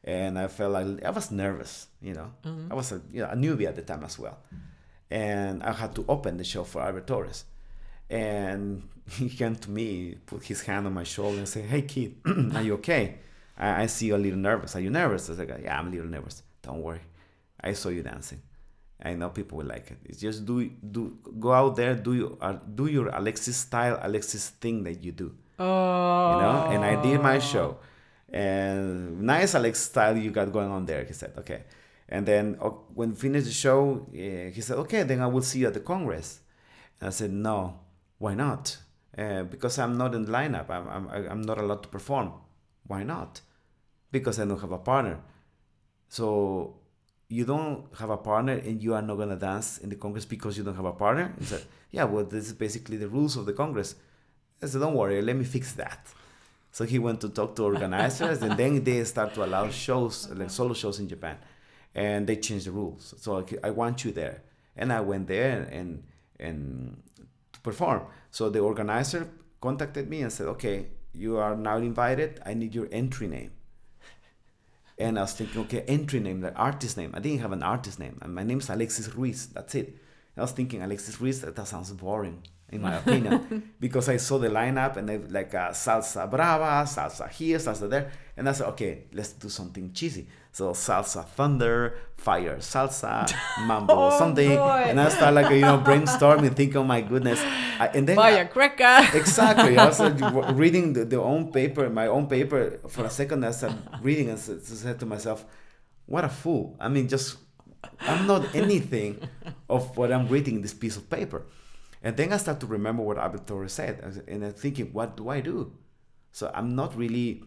and 0.03 0.39
I 0.39 0.47
felt 0.47 0.71
like 0.73 1.03
I 1.03 1.09
was 1.09 1.32
nervous. 1.32 1.88
You 2.01 2.13
know, 2.13 2.32
mm-hmm. 2.45 2.71
I 2.71 2.75
was 2.75 2.91
a, 2.91 3.01
you 3.11 3.21
know, 3.21 3.30
a 3.30 3.36
newbie 3.36 3.67
at 3.67 3.75
the 3.75 3.82
time 3.82 4.03
as 4.03 4.17
well, 4.17 4.38
and 5.11 5.63
I 5.63 5.73
had 5.73 5.95
to 5.95 6.05
open 6.07 6.38
the 6.38 6.45
show 6.45 6.63
for 6.63 6.82
Albert 6.82 7.07
Torres, 7.07 7.43
and 8.09 8.88
he 9.09 9.30
came 9.30 9.55
to 9.55 9.69
me, 9.69 10.15
put 10.25 10.43
his 10.43 10.61
hand 10.61 10.86
on 10.86 10.93
my 10.93 11.03
shoulder, 11.03 11.39
and 11.39 11.49
said, 11.49 11.65
"Hey 11.65 11.82
kid, 11.82 12.15
are 12.55 12.61
you 12.61 12.75
okay? 12.75 13.17
I, 13.57 13.84
I 13.84 13.86
see 13.88 14.07
you're 14.07 14.17
a 14.17 14.21
little 14.21 14.39
nervous. 14.39 14.78
Are 14.78 14.80
you 14.80 14.91
nervous?" 14.91 15.28
I 15.28 15.32
was 15.34 15.39
like, 15.39 15.49
"Yeah, 15.61 15.78
I'm 15.78 15.88
a 15.88 15.91
little 15.91 16.07
nervous. 16.07 16.43
Don't 16.62 16.82
worry. 16.82 17.01
I 17.62 17.74
saw 17.74 17.89
you 17.89 18.03
dancing." 18.03 18.41
I 18.99 19.14
know 19.14 19.30
people 19.30 19.60
will 19.60 19.66
like 19.66 19.91
it. 19.91 19.99
It's 20.05 20.20
just 20.20 20.45
do 20.45 20.70
do 20.70 21.20
go 21.39 21.53
out 21.53 21.76
there, 21.76 21.93
do 21.93 22.14
your 22.14 22.38
uh, 22.41 22.58
do 22.76 22.88
your 22.88 23.10
Alexis 23.10 23.55
style, 23.58 23.99
Alexis 24.01 24.49
thing 24.49 24.84
that 24.84 25.03
you 25.03 25.12
do. 25.12 25.36
Oh. 25.60 26.34
You 26.34 26.41
know, 26.41 26.68
and 26.72 26.84
I 26.84 27.01
did 27.01 27.22
my 27.22 27.38
show, 27.38 27.78
and 28.30 29.22
nice 29.22 29.53
Alex 29.53 29.82
style 29.82 30.18
you 30.18 30.32
got 30.32 30.51
going 30.51 30.72
on 30.72 30.86
there. 30.86 31.03
He 31.03 31.14
said, 31.14 31.34
okay, 31.38 31.64
and 32.10 32.26
then 32.26 32.58
uh, 32.60 32.70
when 32.93 33.14
finished 33.14 33.45
the 33.45 33.53
show, 33.53 34.08
uh, 34.10 34.51
he 34.51 34.62
said, 34.62 34.78
okay, 34.78 35.03
then 35.03 35.22
I 35.22 35.28
will 35.28 35.41
see 35.43 35.60
you 35.60 35.68
at 35.68 35.74
the 35.74 35.80
Congress. 35.80 36.39
And 36.99 37.08
I 37.08 37.12
said, 37.12 37.32
no, 37.32 37.80
why 38.18 38.34
not? 38.34 38.78
Uh, 39.16 39.43
because 39.43 39.78
I'm 39.78 39.97
not 39.97 40.16
in 40.16 40.26
the 40.26 40.32
lineup. 40.32 40.70
I'm 40.70 40.88
I'm 40.88 41.10
I'm 41.32 41.41
not 41.43 41.60
allowed 41.60 41.84
to 41.84 41.89
perform. 41.89 42.34
Why 42.88 43.03
not? 43.03 43.41
Because 44.12 44.39
I 44.39 44.45
don't 44.45 44.60
have 44.60 44.72
a 44.72 44.80
partner. 44.80 45.20
So 46.10 46.76
you 47.30 47.45
don't 47.45 47.86
have 47.97 48.10
a 48.10 48.18
partner 48.18 48.53
and 48.53 48.82
you 48.82 48.93
are 48.93 49.01
not 49.01 49.16
going 49.16 49.30
to 49.30 49.36
dance 49.36 49.80
in 49.80 49.89
the 49.89 49.95
congress 49.95 50.26
because 50.26 50.58
you 50.58 50.64
don't 50.64 50.76
have 50.76 50.86
a 50.86 50.93
partner? 50.93 51.34
He 51.39 51.45
said 51.45 51.66
yeah 51.91 52.03
well 52.05 52.26
this 52.26 52.45
is 52.47 52.53
basically 52.53 52.97
the 52.97 53.08
rules 53.08 53.36
of 53.36 53.45
the 53.45 53.53
congress. 53.53 53.95
I 54.62 54.68
said 54.68 54.82
don't 54.82 54.95
worry 54.95 55.22
let 55.22 55.36
me 55.36 55.43
fix 55.43 55.74
that. 55.74 56.08
So 56.72 56.86
he 56.86 56.99
went 56.99 57.22
to 57.22 57.30
talk 57.30 57.55
to 57.58 57.64
organizers 57.64 58.41
and 58.41 58.58
then 58.58 58.84
they 58.84 59.03
start 59.03 59.34
to 59.34 59.43
allow 59.43 59.70
shows 59.70 60.30
like 60.30 60.49
solo 60.49 60.74
shows 60.74 60.99
in 60.99 61.08
japan. 61.08 61.38
And 61.95 62.28
they 62.28 62.36
changed 62.36 62.68
the 62.68 62.72
rules. 62.72 63.16
So 63.18 63.34
like, 63.34 63.58
i 63.64 63.72
want 63.72 64.05
you 64.05 64.12
there. 64.12 64.43
And 64.76 64.93
i 64.93 65.01
went 65.01 65.28
there 65.28 65.68
and 65.72 66.03
and 66.39 67.01
to 67.53 67.60
perform. 67.62 68.03
So 68.32 68.49
the 68.49 68.60
organizer 68.60 69.30
contacted 69.60 70.10
me 70.10 70.22
and 70.22 70.32
said 70.32 70.47
okay 70.47 70.88
you 71.14 71.38
are 71.38 71.55
now 71.58 71.78
invited. 71.78 72.39
I 72.45 72.53
need 72.53 72.74
your 72.74 72.88
entry 72.91 73.28
name 73.28 73.51
and 74.98 75.20
I 75.20 75.22
was 75.22 75.34
thinking, 75.34 75.62
okay, 75.62 75.82
entry 75.82 76.20
name, 76.20 76.41
the 76.41 76.54
artist 76.56 76.98
name. 76.98 77.12
I 77.14 77.20
didn't 77.20 77.39
have 77.39 77.52
an 77.52 77.64
artist 77.64 78.00
name. 78.00 78.18
And 78.22 78.34
my 78.34 78.43
name's 78.43 78.70
Alexis 78.70 79.14
Ruiz. 79.14 79.48
That's 79.48 79.76
it. 79.76 79.95
I 80.36 80.41
was 80.41 80.52
thinking 80.52 80.82
Alexis 80.82 81.20
Ruiz. 81.22 81.41
That, 81.41 81.68
sounds 81.68 81.91
boring, 81.91 82.43
in 82.70 82.82
my 82.82 82.95
opinion, 82.95 83.74
because 83.80 84.10
I 84.10 84.18
saw 84.18 84.38
the 84.38 84.50
lineup 84.50 84.98
and 84.98 85.10
they 85.10 85.18
like 85.18 85.54
uh, 85.54 85.70
salsa 85.70 86.30
brava, 86.30 86.88
salsa 86.88 87.30
here, 87.30 87.58
salsa 87.58 87.89
there, 87.89 88.12
and 88.36 88.48
I 88.48 88.52
said, 88.52 88.68
okay, 88.70 89.06
let's 89.14 89.34
do 89.34 89.50
something 89.50 89.93
cheesy. 89.93 90.28
So 90.58 90.72
salsa 90.74 91.24
thunder, 91.38 91.93
fire 92.18 92.58
salsa, 92.58 93.30
mambo 93.68 93.93
Oh, 93.93 94.18
something, 94.18 94.58
boy. 94.58 94.86
and 94.89 94.99
I 94.99 95.10
start 95.10 95.36
like 95.36 95.51
you 95.53 95.62
know 95.62 95.78
brainstorming, 95.78 96.55
thinking, 96.60 96.78
oh 96.78 96.84
my 96.84 97.01
goodness, 97.01 97.39
I, 97.78 97.91
and 97.93 98.08
then 98.10 98.16
Firecracker. 98.16 99.16
exactly. 99.16 99.78
I 99.78 99.86
was 99.86 99.99
uh, 99.99 100.10
like, 100.20 100.58
reading 100.58 100.93
the, 100.93 101.05
the 101.05 101.22
own 101.22 101.51
paper, 101.51 101.88
my 101.91 102.08
own 102.08 102.26
paper 102.26 102.80
for 102.89 103.05
a 103.05 103.10
second. 103.20 103.45
I 103.45 103.51
started 103.51 103.78
reading 104.01 104.30
and 104.32 104.39
said, 104.39 104.64
said 104.64 104.99
to 105.01 105.05
myself, 105.05 105.45
"What 106.08 106.26
a 106.26 106.30
fool! 106.41 106.76
I 106.80 106.88
mean, 106.89 107.08
just 107.08 107.38
I'm 108.01 108.26
not 108.26 108.41
anything 108.55 109.22
of 109.70 109.95
what 109.95 110.12
I'm 110.12 110.28
reading 110.28 110.55
in 110.55 110.62
this 110.66 110.74
piece 110.74 110.97
of 110.97 111.08
paper." 111.08 111.45
And 112.01 112.18
then 112.18 112.34
I 112.34 112.38
start 112.38 112.60
to 112.62 112.66
remember 112.66 113.03
what 113.03 113.20
Albert 113.20 113.45
Torres 113.45 113.74
said, 113.74 114.01
and 114.28 114.43
I'm 114.43 114.53
thinking, 114.53 114.88
"What 114.91 115.16
do 115.18 115.30
I 115.30 115.39
do?" 115.39 115.74
So 116.32 116.49
I'm 116.58 116.74
not 116.76 116.97
really, 116.97 117.43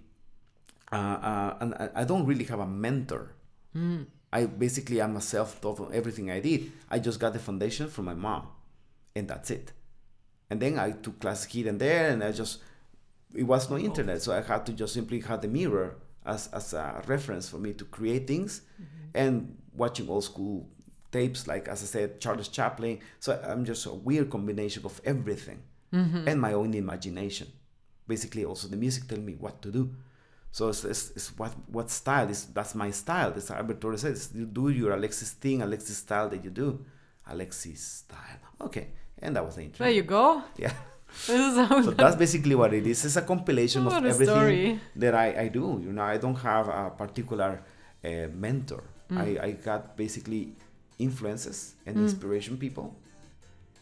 uh, 0.92 0.96
uh, 0.96 1.56
and 1.60 1.74
I- 1.94 2.04
don't 2.04 2.26
really 2.26 2.44
have 2.44 2.60
a 2.60 2.66
mentor. 2.66 3.32
I 4.32 4.46
basically 4.46 5.00
am 5.00 5.16
a 5.16 5.20
self-taught 5.20 5.80
on 5.80 5.92
everything 5.92 6.30
I 6.30 6.40
did. 6.40 6.70
I 6.90 6.98
just 6.98 7.18
got 7.20 7.32
the 7.32 7.38
foundation 7.38 7.88
from 7.88 8.04
my 8.06 8.14
mom, 8.14 8.46
and 9.14 9.28
that's 9.28 9.50
it. 9.50 9.72
And 10.50 10.60
then 10.60 10.78
I 10.78 10.92
took 10.92 11.20
classes 11.20 11.50
here 11.52 11.68
and 11.68 11.80
there, 11.80 12.10
and 12.10 12.22
I 12.24 12.32
just 12.32 12.60
it 13.34 13.44
was 13.44 13.70
no 13.70 13.78
internet, 13.78 14.20
so 14.22 14.32
I 14.32 14.42
had 14.42 14.66
to 14.66 14.72
just 14.72 14.92
simply 14.94 15.20
have 15.20 15.40
the 15.42 15.48
mirror 15.48 15.96
as 16.26 16.48
as 16.52 16.74
a 16.74 17.02
reference 17.06 17.48
for 17.48 17.58
me 17.58 17.72
to 17.74 17.84
create 17.84 18.26
things, 18.26 18.62
and 19.14 19.56
watching 19.74 20.08
old 20.08 20.24
school 20.24 20.68
tapes 21.12 21.46
like 21.46 21.66
as 21.68 21.82
I 21.82 21.86
said 21.86 22.20
Charles 22.20 22.48
Chaplin. 22.48 22.98
So 23.20 23.40
I'm 23.44 23.64
just 23.64 23.86
a 23.86 23.92
weird 23.94 24.30
combination 24.30 24.84
of 24.84 25.00
everything 25.04 25.62
and 26.28 26.40
my 26.40 26.52
own 26.52 26.74
imagination. 26.74 27.48
Basically, 28.06 28.44
also 28.44 28.68
the 28.68 28.76
music 28.76 29.06
tell 29.08 29.18
me 29.18 29.34
what 29.34 29.60
to 29.62 29.70
do. 29.72 29.94
So 30.52 30.68
it's, 30.68 30.84
it's, 30.84 31.10
it's 31.16 31.28
what 31.38 31.52
what 31.70 31.90
style 31.90 32.28
is 32.28 32.46
that's 32.46 32.74
my 32.74 32.90
style. 32.90 33.30
That's 33.30 33.50
Albert 33.50 33.80
Torres 33.80 34.00
says 34.02 34.30
you 34.34 34.46
do 34.46 34.68
your 34.68 34.92
Alexis 34.92 35.30
thing, 35.32 35.62
Alexis 35.62 35.98
style 35.98 36.28
that 36.28 36.42
you 36.44 36.50
do, 36.50 36.84
Alexis 37.28 37.80
style. 38.04 38.40
Okay, 38.60 38.88
and 39.22 39.36
that 39.36 39.44
was 39.46 39.54
the 39.56 39.62
intro. 39.62 39.84
There 39.84 39.94
you 39.94 40.02
go. 40.02 40.42
Yeah. 40.56 40.72
This 41.26 41.40
is 41.52 41.56
how 41.56 41.82
So 41.82 41.90
that's 41.90 42.14
basically 42.16 42.54
what 42.54 42.72
it 42.72 42.86
is. 42.86 43.04
It's 43.04 43.16
a 43.16 43.22
compilation 43.22 43.84
What 43.84 43.96
of 43.98 44.04
a 44.04 44.08
everything 44.08 44.34
story. 44.36 44.80
that 44.96 45.14
I, 45.14 45.26
I 45.44 45.48
do. 45.48 45.80
You 45.84 45.92
know, 45.92 46.02
I 46.02 46.18
don't 46.18 46.36
have 46.36 46.68
a 46.68 46.90
particular 46.90 47.62
uh, 48.04 48.08
mentor. 48.32 48.84
Mm. 49.10 49.18
I, 49.18 49.46
I 49.46 49.50
got 49.52 49.96
basically 49.96 50.52
influences 51.00 51.74
and 51.86 51.96
Mm. 51.96 52.02
inspiration 52.02 52.56
people, 52.56 52.94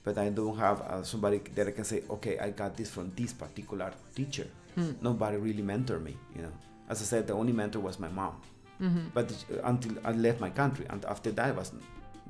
but 0.04 0.16
I 0.16 0.30
don't 0.30 0.56
have 0.56 0.80
uh, 0.80 1.02
somebody 1.02 1.38
that 1.54 1.66
I 1.68 1.72
can 1.72 1.84
say, 1.84 2.02
okay, 2.08 2.38
I 2.38 2.48
got 2.50 2.76
this 2.76 2.88
from 2.90 3.12
this 3.14 3.32
particular 3.34 3.92
teacher. 4.14 4.46
Mm. 4.78 5.02
Nobody 5.02 5.36
really 5.36 5.62
mentored 5.62 6.02
me. 6.02 6.14
You 6.36 6.42
know, 6.42 6.52
as 6.88 7.00
I 7.02 7.04
said, 7.04 7.26
the 7.26 7.34
only 7.34 7.52
mentor 7.52 7.80
was 7.80 7.98
my 7.98 8.08
mom. 8.08 8.34
Mhm. 8.80 9.10
But 9.14 9.26
uh, 9.32 9.60
until 9.70 9.92
I 10.04 10.12
left 10.12 10.40
my 10.40 10.50
country, 10.50 10.86
and 10.90 11.04
after 11.04 11.30
that 11.32 11.56
was 11.56 11.72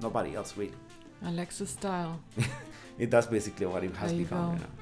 nobody 0.01 0.34
else 0.34 0.57
really. 0.57 0.78
Alexis 1.22 1.70
style. 1.70 2.20
It, 2.99 3.11
that's 3.12 3.28
basically 3.28 3.66
what 3.66 3.84
it 3.84 3.94
has 3.96 4.11
There 4.11 4.18
you 4.20 4.24
become. 4.24 4.46
go. 4.46 4.53
You 4.55 4.61
know. 4.61 4.72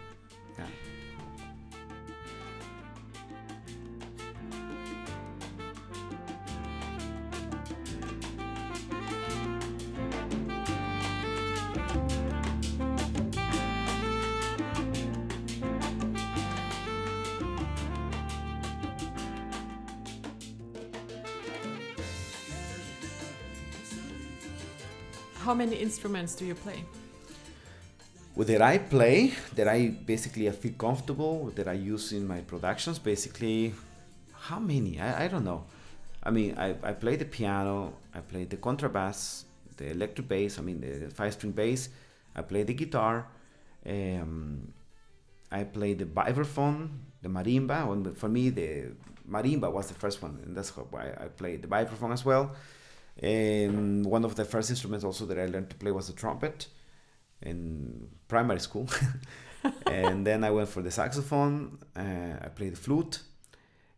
Many 25.67 25.83
instruments 25.83 26.35
do 26.35 26.45
you 26.45 26.55
play? 26.55 26.79
Well, 28.35 28.47
that 28.47 28.63
I 28.63 28.79
play, 28.79 29.33
that 29.55 29.67
I 29.67 29.89
basically 29.89 30.49
I 30.49 30.53
feel 30.53 30.75
comfortable, 30.87 31.51
that 31.57 31.67
I 31.67 31.73
use 31.73 32.13
in 32.13 32.27
my 32.27 32.41
productions. 32.41 32.99
Basically, 32.99 33.75
how 34.33 34.61
many? 34.61 35.01
I, 35.01 35.25
I 35.25 35.29
don't 35.29 35.45
know. 35.45 35.65
I 36.23 36.31
mean, 36.31 36.57
I, 36.59 36.69
I 36.83 36.93
play 36.93 37.17
the 37.17 37.25
piano, 37.25 37.95
I 38.15 38.21
play 38.21 38.45
the 38.45 38.57
contrabass, 38.57 39.45
the 39.77 39.91
electric 39.91 40.29
bass, 40.29 40.59
I 40.59 40.63
mean, 40.63 40.81
the 40.81 41.11
five 41.11 41.33
string 41.33 41.53
bass, 41.53 41.89
I 42.35 42.43
play 42.43 42.63
the 42.65 42.75
guitar, 42.75 43.27
um, 43.87 44.73
I 45.51 45.65
play 45.65 45.95
the 45.95 46.05
vibraphone, 46.05 46.91
the 47.23 47.29
marimba. 47.29 47.87
When, 47.89 48.15
for 48.15 48.29
me, 48.29 48.51
the 48.51 48.93
marimba 49.31 49.73
was 49.73 49.89
the 49.89 49.95
first 49.95 50.21
one, 50.23 50.41
and 50.45 50.57
that's 50.57 50.71
why 50.77 51.13
I 51.19 51.27
played 51.29 51.63
the 51.63 51.69
vibraphone 51.69 52.13
as 52.13 52.25
well. 52.25 52.55
And 53.23 54.05
one 54.05 54.25
of 54.25 54.35
the 54.35 54.45
first 54.45 54.71
instruments 54.71 55.05
also 55.05 55.25
that 55.27 55.39
I 55.39 55.47
learned 55.47 55.71
to 55.71 55.77
play 55.77 55.91
was 55.91 56.07
the 56.09 56.13
trumpet 56.13 56.67
in 57.43 58.09
primary 58.29 58.61
school. 58.61 58.89
and 59.87 60.27
then 60.27 60.45
I 60.45 60.51
went 60.51 60.69
for 60.69 60.83
the 60.83 60.91
saxophone. 60.91 61.79
Uh, 61.97 62.37
I 62.45 62.49
played 62.49 62.73
the 62.73 62.77
flute. 62.77 63.21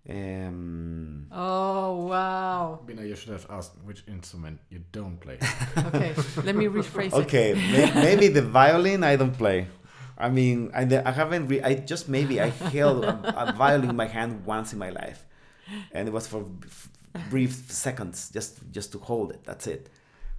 Um, 0.08 1.26
Oh 1.32 2.06
wow. 2.06 2.80
Bina, 2.86 3.02
you 3.02 3.14
should 3.14 3.30
have 3.32 3.46
asked 3.50 3.72
which 3.84 4.04
instrument 4.06 4.58
you 4.70 4.80
don't 4.92 5.18
play. 5.20 5.38
Okay, 5.88 6.14
let 6.44 6.56
me 6.56 6.66
rephrase 6.66 7.08
it. 7.08 7.12
okay, 7.14 7.54
may, 7.54 7.92
maybe 7.94 8.28
the 8.28 8.42
violin 8.42 9.04
I 9.04 9.16
don't 9.16 9.36
play. 9.36 9.66
I 10.16 10.30
mean, 10.30 10.70
I, 10.74 10.82
I 11.04 11.10
haven't. 11.12 11.48
Re- 11.48 11.62
I 11.62 11.74
just 11.74 12.08
maybe 12.08 12.40
I 12.40 12.48
held 12.48 13.04
a, 13.04 13.50
a 13.50 13.52
violin 13.52 13.90
in 13.90 13.96
my 13.96 14.06
hand 14.06 14.44
once 14.46 14.72
in 14.72 14.78
my 14.78 14.90
life, 14.90 15.24
and 15.92 16.08
it 16.08 16.12
was 16.12 16.26
for 16.26 16.44
f- 16.64 16.88
brief 17.30 17.70
seconds, 17.70 18.30
just 18.30 18.60
just 18.72 18.92
to 18.92 18.98
hold 18.98 19.30
it. 19.32 19.40
That's 19.44 19.66
it, 19.66 19.90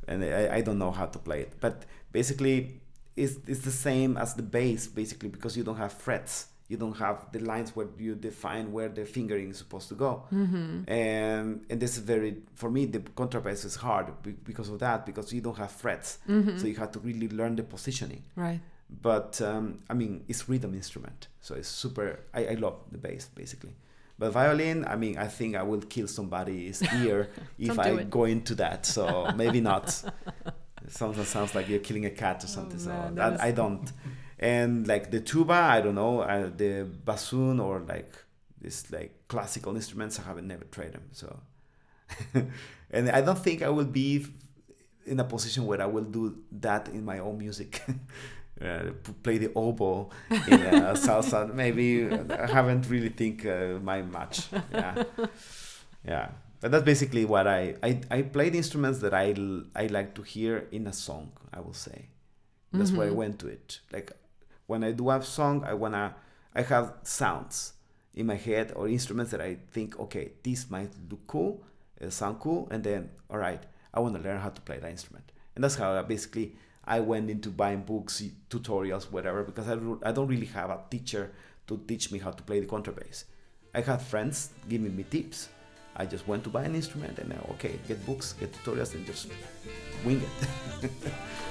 and 0.07 0.23
I, 0.23 0.57
I 0.57 0.61
don't 0.61 0.77
know 0.79 0.91
how 0.91 1.05
to 1.07 1.19
play 1.19 1.41
it. 1.41 1.53
But 1.59 1.85
basically, 2.11 2.81
it's 3.15 3.35
it's 3.47 3.61
the 3.61 3.71
same 3.71 4.17
as 4.17 4.33
the 4.35 4.43
bass, 4.43 4.87
basically, 4.87 5.29
because 5.29 5.57
you 5.57 5.63
don't 5.63 5.77
have 5.77 5.93
frets. 5.93 6.47
You 6.71 6.77
don't 6.77 6.97
have 6.97 7.31
the 7.31 7.39
lines 7.39 7.75
where 7.75 7.87
you 7.97 8.13
define 8.13 8.71
where 8.71 8.89
the 8.89 9.03
fingering 9.03 9.49
is 9.49 9.57
supposed 9.57 9.89
to 9.89 9.95
go 9.95 10.25
Mm-hmm. 10.31 10.83
and 10.87 11.65
and 11.69 11.79
this 11.79 11.97
is 11.97 12.03
very 12.03 12.43
for 12.53 12.69
me 12.69 12.85
the 12.85 12.99
contrabass 12.99 13.65
is 13.65 13.75
hard 13.75 14.05
because 14.43 14.69
of 14.69 14.77
that 14.77 15.03
because 15.03 15.33
you 15.33 15.41
don't 15.41 15.57
have 15.57 15.71
frets 15.71 16.19
Mm-hmm. 16.29 16.59
so 16.59 16.67
you 16.67 16.75
have 16.75 16.91
to 16.91 16.99
really 16.99 17.27
learn 17.29 17.55
the 17.55 17.63
positioning 17.63 18.21
Right. 18.35 18.59
but 19.01 19.41
um, 19.41 19.79
I 19.89 19.95
mean 19.95 20.23
it's 20.27 20.47
rhythm 20.47 20.73
instrument, 20.75 21.27
so 21.41 21.55
it's 21.55 21.69
super. 21.69 22.19
I, 22.35 22.41
I 22.53 22.53
love 22.53 22.75
the 22.91 22.99
bass 22.99 23.29
basically. 23.33 23.73
But 24.19 24.31
violin, 24.33 24.85
I 24.85 24.95
mean, 24.97 25.17
I 25.17 25.27
think 25.27 25.55
I 25.55 25.63
will 25.63 25.81
kill 25.81 26.07
somebody's 26.07 26.81
ear 27.03 27.29
if 27.57 27.79
I 27.79 27.89
it. 27.91 28.09
go 28.09 28.25
into 28.25 28.53
that. 28.55 28.85
So 28.85 29.31
maybe 29.35 29.61
not. 29.61 29.89
Sounds 30.89 31.55
like 31.55 31.69
you're 31.69 31.79
killing 31.79 32.05
a 32.05 32.09
cat 32.09 32.43
or 32.43 32.47
something. 32.47 32.79
so 32.79 32.91
Oh, 32.91 32.93
man, 32.93 33.15
that 33.15 33.31
that 33.37 33.41
I 33.41 33.51
don't. 33.51 33.91
And 34.41 34.87
like 34.87 35.11
the 35.11 35.19
tuba, 35.19 35.53
I 35.53 35.81
don't 35.81 35.95
know. 35.95 36.21
Uh, 36.21 36.49
the 36.55 36.87
bassoon 37.05 37.59
or 37.59 37.79
like 37.81 38.13
this 38.61 38.89
like 38.91 39.27
classical 39.27 39.75
instruments, 39.75 40.17
I 40.19 40.23
haven't 40.23 40.47
never 40.47 40.63
tried 40.65 40.93
them. 40.93 41.03
So, 41.11 41.39
and 42.91 43.09
I 43.09 43.19
don't 43.21 43.37
think 43.37 43.61
I 43.61 43.69
will 43.69 43.85
be 43.85 44.25
in 45.05 45.19
a 45.19 45.25
position 45.25 45.65
where 45.65 45.81
I 45.81 45.87
will 45.87 46.05
do 46.05 46.37
that 46.53 46.87
in 46.87 47.03
my 47.03 47.19
own 47.19 47.37
music. 47.37 47.81
Uh, 48.61 48.91
play 49.23 49.37
the 49.37 49.49
oboe 49.55 50.09
in 50.29 50.65
uh, 50.65 50.93
salsa. 51.05 51.53
Maybe 51.53 52.09
I 52.13 52.45
haven't 52.45 52.89
really 52.89 53.07
think 53.09 53.45
uh, 53.45 53.79
my 53.81 54.01
much. 54.01 54.47
Yeah, 54.73 55.03
yeah. 56.05 56.29
But 56.61 56.71
that's 56.71 56.83
basically 56.83 57.23
what 57.25 57.47
I 57.47 57.75
I, 57.81 58.01
I 58.11 58.21
play 58.23 58.49
the 58.49 58.57
instruments 58.57 58.99
that 58.99 59.13
I 59.13 59.31
l- 59.31 59.63
I 59.75 59.87
like 59.87 60.13
to 60.15 60.21
hear 60.23 60.67
in 60.71 60.87
a 60.87 60.93
song. 60.93 61.31
I 61.53 61.61
will 61.61 61.73
say 61.73 62.09
that's 62.73 62.91
why 62.91 63.05
I 63.05 63.09
Mhm. 63.09 63.15
went 63.15 63.39
to 63.39 63.47
it. 63.47 63.79
Like 63.93 64.11
when 64.67 64.83
I 64.83 64.91
do 64.91 65.09
a 65.09 65.23
song, 65.23 65.63
I 65.63 65.73
wanna 65.73 66.15
I 66.53 66.61
have 66.63 66.93
sounds 67.03 67.73
in 68.13 68.25
my 68.25 68.35
head 68.35 68.73
or 68.75 68.87
instruments 68.89 69.31
that 69.31 69.41
I 69.41 69.55
think 69.71 69.97
okay, 69.99 70.33
this 70.43 70.69
might 70.69 70.91
look 71.09 71.25
cool, 71.27 71.63
uh, 72.03 72.09
sound 72.09 72.39
cool, 72.41 72.67
and 72.71 72.83
then 72.83 73.09
all 73.29 73.37
right, 73.39 73.63
I 73.93 74.01
want 74.01 74.15
to 74.15 74.21
learn 74.21 74.39
how 74.41 74.49
to 74.49 74.61
play 74.61 74.79
that 74.79 74.91
instrument. 74.91 75.31
And 75.55 75.63
that's 75.63 75.75
how 75.75 75.93
I 75.93 76.01
basically 76.01 76.55
I 76.89 76.99
went 76.99 77.29
into 77.29 77.49
buying 77.51 77.83
books, 77.83 78.23
tutorials, 78.49 79.11
whatever, 79.11 79.43
because 79.43 79.69
I, 79.69 79.77
I 80.09 80.11
don't 80.11 80.27
really 80.27 80.47
have 80.47 80.71
a 80.71 80.79
teacher 80.89 81.31
to 81.67 81.77
teach 81.87 82.11
me 82.11 82.17
how 82.17 82.31
to 82.31 82.41
play 82.41 82.59
the 82.59 82.65
contrabass. 82.65 83.25
I 83.75 83.81
had 83.81 84.01
friends 84.01 84.49
giving 84.67 84.95
me 84.95 85.05
tips. 85.09 85.49
I 85.95 86.07
just 86.07 86.27
went 86.27 86.43
to 86.45 86.49
buy 86.49 86.63
an 86.63 86.73
instrument 86.73 87.19
and 87.19 87.31
uh, 87.31 87.51
okay, 87.53 87.79
get 87.87 88.03
books, 88.07 88.33
get 88.33 88.51
tutorials, 88.51 88.95
and 88.95 89.05
just 89.05 89.27
wing 90.03 90.19
it. 90.81 90.91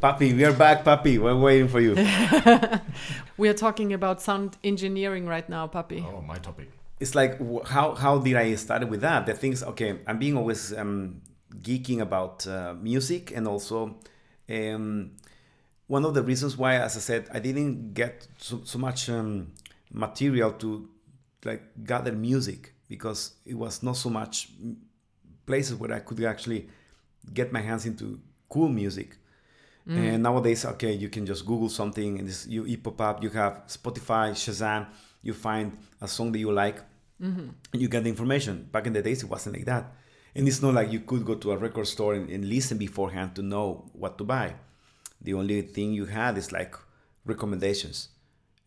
Papi, 0.00 0.32
we 0.32 0.44
are 0.44 0.52
back, 0.52 0.84
Papi. 0.84 1.18
We're 1.18 1.36
waiting 1.36 1.66
for 1.66 1.80
you. 1.80 1.94
we 3.36 3.48
are 3.48 3.54
talking 3.54 3.92
about 3.92 4.22
sound 4.22 4.56
engineering 4.62 5.26
right 5.26 5.48
now, 5.48 5.66
Papi. 5.66 6.04
Oh, 6.04 6.20
my 6.22 6.36
topic. 6.36 6.70
it's 7.00 7.16
like 7.16 7.38
how 7.66 7.94
how 7.94 8.18
did 8.18 8.36
I 8.36 8.54
start 8.54 8.88
with 8.88 9.00
that? 9.00 9.26
The 9.26 9.34
things 9.34 9.62
okay, 9.62 9.98
I'm 10.06 10.18
being 10.20 10.36
always 10.36 10.72
um, 10.72 11.22
geeking 11.62 12.00
about 12.00 12.46
uh, 12.46 12.74
music 12.74 13.32
and 13.34 13.48
also 13.48 13.96
um, 14.48 15.16
one 15.88 16.04
of 16.04 16.14
the 16.14 16.22
reasons 16.22 16.56
why, 16.56 16.76
as 16.76 16.96
I 16.96 17.00
said, 17.00 17.28
I 17.32 17.40
didn't 17.40 17.94
get 17.94 18.28
so, 18.36 18.60
so 18.62 18.78
much 18.78 19.08
um, 19.10 19.52
material 19.90 20.52
to 20.52 20.88
like 21.44 21.62
gather 21.82 22.12
music 22.12 22.72
because 22.88 23.32
it 23.44 23.54
was 23.54 23.82
not 23.82 23.96
so 23.96 24.10
much 24.10 24.50
places 25.44 25.74
where 25.74 25.92
I 25.92 25.98
could 25.98 26.22
actually 26.22 26.68
get 27.34 27.52
my 27.52 27.62
hands 27.62 27.84
into 27.84 28.20
cool 28.48 28.68
music. 28.68 29.16
Mm. 29.88 30.14
And 30.14 30.22
nowadays, 30.22 30.66
okay, 30.66 30.92
you 30.92 31.08
can 31.08 31.24
just 31.24 31.46
Google 31.46 31.70
something 31.70 32.18
and 32.18 32.28
this, 32.28 32.46
you 32.46 32.66
it 32.66 32.82
pop 32.82 33.00
up. 33.00 33.22
You 33.22 33.30
have 33.30 33.66
Spotify, 33.66 34.32
Shazam. 34.32 34.86
You 35.22 35.32
find 35.32 35.76
a 36.00 36.06
song 36.06 36.30
that 36.32 36.38
you 36.38 36.52
like, 36.52 36.78
mm-hmm. 37.20 37.48
and 37.72 37.82
you 37.82 37.88
get 37.88 38.04
the 38.04 38.10
information. 38.10 38.68
Back 38.70 38.86
in 38.86 38.92
the 38.92 39.02
days, 39.02 39.22
it 39.22 39.30
wasn't 39.30 39.56
like 39.56 39.64
that, 39.64 39.92
and 40.34 40.46
it's 40.46 40.62
not 40.62 40.74
like 40.74 40.92
you 40.92 41.00
could 41.00 41.24
go 41.24 41.34
to 41.36 41.52
a 41.52 41.56
record 41.56 41.86
store 41.86 42.14
and, 42.14 42.28
and 42.30 42.48
listen 42.48 42.78
beforehand 42.78 43.34
to 43.36 43.42
know 43.42 43.90
what 43.94 44.18
to 44.18 44.24
buy. 44.24 44.54
The 45.20 45.34
only 45.34 45.62
thing 45.62 45.92
you 45.92 46.04
had 46.04 46.38
is 46.38 46.52
like 46.52 46.76
recommendations, 47.24 48.10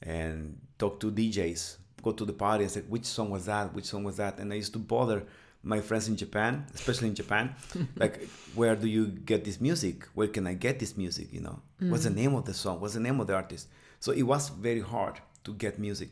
and 0.04 0.58
talk 0.78 1.00
to 1.02 1.12
DJs, 1.12 1.78
go 2.02 2.12
to 2.12 2.26
the 2.26 2.34
party 2.34 2.64
and 2.64 2.72
say 2.72 2.82
which 2.82 3.06
song 3.06 3.30
was 3.30 3.46
that, 3.46 3.74
which 3.74 3.86
song 3.86 4.04
was 4.04 4.18
that, 4.18 4.40
and 4.40 4.52
I 4.52 4.56
used 4.56 4.74
to 4.74 4.80
bother 4.80 5.24
my 5.64 5.80
friends 5.80 6.08
in 6.08 6.18
Japan, 6.18 6.66
especially 6.74 7.10
in 7.10 7.16
Japan, 7.16 7.56
like 7.96 8.28
where 8.56 8.76
do 8.76 8.88
you 8.88 9.08
get 9.08 9.44
this 9.44 9.62
music? 9.62 10.08
Where 10.14 10.28
can 10.28 10.48
I 10.48 10.54
get 10.54 10.80
this 10.80 10.98
music? 10.98 11.32
You 11.32 11.42
know, 11.42 11.60
what's 11.80 12.04
the 12.04 12.10
mm. 12.10 12.16
name 12.16 12.36
of 12.36 12.46
the 12.46 12.54
song? 12.54 12.82
What's 12.82 12.96
the 12.96 13.00
name 13.00 13.20
of 13.20 13.28
the 13.28 13.36
artist? 13.36 13.68
So 14.00 14.12
it 14.12 14.24
was 14.24 14.50
very 14.50 14.82
hard 14.82 15.20
to 15.44 15.54
get 15.54 15.80
music, 15.80 16.10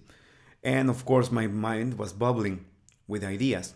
and 0.64 0.90
of 0.90 1.06
course 1.06 1.32
my 1.32 1.48
mind 1.48 1.98
was 1.98 2.14
bubbling 2.14 2.66
with 3.08 3.24
ideas. 3.24 3.74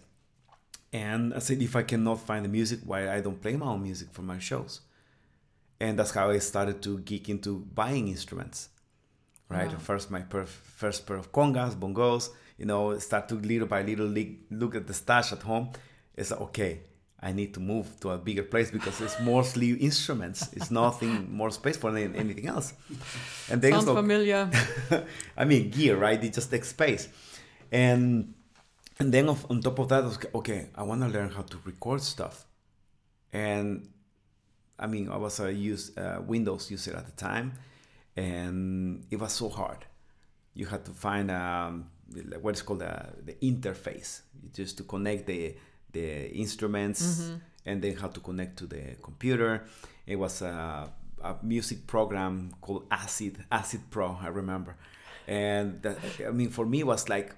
And 0.91 1.33
I 1.33 1.39
said, 1.39 1.59
if 1.59 1.75
I 1.75 1.81
cannot 1.81 2.19
find 2.19 2.45
the 2.45 2.49
music, 2.49 2.81
why 2.85 3.09
I 3.09 3.19
don't 3.19 3.41
play 3.41 3.55
my 3.55 3.65
own 3.65 3.81
music 3.81 4.09
for 4.11 4.21
my 4.21 4.37
shows? 4.37 4.81
And 5.79 5.97
that's 5.97 6.11
how 6.11 6.29
I 6.29 6.37
started 6.37 6.83
to 6.83 6.99
geek 6.99 7.29
into 7.29 7.65
buying 7.73 8.09
instruments 8.09 8.69
right? 9.53 9.71
Wow. 9.71 9.77
First, 9.77 10.11
my 10.11 10.21
per- 10.21 10.45
first 10.45 11.05
pair 11.05 11.17
of 11.17 11.31
congas, 11.31 11.75
bongos, 11.75 12.29
you 12.63 12.67
know, 12.67 12.97
start 12.97 13.27
to 13.27 13.35
little 13.35 13.67
by 13.67 13.81
little 13.83 14.05
li- 14.05 14.39
look 14.49 14.73
at 14.73 14.87
the 14.87 14.93
stash 14.93 15.33
at 15.33 15.41
home. 15.41 15.67
It's 16.15 16.31
like, 16.31 16.39
okay, 16.47 16.79
I 17.19 17.33
need 17.33 17.53
to 17.55 17.59
move 17.59 17.99
to 17.99 18.11
a 18.11 18.17
bigger 18.17 18.43
place 18.43 18.71
because 18.71 19.01
it's 19.01 19.19
mostly 19.19 19.71
instruments. 19.73 20.49
It's 20.53 20.71
nothing 20.81 21.29
more 21.35 21.51
space 21.51 21.75
for 21.75 21.89
any- 21.93 22.17
anything 22.17 22.47
else. 22.47 22.73
And 23.51 23.61
then 23.61 23.73
Sounds 23.73 23.87
like- 23.87 23.97
familiar. 23.97 24.49
I 25.37 25.43
mean, 25.43 25.71
gear, 25.71 25.97
right? 25.97 26.23
It 26.23 26.31
just 26.33 26.49
takes 26.51 26.69
space. 26.69 27.09
And 27.69 28.33
and 28.97 29.11
then 29.13 29.27
of, 29.27 29.45
on 29.51 29.59
top 29.59 29.77
of 29.79 29.89
that, 29.89 30.03
I 30.03 30.07
was, 30.07 30.19
okay, 30.35 30.69
I 30.75 30.83
want 30.83 31.01
to 31.01 31.09
learn 31.09 31.31
how 31.31 31.41
to 31.41 31.57
record 31.65 31.99
stuff. 32.01 32.45
And 33.33 33.89
I 34.79 34.87
mean, 34.87 35.09
I 35.09 35.17
was 35.17 35.37
a 35.41 35.51
use 35.51 35.91
uh, 35.97 36.21
Windows 36.25 36.71
user 36.71 36.95
at 36.95 37.05
the 37.07 37.11
time, 37.29 37.53
and 38.15 39.03
it 39.11 39.19
was 39.19 39.33
so 39.33 39.49
hard. 39.49 39.85
You 40.55 40.65
had 40.67 40.85
to 40.85 40.91
find 40.91 41.31
um, 41.31 41.89
what 42.41 42.55
is 42.55 42.61
called 42.61 42.79
the, 42.79 43.09
the 43.25 43.33
interface, 43.41 44.21
just 44.53 44.77
to 44.77 44.83
connect 44.83 45.25
the 45.27 45.55
the 45.91 46.31
instruments, 46.31 47.31
and 47.65 47.81
then 47.81 47.95
how 47.95 48.07
to 48.07 48.19
connect 48.19 48.57
to 48.57 48.65
the 48.65 48.95
computer. 49.01 49.65
It 50.05 50.15
was 50.17 50.41
a, 50.41 50.91
a 51.23 51.35
music 51.43 51.85
program 51.87 52.51
called 52.61 52.85
Acid 52.91 53.43
Acid 53.51 53.81
Pro, 53.89 54.17
I 54.21 54.27
remember, 54.27 54.75
and 55.27 55.81
that, 55.83 55.97
I 56.27 56.31
mean, 56.31 56.49
for 56.49 56.65
me, 56.65 56.79
it 56.81 56.87
was 56.87 57.09
like 57.09 57.35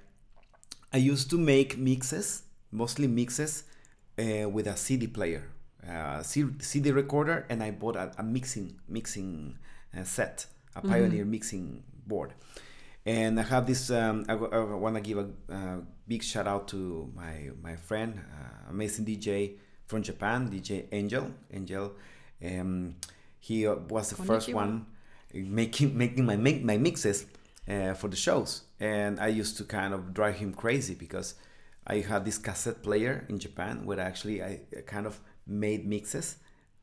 I 0.93 0.97
used 0.97 1.30
to 1.32 1.38
make 1.38 1.78
mixes, 1.78 2.43
mostly 2.72 3.07
mixes, 3.07 3.63
uh, 4.18 4.49
with 4.49 4.68
a 4.68 4.76
CD 4.78 5.07
player, 5.07 5.43
uh, 5.88 6.24
CD 6.24 6.91
recorder, 6.91 7.45
and 7.49 7.61
I 7.61 7.72
bought 7.72 7.95
a, 7.95 8.11
a 8.18 8.24
mixing 8.24 8.80
mixing 8.88 9.57
uh, 9.97 10.03
set, 10.03 10.45
a 10.76 10.82
Pioneer 10.82 11.26
mixing 11.26 11.84
board. 12.07 12.34
And 13.06 13.39
I 13.39 13.43
have 13.43 13.68
this. 13.68 13.91
Um, 13.91 14.26
I, 14.28 14.34
want 14.34 14.95
to 14.95 15.01
give 15.01 15.20
a 15.20 15.53
uh, 15.53 15.78
big 16.08 16.24
shout 16.24 16.47
out 16.47 16.68
to 16.70 17.12
my 17.16 17.51
my 17.62 17.76
friend, 17.76 18.20
uh, 18.20 18.72
amazing 18.72 19.06
DJ 19.06 19.58
from 19.86 20.01
Japan, 20.01 20.49
DJ 20.49 20.86
Angel. 20.91 21.32
Angel, 21.53 21.93
um, 22.43 22.95
he 23.39 23.68
was 23.68 24.10
the 24.10 24.16
first 24.16 24.51
one 24.51 24.88
making 25.34 25.95
making 25.95 26.26
my 26.26 26.36
mi- 26.36 26.64
my 26.64 26.78
mixes 26.78 27.28
uh, 27.70 27.93
for 27.93 28.08
the 28.08 28.16
shows, 28.16 28.64
and 28.80 29.20
I 29.20 29.28
used 29.28 29.58
to 29.58 29.64
kind 29.66 29.93
of 29.93 30.14
drive 30.14 30.36
him 30.36 30.53
crazy 30.53 30.95
because 30.95 31.36
I 31.86 31.99
had 31.99 32.26
this 32.26 32.38
cassette 32.39 32.82
player 32.82 33.26
in 33.30 33.38
Japan 33.38 33.86
where 33.86 33.99
actually 33.99 34.41
I 34.41 34.62
kind 34.88 35.06
of 35.06 35.20
made 35.45 35.86
mixes 35.86 36.38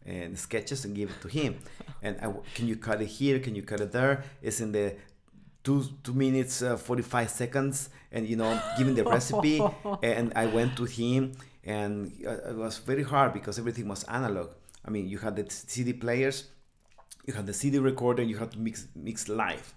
and 0.06 0.38
sketches 0.38 0.84
and 0.84 0.94
give 0.94 1.10
it 1.10 1.20
to 1.22 1.28
him. 1.28 1.58
And 2.04 2.18
I, 2.20 2.32
can 2.56 2.66
you 2.66 2.74
cut 2.74 3.00
it 3.00 3.06
here? 3.06 3.38
Can 3.38 3.54
you 3.54 3.62
cut 3.62 3.80
it 3.80 3.92
there? 3.92 4.24
It's 4.42 4.60
in 4.60 4.72
the 4.72 4.96
two 5.64 5.84
two 6.02 6.12
minutes 6.12 6.62
uh, 6.62 6.76
45 6.76 7.30
seconds 7.30 7.90
and 8.10 8.26
you 8.26 8.36
know 8.36 8.60
giving 8.78 8.94
the 8.94 9.04
recipe. 9.04 9.60
And 10.02 10.32
i 10.34 10.46
went 10.46 10.76
to 10.76 10.84
him 10.84 11.32
and 11.64 12.12
uh, 12.26 12.50
it 12.50 12.56
was 12.56 12.78
very 12.78 13.02
hard 13.04 13.32
because 13.32 13.58
everything 13.58 13.88
was 13.88 14.04
analog. 14.04 14.50
I 14.84 14.90
mean 14.90 15.08
you 15.08 15.18
had 15.18 15.36
the 15.36 15.46
cd 15.48 15.92
players 15.92 16.48
you 17.26 17.34
had 17.34 17.46
the 17.46 17.52
cd 17.52 17.78
recorder 17.78 18.22
you 18.22 18.36
had 18.38 18.52
to 18.52 18.58
mix 18.58 18.86
mix 18.94 19.28
live. 19.28 19.74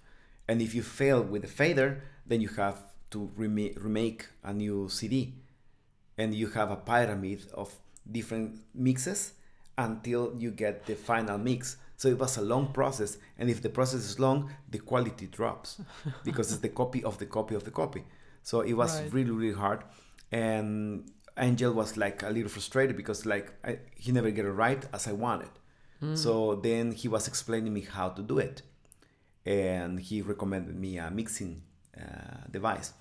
And 0.48 0.62
if 0.62 0.74
you 0.74 0.82
fail 0.82 1.22
with 1.22 1.42
the 1.42 1.48
fader 1.48 2.02
then 2.26 2.40
you 2.40 2.48
have 2.48 2.78
to 3.10 3.30
rema- 3.36 3.74
remake 3.80 4.26
a 4.42 4.52
new 4.52 4.88
cd 4.88 5.34
and 6.18 6.34
you 6.34 6.48
have 6.48 6.70
a 6.70 6.76
pyramid 6.76 7.44
of 7.54 7.72
different 8.10 8.60
mixes 8.74 9.32
until 9.78 10.34
you 10.36 10.50
get 10.50 10.86
the 10.86 10.94
final 10.94 11.38
mix. 11.38 11.76
So 11.96 12.08
it 12.08 12.18
was 12.18 12.36
a 12.36 12.42
long 12.42 12.72
process, 12.72 13.16
and 13.38 13.48
if 13.50 13.60
the 13.62 13.70
process 13.70 14.00
is 14.00 14.18
long, 14.18 14.50
the 14.70 14.78
quality 14.78 15.26
drops 15.28 15.80
because 16.24 16.52
it's 16.52 16.60
the 16.60 16.68
copy 16.68 17.02
of 17.04 17.16
the 17.18 17.26
copy 17.26 17.54
of 17.54 17.64
the 17.64 17.70
copy. 17.70 18.04
So 18.42 18.60
it 18.60 18.74
was 18.74 19.00
Right. 19.00 19.12
really 19.12 19.30
really 19.30 19.54
hard, 19.54 19.80
and 20.30 21.10
Angel 21.38 21.72
was 21.72 21.96
like 21.96 22.22
a 22.22 22.30
little 22.30 22.48
frustrated 22.50 22.96
because 22.96 23.26
like 23.26 23.52
I, 23.64 23.78
he 23.94 24.12
never 24.12 24.30
get 24.30 24.44
it 24.44 24.52
right 24.52 24.82
as 24.92 25.06
I 25.08 25.12
wanted. 25.12 25.50
So 26.14 26.56
then 26.56 26.92
he 26.92 27.08
was 27.08 27.26
explaining 27.26 27.72
me 27.72 27.80
how 27.80 28.10
to 28.10 28.22
do 28.22 28.38
it, 28.38 28.62
and 29.44 29.98
he 30.00 30.22
recommended 30.22 30.76
me 30.78 30.98
a 30.98 31.10
mixing 31.10 31.62
uh, 31.98 32.46
device. 32.50 32.92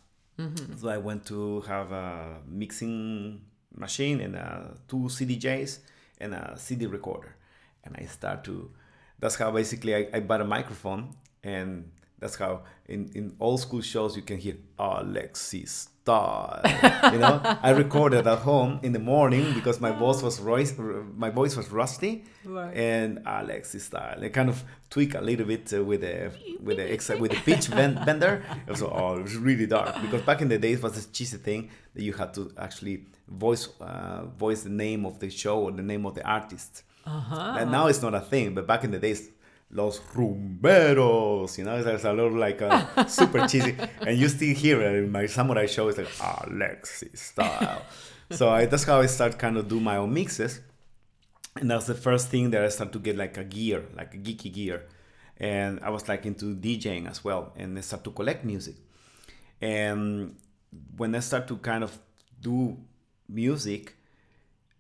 So 0.78 0.90
I 0.90 0.98
went 0.98 1.26
to 1.28 1.62
have 1.62 1.92
a 1.94 2.42
mixing 2.46 3.42
machine 3.74 4.20
and 4.20 4.36
uh, 4.36 4.64
two 4.88 5.08
CDJs 5.10 5.80
and 6.20 6.34
a 6.34 6.56
CD 6.58 6.86
recorder, 6.88 7.36
and 7.84 7.96
I 7.98 8.06
start 8.06 8.44
to. 8.46 8.72
That's 9.20 9.36
how 9.36 9.52
basically 9.52 9.96
I, 9.96 10.08
I 10.14 10.20
bought 10.20 10.42
a 10.42 10.46
microphone, 10.46 11.16
and 11.44 11.92
that's 12.20 12.36
how 12.36 12.64
in, 12.88 13.10
in 13.16 13.36
old 13.40 13.60
school 13.62 13.82
shows 13.82 14.16
you 14.16 14.22
can 14.24 14.38
hear 14.38 14.56
Alexis 14.78 15.72
Star. 16.02 16.62
you 17.12 17.18
know, 17.20 17.42
I 17.64 17.72
recorded 17.72 18.28
at 18.28 18.40
home 18.40 18.80
in 18.84 18.92
the 18.94 19.00
morning 19.00 19.54
because 19.54 19.82
my 19.82 19.92
voice 19.92 20.22
was 20.22 20.40
rois- 20.40 20.78
my 21.18 21.30
voice 21.32 21.56
was 21.56 21.72
rusty, 21.72 22.24
Right. 22.44 22.76
and 22.76 23.22
Alexis 23.26 23.86
style. 23.86 24.24
I 24.24 24.30
kind 24.30 24.50
of 24.50 24.64
tweak 24.90 25.16
a 25.16 25.22
little 25.22 25.46
bit 25.48 25.74
uh, 25.74 25.84
with 25.84 26.02
the 26.02 26.32
with 26.62 26.78
the 26.78 27.18
with 27.20 27.32
the 27.32 27.38
pitch 27.38 27.72
ben- 27.72 28.00
bender. 28.06 28.44
It 28.68 28.72
was 28.72 28.84
oh, 28.84 29.16
it 29.20 29.24
was 29.24 29.36
really 29.38 29.66
dark 29.66 30.00
because 30.02 30.22
back 30.22 30.42
in 30.42 30.48
the 30.50 30.60
days 30.60 30.78
it 30.78 30.84
was 30.84 30.94
this 30.94 31.08
cheesy 31.08 31.38
thing 31.38 31.70
that 31.96 32.04
you 32.04 32.14
had 32.14 32.34
to 32.36 32.52
actually 32.58 33.06
voice 33.28 33.68
uh, 33.82 34.26
voice 34.38 34.62
the 34.64 34.70
name 34.70 35.06
of 35.08 35.20
the 35.20 35.30
show 35.32 35.60
or 35.64 35.72
the 35.72 35.82
name 35.82 36.06
of 36.06 36.14
the 36.16 36.24
artist. 36.28 36.84
Uh-huh. 37.06 37.58
And 37.60 37.72
now 37.72 37.88
it's 37.88 38.02
not 38.02 38.14
a 38.14 38.22
thing, 38.22 38.54
but 38.54 38.68
back 38.68 38.84
in 38.84 38.92
the 38.92 39.00
days. 39.00 39.30
Los 39.72 40.00
rumberos, 40.14 41.58
you 41.58 41.64
know, 41.64 41.76
it's 41.76 42.06
a 42.06 42.14
little 42.14 42.38
like 42.38 42.62
uh, 42.62 43.06
super 43.08 43.48
cheesy, 43.48 43.76
and 44.00 44.16
you 44.18 44.30
still 44.30 44.54
hear 44.54 44.80
it 44.80 45.04
in 45.04 45.12
my 45.12 45.26
samurai 45.26 45.66
show. 45.66 45.88
It's 45.88 45.98
like 45.98 46.08
Alexis 46.48 47.20
style. 47.20 47.82
so 48.30 48.50
I, 48.50 48.68
that's 48.68 48.84
how 48.84 49.02
I 49.02 49.08
start 49.08 49.40
kind 49.40 49.58
of 49.58 49.68
do 49.68 49.80
my 49.80 49.98
own 49.98 50.14
mixes 50.14 50.62
and 51.60 51.72
that's 51.72 51.86
the 51.86 51.96
first 51.96 52.30
thing 52.30 52.50
that 52.52 52.64
I 52.64 52.70
start 52.70 52.92
to 52.94 53.00
get 53.00 53.16
like 53.16 53.38
a 53.38 53.44
gear, 53.44 53.86
like 53.96 54.14
a 54.14 54.18
geeky 54.18 54.52
gear, 54.54 54.84
and 55.38 55.80
I 55.82 55.90
was 55.90 56.08
like 56.08 56.26
into 56.26 56.56
DJing 56.56 57.10
as 57.10 57.24
well, 57.24 57.54
and 57.56 57.78
I 57.78 57.82
started 57.82 58.04
to 58.06 58.12
collect 58.12 58.44
music, 58.44 58.76
and 59.62 60.36
when 60.98 61.16
I 61.16 61.20
start 61.20 61.48
to 61.48 61.58
kind 61.58 61.84
of 61.84 61.98
do 62.42 62.78
music, 63.30 63.96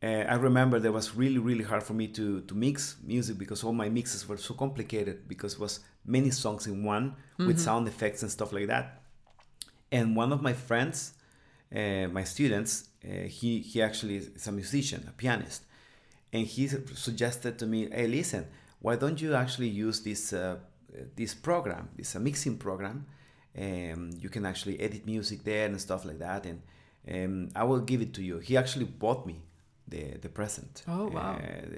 uh, 0.05 0.23
I 0.33 0.35
remember 0.35 0.79
that 0.79 0.91
was 0.91 1.15
really 1.15 1.39
really 1.39 1.63
hard 1.63 1.83
for 1.83 1.93
me 1.93 2.07
to 2.09 2.41
to 2.41 2.53
mix 2.55 2.97
music 3.03 3.37
because 3.37 3.63
all 3.65 3.73
my 3.73 3.89
mixes 3.89 4.27
were 4.29 4.37
so 4.37 4.53
complicated 4.53 5.27
because 5.27 5.53
it 5.55 5.59
was 5.59 5.79
many 6.05 6.31
songs 6.31 6.67
in 6.67 6.83
one 6.83 7.15
with 7.47 7.59
sound 7.59 7.87
effects 7.87 8.21
and 8.23 8.31
stuff 8.31 8.51
like 8.53 8.67
that, 8.67 8.85
and 9.91 10.15
one 10.15 10.31
of 10.31 10.41
my 10.41 10.53
friends, 10.53 11.13
uh, 11.75 12.07
my 12.19 12.23
students, 12.23 12.71
uh, 13.03 13.27
he 13.27 13.59
he 13.59 13.81
actually 13.81 14.17
is 14.17 14.47
a 14.47 14.51
musician, 14.51 15.01
a 15.09 15.11
pianist 15.11 15.61
and 16.35 16.45
he 16.47 16.67
suggested 16.67 17.57
to 17.59 17.65
me, 17.65 17.89
"Hey, 17.89 18.07
listen, 18.07 18.45
why 18.79 18.95
don't 18.97 19.21
you 19.21 19.33
actually 19.35 19.69
use 19.69 20.01
this 20.01 20.33
uh, 20.33 20.57
this 21.15 21.33
program, 21.33 21.89
this 21.95 22.15
uh, 22.15 22.19
mixing 22.19 22.57
program? 22.57 23.05
Um, 23.57 24.09
you 24.19 24.29
can 24.29 24.45
actually 24.45 24.79
edit 24.79 25.05
music 25.05 25.43
there 25.43 25.65
and 25.67 25.79
stuff 25.79 26.03
like 26.03 26.19
that, 26.19 26.45
and 26.45 26.61
um, 27.13 27.49
I 27.55 27.63
will 27.63 27.79
give 27.79 28.01
it 28.01 28.13
to 28.15 28.21
you." 28.21 28.39
He 28.39 28.57
actually 28.57 28.85
bought 28.85 29.25
me 29.25 29.37
the 29.87 30.17
the 30.21 30.29
present. 30.29 30.83
Oh, 30.87 31.07
wow. 31.07 31.39
Uh, 31.41 31.77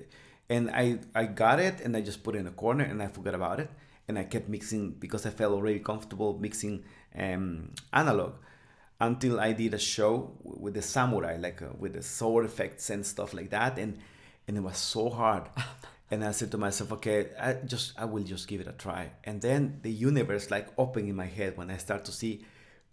and 0.49 0.69
I 0.71 0.99
I 1.13 1.25
got 1.25 1.59
it, 1.59 1.81
and 1.81 1.95
I 1.95 2.01
just 2.01 2.23
put 2.23 2.35
it 2.35 2.39
in 2.39 2.47
a 2.47 2.51
corner, 2.51 2.83
and 2.83 3.01
I 3.01 3.07
forgot 3.07 3.35
about 3.35 3.59
it, 3.59 3.69
and 4.07 4.17
I 4.17 4.23
kept 4.23 4.47
mixing 4.49 4.91
because 4.91 5.25
I 5.25 5.29
felt 5.29 5.53
already 5.53 5.79
comfortable 5.79 6.37
mixing 6.39 6.83
um, 7.17 7.71
analog 7.91 8.33
until 8.99 9.39
I 9.39 9.53
did 9.53 9.73
a 9.73 9.79
show 9.79 10.31
with 10.43 10.73
the 10.73 10.81
samurai, 10.81 11.37
like 11.39 11.61
uh, 11.61 11.67
with 11.77 11.93
the 11.93 12.03
sword 12.03 12.45
effects 12.45 12.89
and 12.89 13.05
stuff 13.05 13.33
like 13.33 13.49
that, 13.51 13.77
and 13.77 13.97
and 14.47 14.57
it 14.57 14.61
was 14.61 14.77
so 14.77 15.09
hard. 15.09 15.43
and 16.11 16.23
I 16.23 16.31
said 16.31 16.51
to 16.51 16.57
myself, 16.57 16.91
okay, 16.93 17.27
I 17.39 17.53
just 17.53 17.93
I 17.99 18.05
will 18.05 18.23
just 18.23 18.47
give 18.47 18.61
it 18.61 18.67
a 18.67 18.73
try. 18.73 19.11
And 19.23 19.41
then 19.41 19.79
the 19.81 19.91
universe 19.91 20.49
like 20.49 20.69
opened 20.77 21.09
in 21.09 21.15
my 21.15 21.25
head 21.25 21.57
when 21.57 21.69
I 21.69 21.77
start 21.77 22.05
to 22.05 22.11
see 22.11 22.45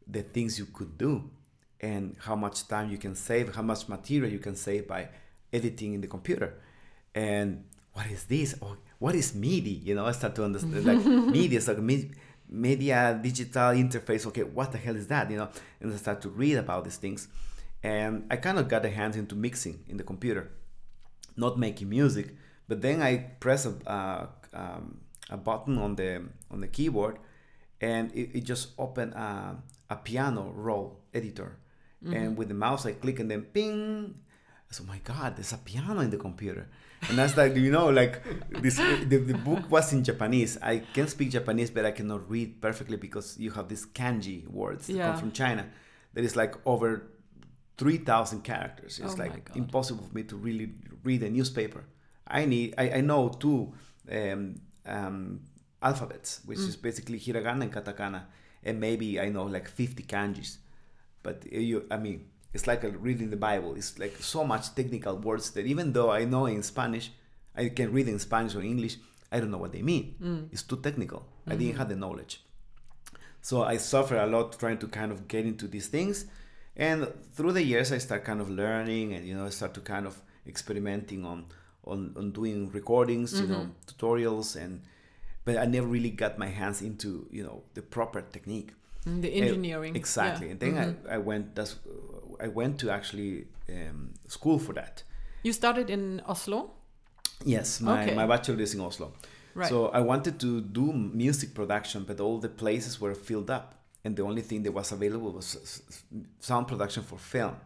the 0.06 0.22
things 0.22 0.58
you 0.58 0.66
could 0.66 0.98
do 0.98 1.30
and 1.84 2.16
how 2.18 2.36
much 2.44 2.66
time 2.66 2.90
you 2.90 2.98
can 2.98 3.14
save, 3.14 3.54
how 3.54 3.62
much 3.62 3.88
material 3.88 4.30
you 4.36 4.38
can 4.38 4.56
save 4.56 4.88
by 4.88 5.08
editing 5.52 5.92
in 5.94 6.00
the 6.00 6.06
computer. 6.06 6.50
And 7.14 7.64
what 7.92 8.06
is 8.06 8.24
this? 8.24 8.56
Oh, 8.62 8.76
what 8.98 9.14
is 9.14 9.34
MIDI? 9.34 9.76
You 9.88 9.94
know, 9.94 10.06
I 10.06 10.12
start 10.12 10.34
to 10.36 10.44
understand 10.44 10.84
like 10.84 11.04
MIDI 11.34 11.56
is 11.56 11.68
like 11.68 11.78
me- 11.78 12.10
media 12.48 13.18
digital 13.22 13.70
interface. 13.84 14.26
Okay, 14.26 14.44
what 14.44 14.72
the 14.72 14.78
hell 14.78 14.96
is 14.96 15.06
that? 15.08 15.30
You 15.30 15.36
know, 15.36 15.48
and 15.80 15.92
I 15.92 15.96
start 15.96 16.22
to 16.22 16.30
read 16.30 16.56
about 16.56 16.84
these 16.84 16.96
things, 16.96 17.28
and 17.82 18.24
I 18.30 18.36
kind 18.36 18.58
of 18.58 18.66
got 18.66 18.82
the 18.82 18.90
hands 18.90 19.16
into 19.16 19.34
mixing 19.34 19.84
in 19.86 19.98
the 19.98 20.04
computer, 20.04 20.50
not 21.36 21.58
making 21.58 21.88
music. 21.90 22.34
But 22.66 22.80
then 22.80 23.02
I 23.02 23.18
press 23.44 23.66
a 23.66 23.74
uh, 23.86 24.26
um, 24.54 25.00
a 25.30 25.36
button 25.36 25.76
on 25.78 25.96
the 25.96 26.22
on 26.50 26.60
the 26.60 26.68
keyboard, 26.68 27.18
and 27.80 28.10
it, 28.12 28.38
it 28.38 28.44
just 28.44 28.68
opened 28.78 29.12
a, 29.12 29.58
a 29.90 29.96
piano 29.96 30.50
roll 30.54 31.00
editor, 31.12 31.58
and 32.12 32.36
with 32.36 32.48
the 32.48 32.54
mouse 32.54 32.84
I 32.86 32.92
click 32.92 33.18
and 33.20 33.30
then 33.30 33.42
ping. 33.42 34.14
I 34.70 34.72
said, 34.74 34.86
"Oh 34.86 34.92
my 34.92 34.98
God, 35.04 35.36
there's 35.36 35.52
a 35.52 35.58
piano 35.58 36.00
in 36.00 36.10
the 36.10 36.16
computer," 36.16 36.68
and 37.08 37.16
that's 37.18 37.36
like 37.36 37.54
you 37.56 37.70
know 37.70 37.88
like 37.90 38.22
this. 38.62 38.76
The, 38.76 39.18
the 39.18 39.34
book 39.34 39.70
was 39.70 39.92
in 39.92 40.02
Japanese. 40.04 40.58
I 40.62 40.78
can 40.94 41.06
speak 41.08 41.30
Japanese, 41.30 41.70
but 41.70 41.84
I 41.84 41.92
cannot 41.92 42.28
read 42.30 42.60
perfectly 42.60 42.96
because 42.96 43.38
you 43.38 43.50
have 43.52 43.68
these 43.68 43.86
kanji 43.86 44.46
words 44.48 44.86
that 44.86 44.94
Yeah. 44.96 45.06
come 45.12 45.16
from 45.20 45.32
China. 45.32 45.66
That 46.14 46.24
is 46.24 46.34
like 46.36 46.54
over 46.66 47.10
three 47.76 47.98
thousand 47.98 48.42
characters. 48.42 48.98
It's 48.98 49.14
Oh 49.14 49.18
like 49.24 49.50
impossible 49.54 50.04
for 50.04 50.14
me 50.14 50.22
to 50.24 50.36
really 50.36 50.72
read 51.04 51.22
a 51.22 51.30
newspaper. 51.30 51.84
I 52.26 52.44
need. 52.46 52.74
I, 52.78 52.90
I 52.98 53.00
know 53.02 53.28
two 53.28 53.72
um, 54.10 54.60
um, 54.86 55.40
alphabets, 55.82 56.40
which 56.46 56.58
is 56.58 56.76
basically 56.76 57.18
hiragana 57.20 57.62
and 57.62 57.72
katakana, 57.72 58.22
and 58.64 58.80
maybe 58.80 59.20
I 59.20 59.28
know 59.28 59.44
like 59.44 59.68
fifty 59.68 60.02
kanjis. 60.02 60.58
But 61.24 61.50
you, 61.50 61.86
I 61.90 61.96
mean, 61.96 62.26
it's 62.52 62.68
like 62.68 62.84
a 62.84 62.90
reading 62.90 63.30
the 63.30 63.36
Bible. 63.36 63.74
It's 63.74 63.98
like 63.98 64.16
so 64.18 64.44
much 64.44 64.76
technical 64.76 65.16
words 65.16 65.50
that 65.50 65.66
even 65.66 65.92
though 65.92 66.12
I 66.12 66.24
know 66.24 66.46
in 66.46 66.62
Spanish, 66.62 67.10
I 67.56 67.70
can 67.70 67.92
read 67.92 68.06
in 68.06 68.20
Spanish 68.20 68.54
or 68.54 68.62
English, 68.62 68.98
I 69.32 69.40
don't 69.40 69.50
know 69.50 69.58
what 69.58 69.72
they 69.72 69.82
mean. 69.82 70.14
Mm. 70.22 70.48
It's 70.52 70.62
too 70.62 70.76
technical. 70.76 71.26
I 71.46 71.50
mm-hmm. 71.50 71.58
didn't 71.58 71.78
have 71.78 71.88
the 71.88 71.96
knowledge. 71.96 72.42
So 73.40 73.64
I 73.64 73.78
suffer 73.78 74.16
a 74.16 74.26
lot 74.26 74.58
trying 74.58 74.78
to 74.78 74.86
kind 74.86 75.10
of 75.10 75.26
get 75.26 75.44
into 75.44 75.66
these 75.66 75.88
things. 75.88 76.26
And 76.76 77.12
through 77.32 77.52
the 77.52 77.62
years, 77.62 77.90
I 77.92 77.98
start 77.98 78.24
kind 78.24 78.40
of 78.40 78.50
learning 78.50 79.14
and, 79.14 79.26
you 79.26 79.34
know, 79.34 79.46
I 79.46 79.50
start 79.50 79.74
to 79.74 79.80
kind 79.80 80.06
of 80.06 80.20
experimenting 80.46 81.24
on, 81.24 81.46
on, 81.84 82.14
on 82.16 82.30
doing 82.32 82.70
recordings, 82.70 83.40
you 83.40 83.46
know, 83.46 83.66
mm-hmm. 83.66 84.06
tutorials. 84.06 84.56
And, 84.56 84.82
but 85.44 85.56
I 85.56 85.66
never 85.66 85.86
really 85.86 86.10
got 86.10 86.38
my 86.38 86.48
hands 86.48 86.82
into, 86.82 87.26
you 87.30 87.42
know, 87.42 87.62
the 87.74 87.82
proper 87.82 88.22
technique. 88.22 88.72
Mm, 89.06 89.20
The 89.22 89.28
Uh, 89.32 89.42
engineering. 89.44 89.96
exactly. 89.96 90.46
Yeah. 90.46 90.52
And 90.52 90.60
then 90.60 90.74
Mhm. 90.74 91.08
I, 91.10 91.14
I 91.14 91.18
went, 91.18 91.54
that's, 91.54 91.76
I 92.40 92.48
went 92.48 92.78
to 92.80 92.90
actually 92.90 93.46
um, 93.68 94.12
school 94.28 94.58
for 94.58 94.72
that. 94.74 95.02
You 95.42 95.52
started 95.52 95.90
in 95.90 96.20
Oslo? 96.26 96.70
Yes, 97.44 97.80
my, 97.80 98.02
Okay. 98.04 98.14
my 98.14 98.26
bachelor 98.26 98.60
is 98.62 98.74
in 98.74 98.80
Oslo. 98.80 99.12
Right. 99.54 99.68
So 99.68 99.88
I 99.88 100.00
wanted 100.00 100.38
to 100.40 100.60
do 100.60 100.92
music 100.92 101.54
production, 101.54 102.04
but 102.04 102.18
all 102.20 102.38
the 102.40 102.48
places 102.48 103.00
were 103.00 103.14
filled 103.14 103.50
up, 103.50 103.74
and 104.04 104.16
the 104.16 104.22
only 104.22 104.42
thing 104.42 104.62
that 104.64 104.72
was 104.72 104.92
available 104.92 105.32
was 105.32 105.82
sound 106.40 106.66
production 106.66 107.02
for 107.04 107.18
film. 107.18 107.56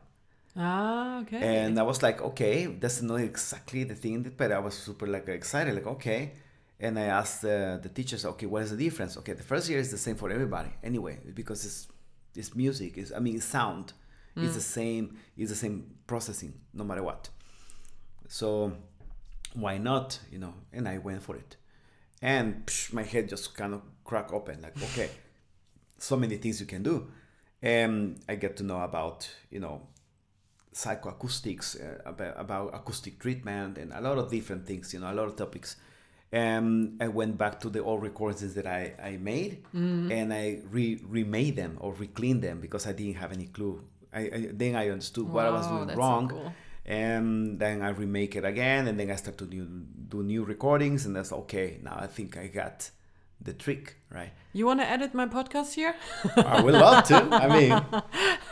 ah, 0.56 1.20
okay. 1.22 1.40
And 1.40 1.78
I 1.78 1.82
was 1.82 2.02
like, 2.02 2.20
okay, 2.20 2.66
that's 2.66 3.00
not 3.02 3.20
exactly 3.20 3.84
the 3.84 3.94
thing, 3.94 4.22
but 4.36 4.50
I 4.52 4.58
was 4.58 4.74
super 4.74 5.06
like 5.06 5.28
excited, 5.28 5.74
like 5.74 5.86
okay. 5.86 6.32
And 6.80 6.98
I 6.98 7.04
asked 7.04 7.44
uh, 7.44 7.78
the 7.78 7.88
teachers, 7.88 8.24
okay, 8.24 8.46
what 8.46 8.62
is 8.62 8.70
the 8.70 8.76
difference? 8.76 9.16
Okay, 9.16 9.32
the 9.32 9.42
first 9.42 9.68
year 9.68 9.78
is 9.78 9.90
the 9.90 9.98
same 9.98 10.14
for 10.14 10.30
everybody, 10.30 10.70
anyway, 10.82 11.18
because 11.34 11.64
it's 11.64 11.88
it's 12.36 12.54
music. 12.54 12.96
It's, 12.96 13.12
I 13.12 13.18
mean, 13.18 13.40
sound. 13.40 13.92
It's 14.36 14.54
the 14.54 14.60
same. 14.60 15.16
It's 15.36 15.50
the 15.50 15.56
same 15.56 15.96
processing, 16.06 16.54
no 16.72 16.84
matter 16.84 17.02
what. 17.02 17.28
So 18.28 18.72
why 19.54 19.78
not? 19.78 20.20
You 20.30 20.38
know, 20.38 20.54
and 20.72 20.88
I 20.88 20.98
went 20.98 21.22
for 21.22 21.34
it, 21.34 21.56
and 22.22 22.64
psh, 22.66 22.92
my 22.92 23.02
head 23.02 23.28
just 23.28 23.56
kind 23.56 23.74
of 23.74 23.82
cracked 24.04 24.32
open, 24.32 24.62
like 24.62 24.80
okay, 24.82 25.10
so 25.98 26.16
many 26.16 26.36
things 26.36 26.60
you 26.60 26.66
can 26.66 26.82
do, 26.82 27.08
and 27.62 28.20
I 28.28 28.36
get 28.36 28.56
to 28.58 28.62
know 28.62 28.80
about 28.82 29.28
you 29.50 29.60
know 29.60 29.82
psychoacoustics, 30.72 31.76
uh, 31.80 32.08
about, 32.08 32.34
about 32.38 32.74
acoustic 32.74 33.18
treatment, 33.18 33.78
and 33.78 33.92
a 33.92 34.00
lot 34.00 34.18
of 34.18 34.30
different 34.30 34.66
things. 34.66 34.94
You 34.94 35.00
know, 35.00 35.10
a 35.10 35.14
lot 35.14 35.26
of 35.26 35.36
topics. 35.36 35.76
And 36.30 36.98
I 37.00 37.08
went 37.08 37.38
back 37.38 37.60
to 37.60 37.70
the 37.70 37.82
old 37.82 38.02
recordings 38.02 38.54
that 38.54 38.66
I, 38.66 38.94
I 39.02 39.16
made, 39.16 39.64
mm-hmm. 39.74 40.12
and 40.12 40.32
I 40.32 40.60
re 40.70 41.00
remade 41.08 41.56
them 41.56 41.78
or 41.80 41.94
recleaned 41.94 42.42
them 42.42 42.60
because 42.60 42.86
I 42.86 42.92
didn't 42.92 43.14
have 43.14 43.32
any 43.32 43.46
clue. 43.46 43.82
I, 44.12 44.20
I 44.20 44.48
then 44.52 44.76
I 44.76 44.90
understood 44.90 45.26
what 45.28 45.46
I 45.46 45.50
was 45.50 45.66
doing 45.66 45.86
that's 45.86 45.96
so 45.96 45.98
wrong, 45.98 46.28
cool. 46.28 46.52
and 46.84 47.58
then 47.58 47.80
I 47.80 47.90
remake 47.90 48.36
it 48.36 48.44
again, 48.44 48.88
and 48.88 49.00
then 49.00 49.10
I 49.10 49.16
start 49.16 49.38
to 49.38 49.46
do, 49.46 49.64
do 50.08 50.22
new 50.22 50.44
recordings, 50.44 51.06
and 51.06 51.16
that's 51.16 51.32
okay. 51.32 51.78
Now 51.82 51.96
I 51.98 52.06
think 52.06 52.36
I 52.36 52.48
got 52.48 52.90
the 53.40 53.52
trick, 53.52 53.96
right? 54.10 54.32
You 54.52 54.66
want 54.66 54.80
to 54.80 54.86
edit 54.86 55.14
my 55.14 55.26
podcast 55.26 55.74
here? 55.74 55.94
I 56.36 56.60
would 56.60 56.74
love 56.74 57.04
to. 57.04 57.16
I 57.16 57.48
mean, 57.48 57.72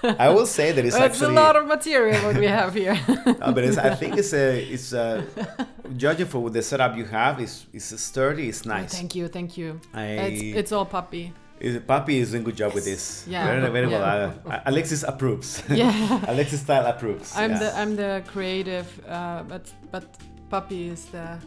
I 0.19 0.29
will 0.29 0.47
say 0.47 0.73
that 0.73 0.85
it's 0.85 0.95
It's 0.95 1.05
actually 1.05 1.35
a 1.35 1.41
lot 1.41 1.57
of 1.57 1.67
material 1.67 2.23
what 2.23 2.37
we 2.37 2.47
have 2.47 2.75
here. 2.75 2.99
no, 3.27 3.53
but 3.53 3.65
it's, 3.65 3.79
I 3.79 3.95
think 3.95 4.17
it's 4.17 4.33
a 4.33 4.63
it's 4.63 4.93
a 4.93 5.25
judging 5.97 6.27
for 6.27 6.51
the 6.51 6.63
setup 6.63 6.97
you 6.97 7.05
have, 7.05 7.41
is 7.41 7.67
is 7.73 7.85
sturdy. 7.85 8.49
It's 8.49 8.67
Oh, 8.67 8.71
nice. 8.71 8.93
thank 8.95 9.15
you, 9.15 9.29
thank 9.29 9.57
you. 9.57 9.81
I, 9.95 10.05
It's, 10.29 10.43
it's 10.61 10.73
all 10.73 10.87
Papi. 10.87 11.33
is- 11.61 11.79
Papi 11.81 12.15
is 12.23 12.31
doing 12.33 12.45
good 12.45 12.57
job 12.57 12.75
with 12.75 12.85
this. 12.85 13.25
Yeah. 13.29 13.47
Very, 13.47 13.71
very 13.73 13.87
well. 13.87 14.01
Yeah. 14.47 14.53
Uh, 14.55 14.61
Alexis 14.71 15.03
approves. 15.03 15.63
Yeah. 15.71 15.93
Alexis 16.33 16.61
style 16.61 16.87
approves. 16.87 17.33
I'm 17.37 17.51
yeah. 17.53 17.59
the 17.63 17.69
I'm 17.81 17.97
the 17.97 18.23
creative, 18.33 18.87
uh, 19.09 19.43
but 19.49 19.65
but 19.91 20.05
Papi 20.51 20.93
is 20.93 21.07
the 21.07 21.39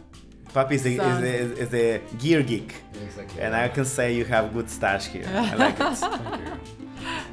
Papi 0.54 0.72
is 0.72 0.82
the, 0.82 0.94
is, 0.96 1.20
the, 1.20 1.34
is, 1.44 1.50
is 1.62 1.68
the 1.68 2.00
gear 2.18 2.42
geek. 2.42 2.74
Exactly. 3.04 3.40
And 3.40 3.54
I 3.54 3.68
can 3.68 3.84
say 3.84 4.12
you 4.18 4.24
have 4.24 4.52
good 4.52 4.68
stash 4.68 5.06
here. 5.06 5.24
I 5.28 5.54
like 5.54 5.78
it. 5.78 5.98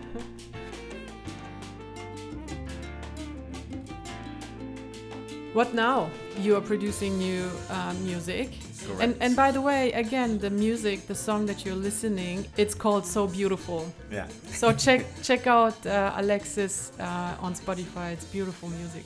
What 5.58 5.74
now? 5.74 6.12
You 6.40 6.56
are 6.56 6.62
producing 6.62 7.18
new 7.18 7.50
uh, 7.72 7.92
music. 8.04 8.52
Correct. 8.86 9.02
And 9.02 9.16
and 9.20 9.36
by 9.36 9.50
the 9.52 9.60
way, 9.70 9.92
again, 9.94 10.38
the 10.38 10.52
music, 10.52 11.08
the 11.08 11.16
song 11.16 11.48
that 11.48 11.66
you're 11.66 11.82
listening, 11.90 12.46
it's 12.58 12.76
called 12.76 13.08
So 13.08 13.26
Beautiful. 13.26 13.82
Yeah. 14.12 14.28
So 14.62 14.72
check 14.72 15.02
check 15.24 15.48
out 15.48 15.78
uh, 15.88 16.22
Alexis 16.22 16.92
uh, 17.00 17.46
on 17.46 17.56
Spotify. 17.56 18.14
It's 18.14 18.26
beautiful 18.26 18.70
music 18.70 19.06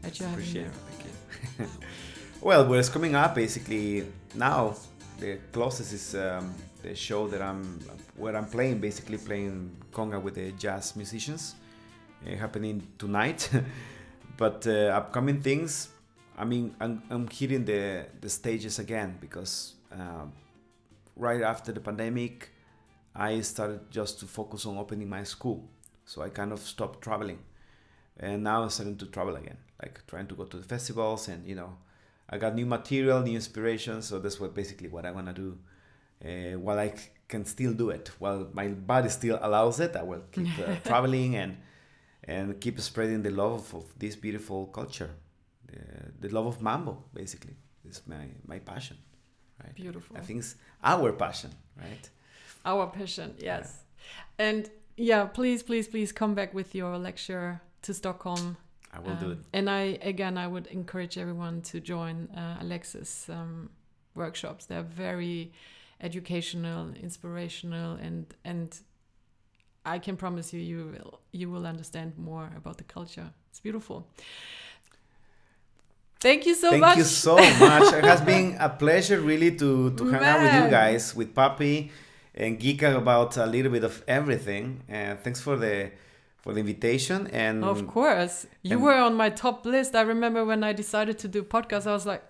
that 0.00 0.18
you 0.18 0.24
have 0.24 0.38
Appreciate 0.38 0.62
here. 0.62 0.72
it. 0.72 0.88
Thank 0.88 1.00
you. 1.58 1.66
well, 2.48 2.66
what's 2.66 2.88
coming 2.88 3.14
up 3.14 3.34
basically 3.34 4.06
now, 4.34 4.74
the 5.20 5.36
closest 5.52 5.92
is 5.92 6.14
um, 6.14 6.54
the 6.82 6.94
show 6.94 7.28
that 7.28 7.42
I'm 7.42 7.78
where 8.16 8.34
I'm 8.38 8.48
playing, 8.48 8.80
basically 8.80 9.18
playing 9.18 9.70
conga 9.92 10.18
with 10.18 10.34
the 10.34 10.52
jazz 10.52 10.96
musicians, 10.96 11.56
uh, 12.26 12.36
happening 12.36 12.82
tonight. 12.96 13.50
but 14.38 14.66
uh, 14.66 14.94
upcoming 15.00 15.42
things, 15.42 15.88
I 16.38 16.44
mean, 16.44 16.74
I'm, 16.80 17.02
I'm 17.10 17.28
hitting 17.28 17.64
the 17.64 18.06
the 18.20 18.30
stages 18.30 18.78
again 18.78 19.18
because 19.20 19.74
um, 19.92 20.32
right 21.16 21.42
after 21.42 21.72
the 21.72 21.80
pandemic, 21.80 22.50
I 23.14 23.40
started 23.40 23.90
just 23.90 24.20
to 24.20 24.26
focus 24.26 24.64
on 24.64 24.78
opening 24.78 25.08
my 25.08 25.24
school. 25.24 25.68
So 26.06 26.22
I 26.22 26.30
kind 26.30 26.52
of 26.52 26.60
stopped 26.60 27.02
traveling 27.02 27.40
and 28.18 28.44
now 28.44 28.62
I'm 28.62 28.70
starting 28.70 28.96
to 28.98 29.06
travel 29.06 29.34
again, 29.36 29.58
like 29.82 30.06
trying 30.06 30.28
to 30.28 30.34
go 30.36 30.44
to 30.44 30.56
the 30.56 30.62
festivals 30.62 31.28
and 31.28 31.46
you 31.46 31.56
know, 31.56 31.76
I 32.30 32.38
got 32.38 32.54
new 32.54 32.66
material, 32.66 33.20
new 33.20 33.34
inspiration. 33.34 34.02
So 34.02 34.20
that's 34.20 34.38
what 34.40 34.54
basically 34.54 34.88
what 34.88 35.04
I 35.04 35.10
want 35.10 35.26
to 35.26 35.32
do. 35.34 35.58
Uh, 36.24 36.58
while 36.58 36.78
I 36.78 36.94
can 37.28 37.44
still 37.44 37.72
do 37.72 37.90
it, 37.90 38.10
while 38.20 38.48
my 38.52 38.68
body 38.68 39.08
still 39.08 39.38
allows 39.42 39.80
it, 39.80 39.96
I 39.96 40.02
will 40.02 40.22
keep 40.32 40.48
uh, 40.58 40.76
traveling 40.84 41.36
and 41.36 41.56
and 42.28 42.60
keep 42.60 42.80
spreading 42.80 43.22
the 43.22 43.30
love 43.30 43.74
of 43.74 43.84
this 43.98 44.16
beautiful 44.16 44.66
culture, 44.66 45.10
the, 45.66 46.28
the 46.28 46.34
love 46.34 46.46
of 46.46 46.60
mambo. 46.62 47.04
Basically, 47.14 47.56
is 47.88 48.02
my 48.06 48.24
my 48.46 48.58
passion. 48.60 48.96
Right. 49.64 49.74
Beautiful. 49.74 50.16
I 50.16 50.20
think 50.20 50.38
it's 50.40 50.54
our 50.84 51.12
passion, 51.12 51.50
right? 51.76 52.10
Our 52.64 52.86
passion, 52.86 53.34
yes. 53.38 53.84
And 54.38 54.70
yeah, 54.96 55.24
please, 55.26 55.62
please, 55.64 55.88
please 55.88 56.12
come 56.12 56.34
back 56.34 56.54
with 56.54 56.74
your 56.74 56.98
lecture 56.98 57.60
to 57.82 57.92
Stockholm. 57.92 58.56
I 58.92 59.00
will 59.00 59.16
do 59.16 59.26
Um, 59.26 59.32
it. 59.32 59.38
And 59.52 59.68
I 59.68 59.98
again, 60.12 60.38
I 60.38 60.46
would 60.46 60.66
encourage 60.68 61.18
everyone 61.18 61.62
to 61.62 61.80
join 61.80 62.28
uh, 62.36 62.58
Alexis 62.60 63.28
um, 63.28 63.70
workshops. 64.14 64.66
They're 64.66 64.90
very 65.08 65.52
educational, 66.00 66.94
inspirational, 67.02 67.90
and 68.06 68.26
and 68.44 68.80
I 69.94 69.98
can 69.98 70.16
promise 70.16 70.52
you, 70.52 70.60
you 70.60 70.78
will 70.92 71.20
you 71.32 71.50
will 71.52 71.66
understand 71.66 72.12
more 72.18 72.46
about 72.60 72.76
the 72.78 72.84
culture. 72.84 73.28
It's 73.50 73.60
beautiful. 73.60 74.06
Thank 76.20 76.46
you 76.46 76.54
so 76.54 76.70
Thank 76.70 76.80
much. 76.80 76.88
Thank 76.96 76.98
you 76.98 77.04
so 77.04 77.36
much. 77.36 77.94
it 77.94 78.04
has 78.04 78.20
been 78.32 78.56
a 78.58 78.68
pleasure, 78.68 79.20
really, 79.20 79.52
to, 79.56 79.90
to 79.98 80.04
hang 80.10 80.24
out 80.24 80.40
with 80.42 80.52
you 80.64 80.68
guys, 80.68 81.14
with 81.14 81.32
Papi, 81.32 81.90
and 82.34 82.58
geek 82.58 82.82
about 82.82 83.36
a 83.36 83.46
little 83.46 83.70
bit 83.70 83.84
of 83.84 84.02
everything. 84.08 84.82
And 84.88 85.20
thanks 85.20 85.40
for 85.40 85.56
the 85.56 85.92
for 86.38 86.52
the 86.52 86.60
invitation. 86.60 87.28
And 87.28 87.64
Of 87.64 87.86
course. 87.86 88.46
You 88.62 88.76
and- 88.76 88.82
were 88.82 88.94
on 89.08 89.14
my 89.14 89.30
top 89.30 89.64
list. 89.64 89.94
I 89.94 90.02
remember 90.02 90.44
when 90.44 90.64
I 90.64 90.72
decided 90.72 91.18
to 91.20 91.28
do 91.28 91.42
podcast, 91.42 91.86
I 91.86 91.92
was 91.92 92.06
like, 92.06 92.22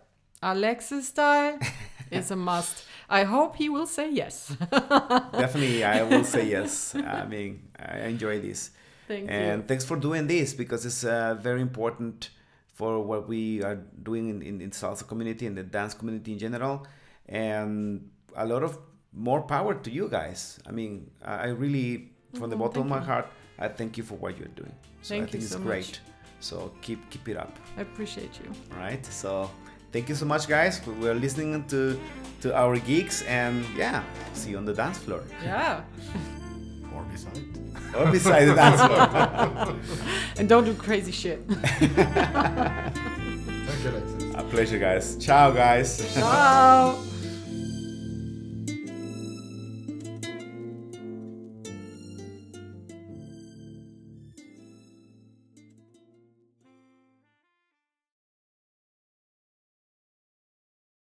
Alexis 0.42 1.08
style 1.08 1.58
is 2.10 2.30
a 2.30 2.36
must. 2.36 2.84
I 3.10 3.24
hope 3.24 3.56
he 3.56 3.68
will 3.68 3.86
say 3.86 4.10
yes. 4.10 4.54
definitely, 4.70 5.82
I 5.84 6.02
will 6.02 6.24
say 6.24 6.46
yes. 6.48 6.94
I 6.94 7.24
mean, 7.26 7.68
I 7.78 8.00
enjoy 8.00 8.40
this. 8.40 8.70
Thank 9.06 9.22
you. 9.22 9.28
and 9.30 9.62
you. 9.62 9.66
thanks 9.68 9.84
for 9.84 9.96
doing 9.96 10.26
this 10.26 10.52
because 10.52 10.84
it's 10.84 11.02
uh, 11.04 11.34
very 11.40 11.62
important 11.62 12.28
for 12.74 13.00
what 13.02 13.26
we 13.26 13.62
are 13.62 13.76
doing 14.02 14.28
in, 14.28 14.42
in, 14.42 14.60
in 14.60 14.70
salsa 14.70 15.06
community 15.08 15.46
and 15.46 15.56
the 15.56 15.62
dance 15.62 15.94
community 15.94 16.32
in 16.34 16.38
general 16.38 16.86
and 17.26 18.10
a 18.36 18.44
lot 18.46 18.62
of 18.62 18.78
more 19.12 19.40
power 19.42 19.74
to 19.74 19.90
you 19.90 20.08
guys 20.08 20.60
i 20.68 20.70
mean 20.70 21.10
i 21.24 21.46
really 21.48 22.12
from 22.38 22.50
the 22.50 22.56
Oh, 22.56 22.58
bottom 22.60 22.82
of 22.82 22.88
my 22.88 22.98
you. 22.98 23.02
heart 23.04 23.26
i 23.58 23.66
thank 23.66 23.96
you 23.96 24.04
for 24.04 24.14
what 24.16 24.38
you're 24.38 24.54
doing 24.54 24.74
so 25.02 25.14
i 25.16 25.18
think 25.20 25.34
it's 25.42 25.48
so 25.48 25.58
great 25.58 25.86
much. 25.88 26.00
so 26.40 26.70
keep 26.82 27.00
keep 27.10 27.26
it 27.28 27.36
up 27.36 27.56
I 27.78 27.80
appreciate 27.80 28.38
you. 28.44 28.52
all 28.72 28.78
right 28.78 29.04
so 29.06 29.50
thank 29.92 30.08
you 30.08 30.14
so 30.14 30.24
much 30.26 30.46
guys 30.48 30.80
We- 30.86 30.94
we're 30.94 31.14
listening 31.14 31.64
to 31.68 31.98
to 32.42 32.54
our 32.54 32.78
geeks 32.78 33.22
and 33.22 33.64
yeah 33.76 34.02
see 34.34 34.50
you 34.50 34.58
on 34.58 34.64
the 34.64 34.74
dance 34.74 34.98
floor 34.98 35.22
Yeah. 35.44 35.80
Or 36.94 37.02
beside. 37.12 37.42
or 37.94 38.10
beside 38.10 38.44
the 38.46 38.54
dance 38.54 38.80
floor 38.82 39.74
And 40.38 40.48
don't 40.48 40.64
do 40.64 40.74
crazy 40.74 41.12
shit. 41.12 41.40
Thank 41.48 41.80
you, 43.84 43.90
Alexis. 43.90 44.34
a 44.34 44.42
pleasure 44.50 44.78
guys 44.78 45.16
ciao 45.20 45.50
guys 45.50 46.14
Ciao. 46.14 46.98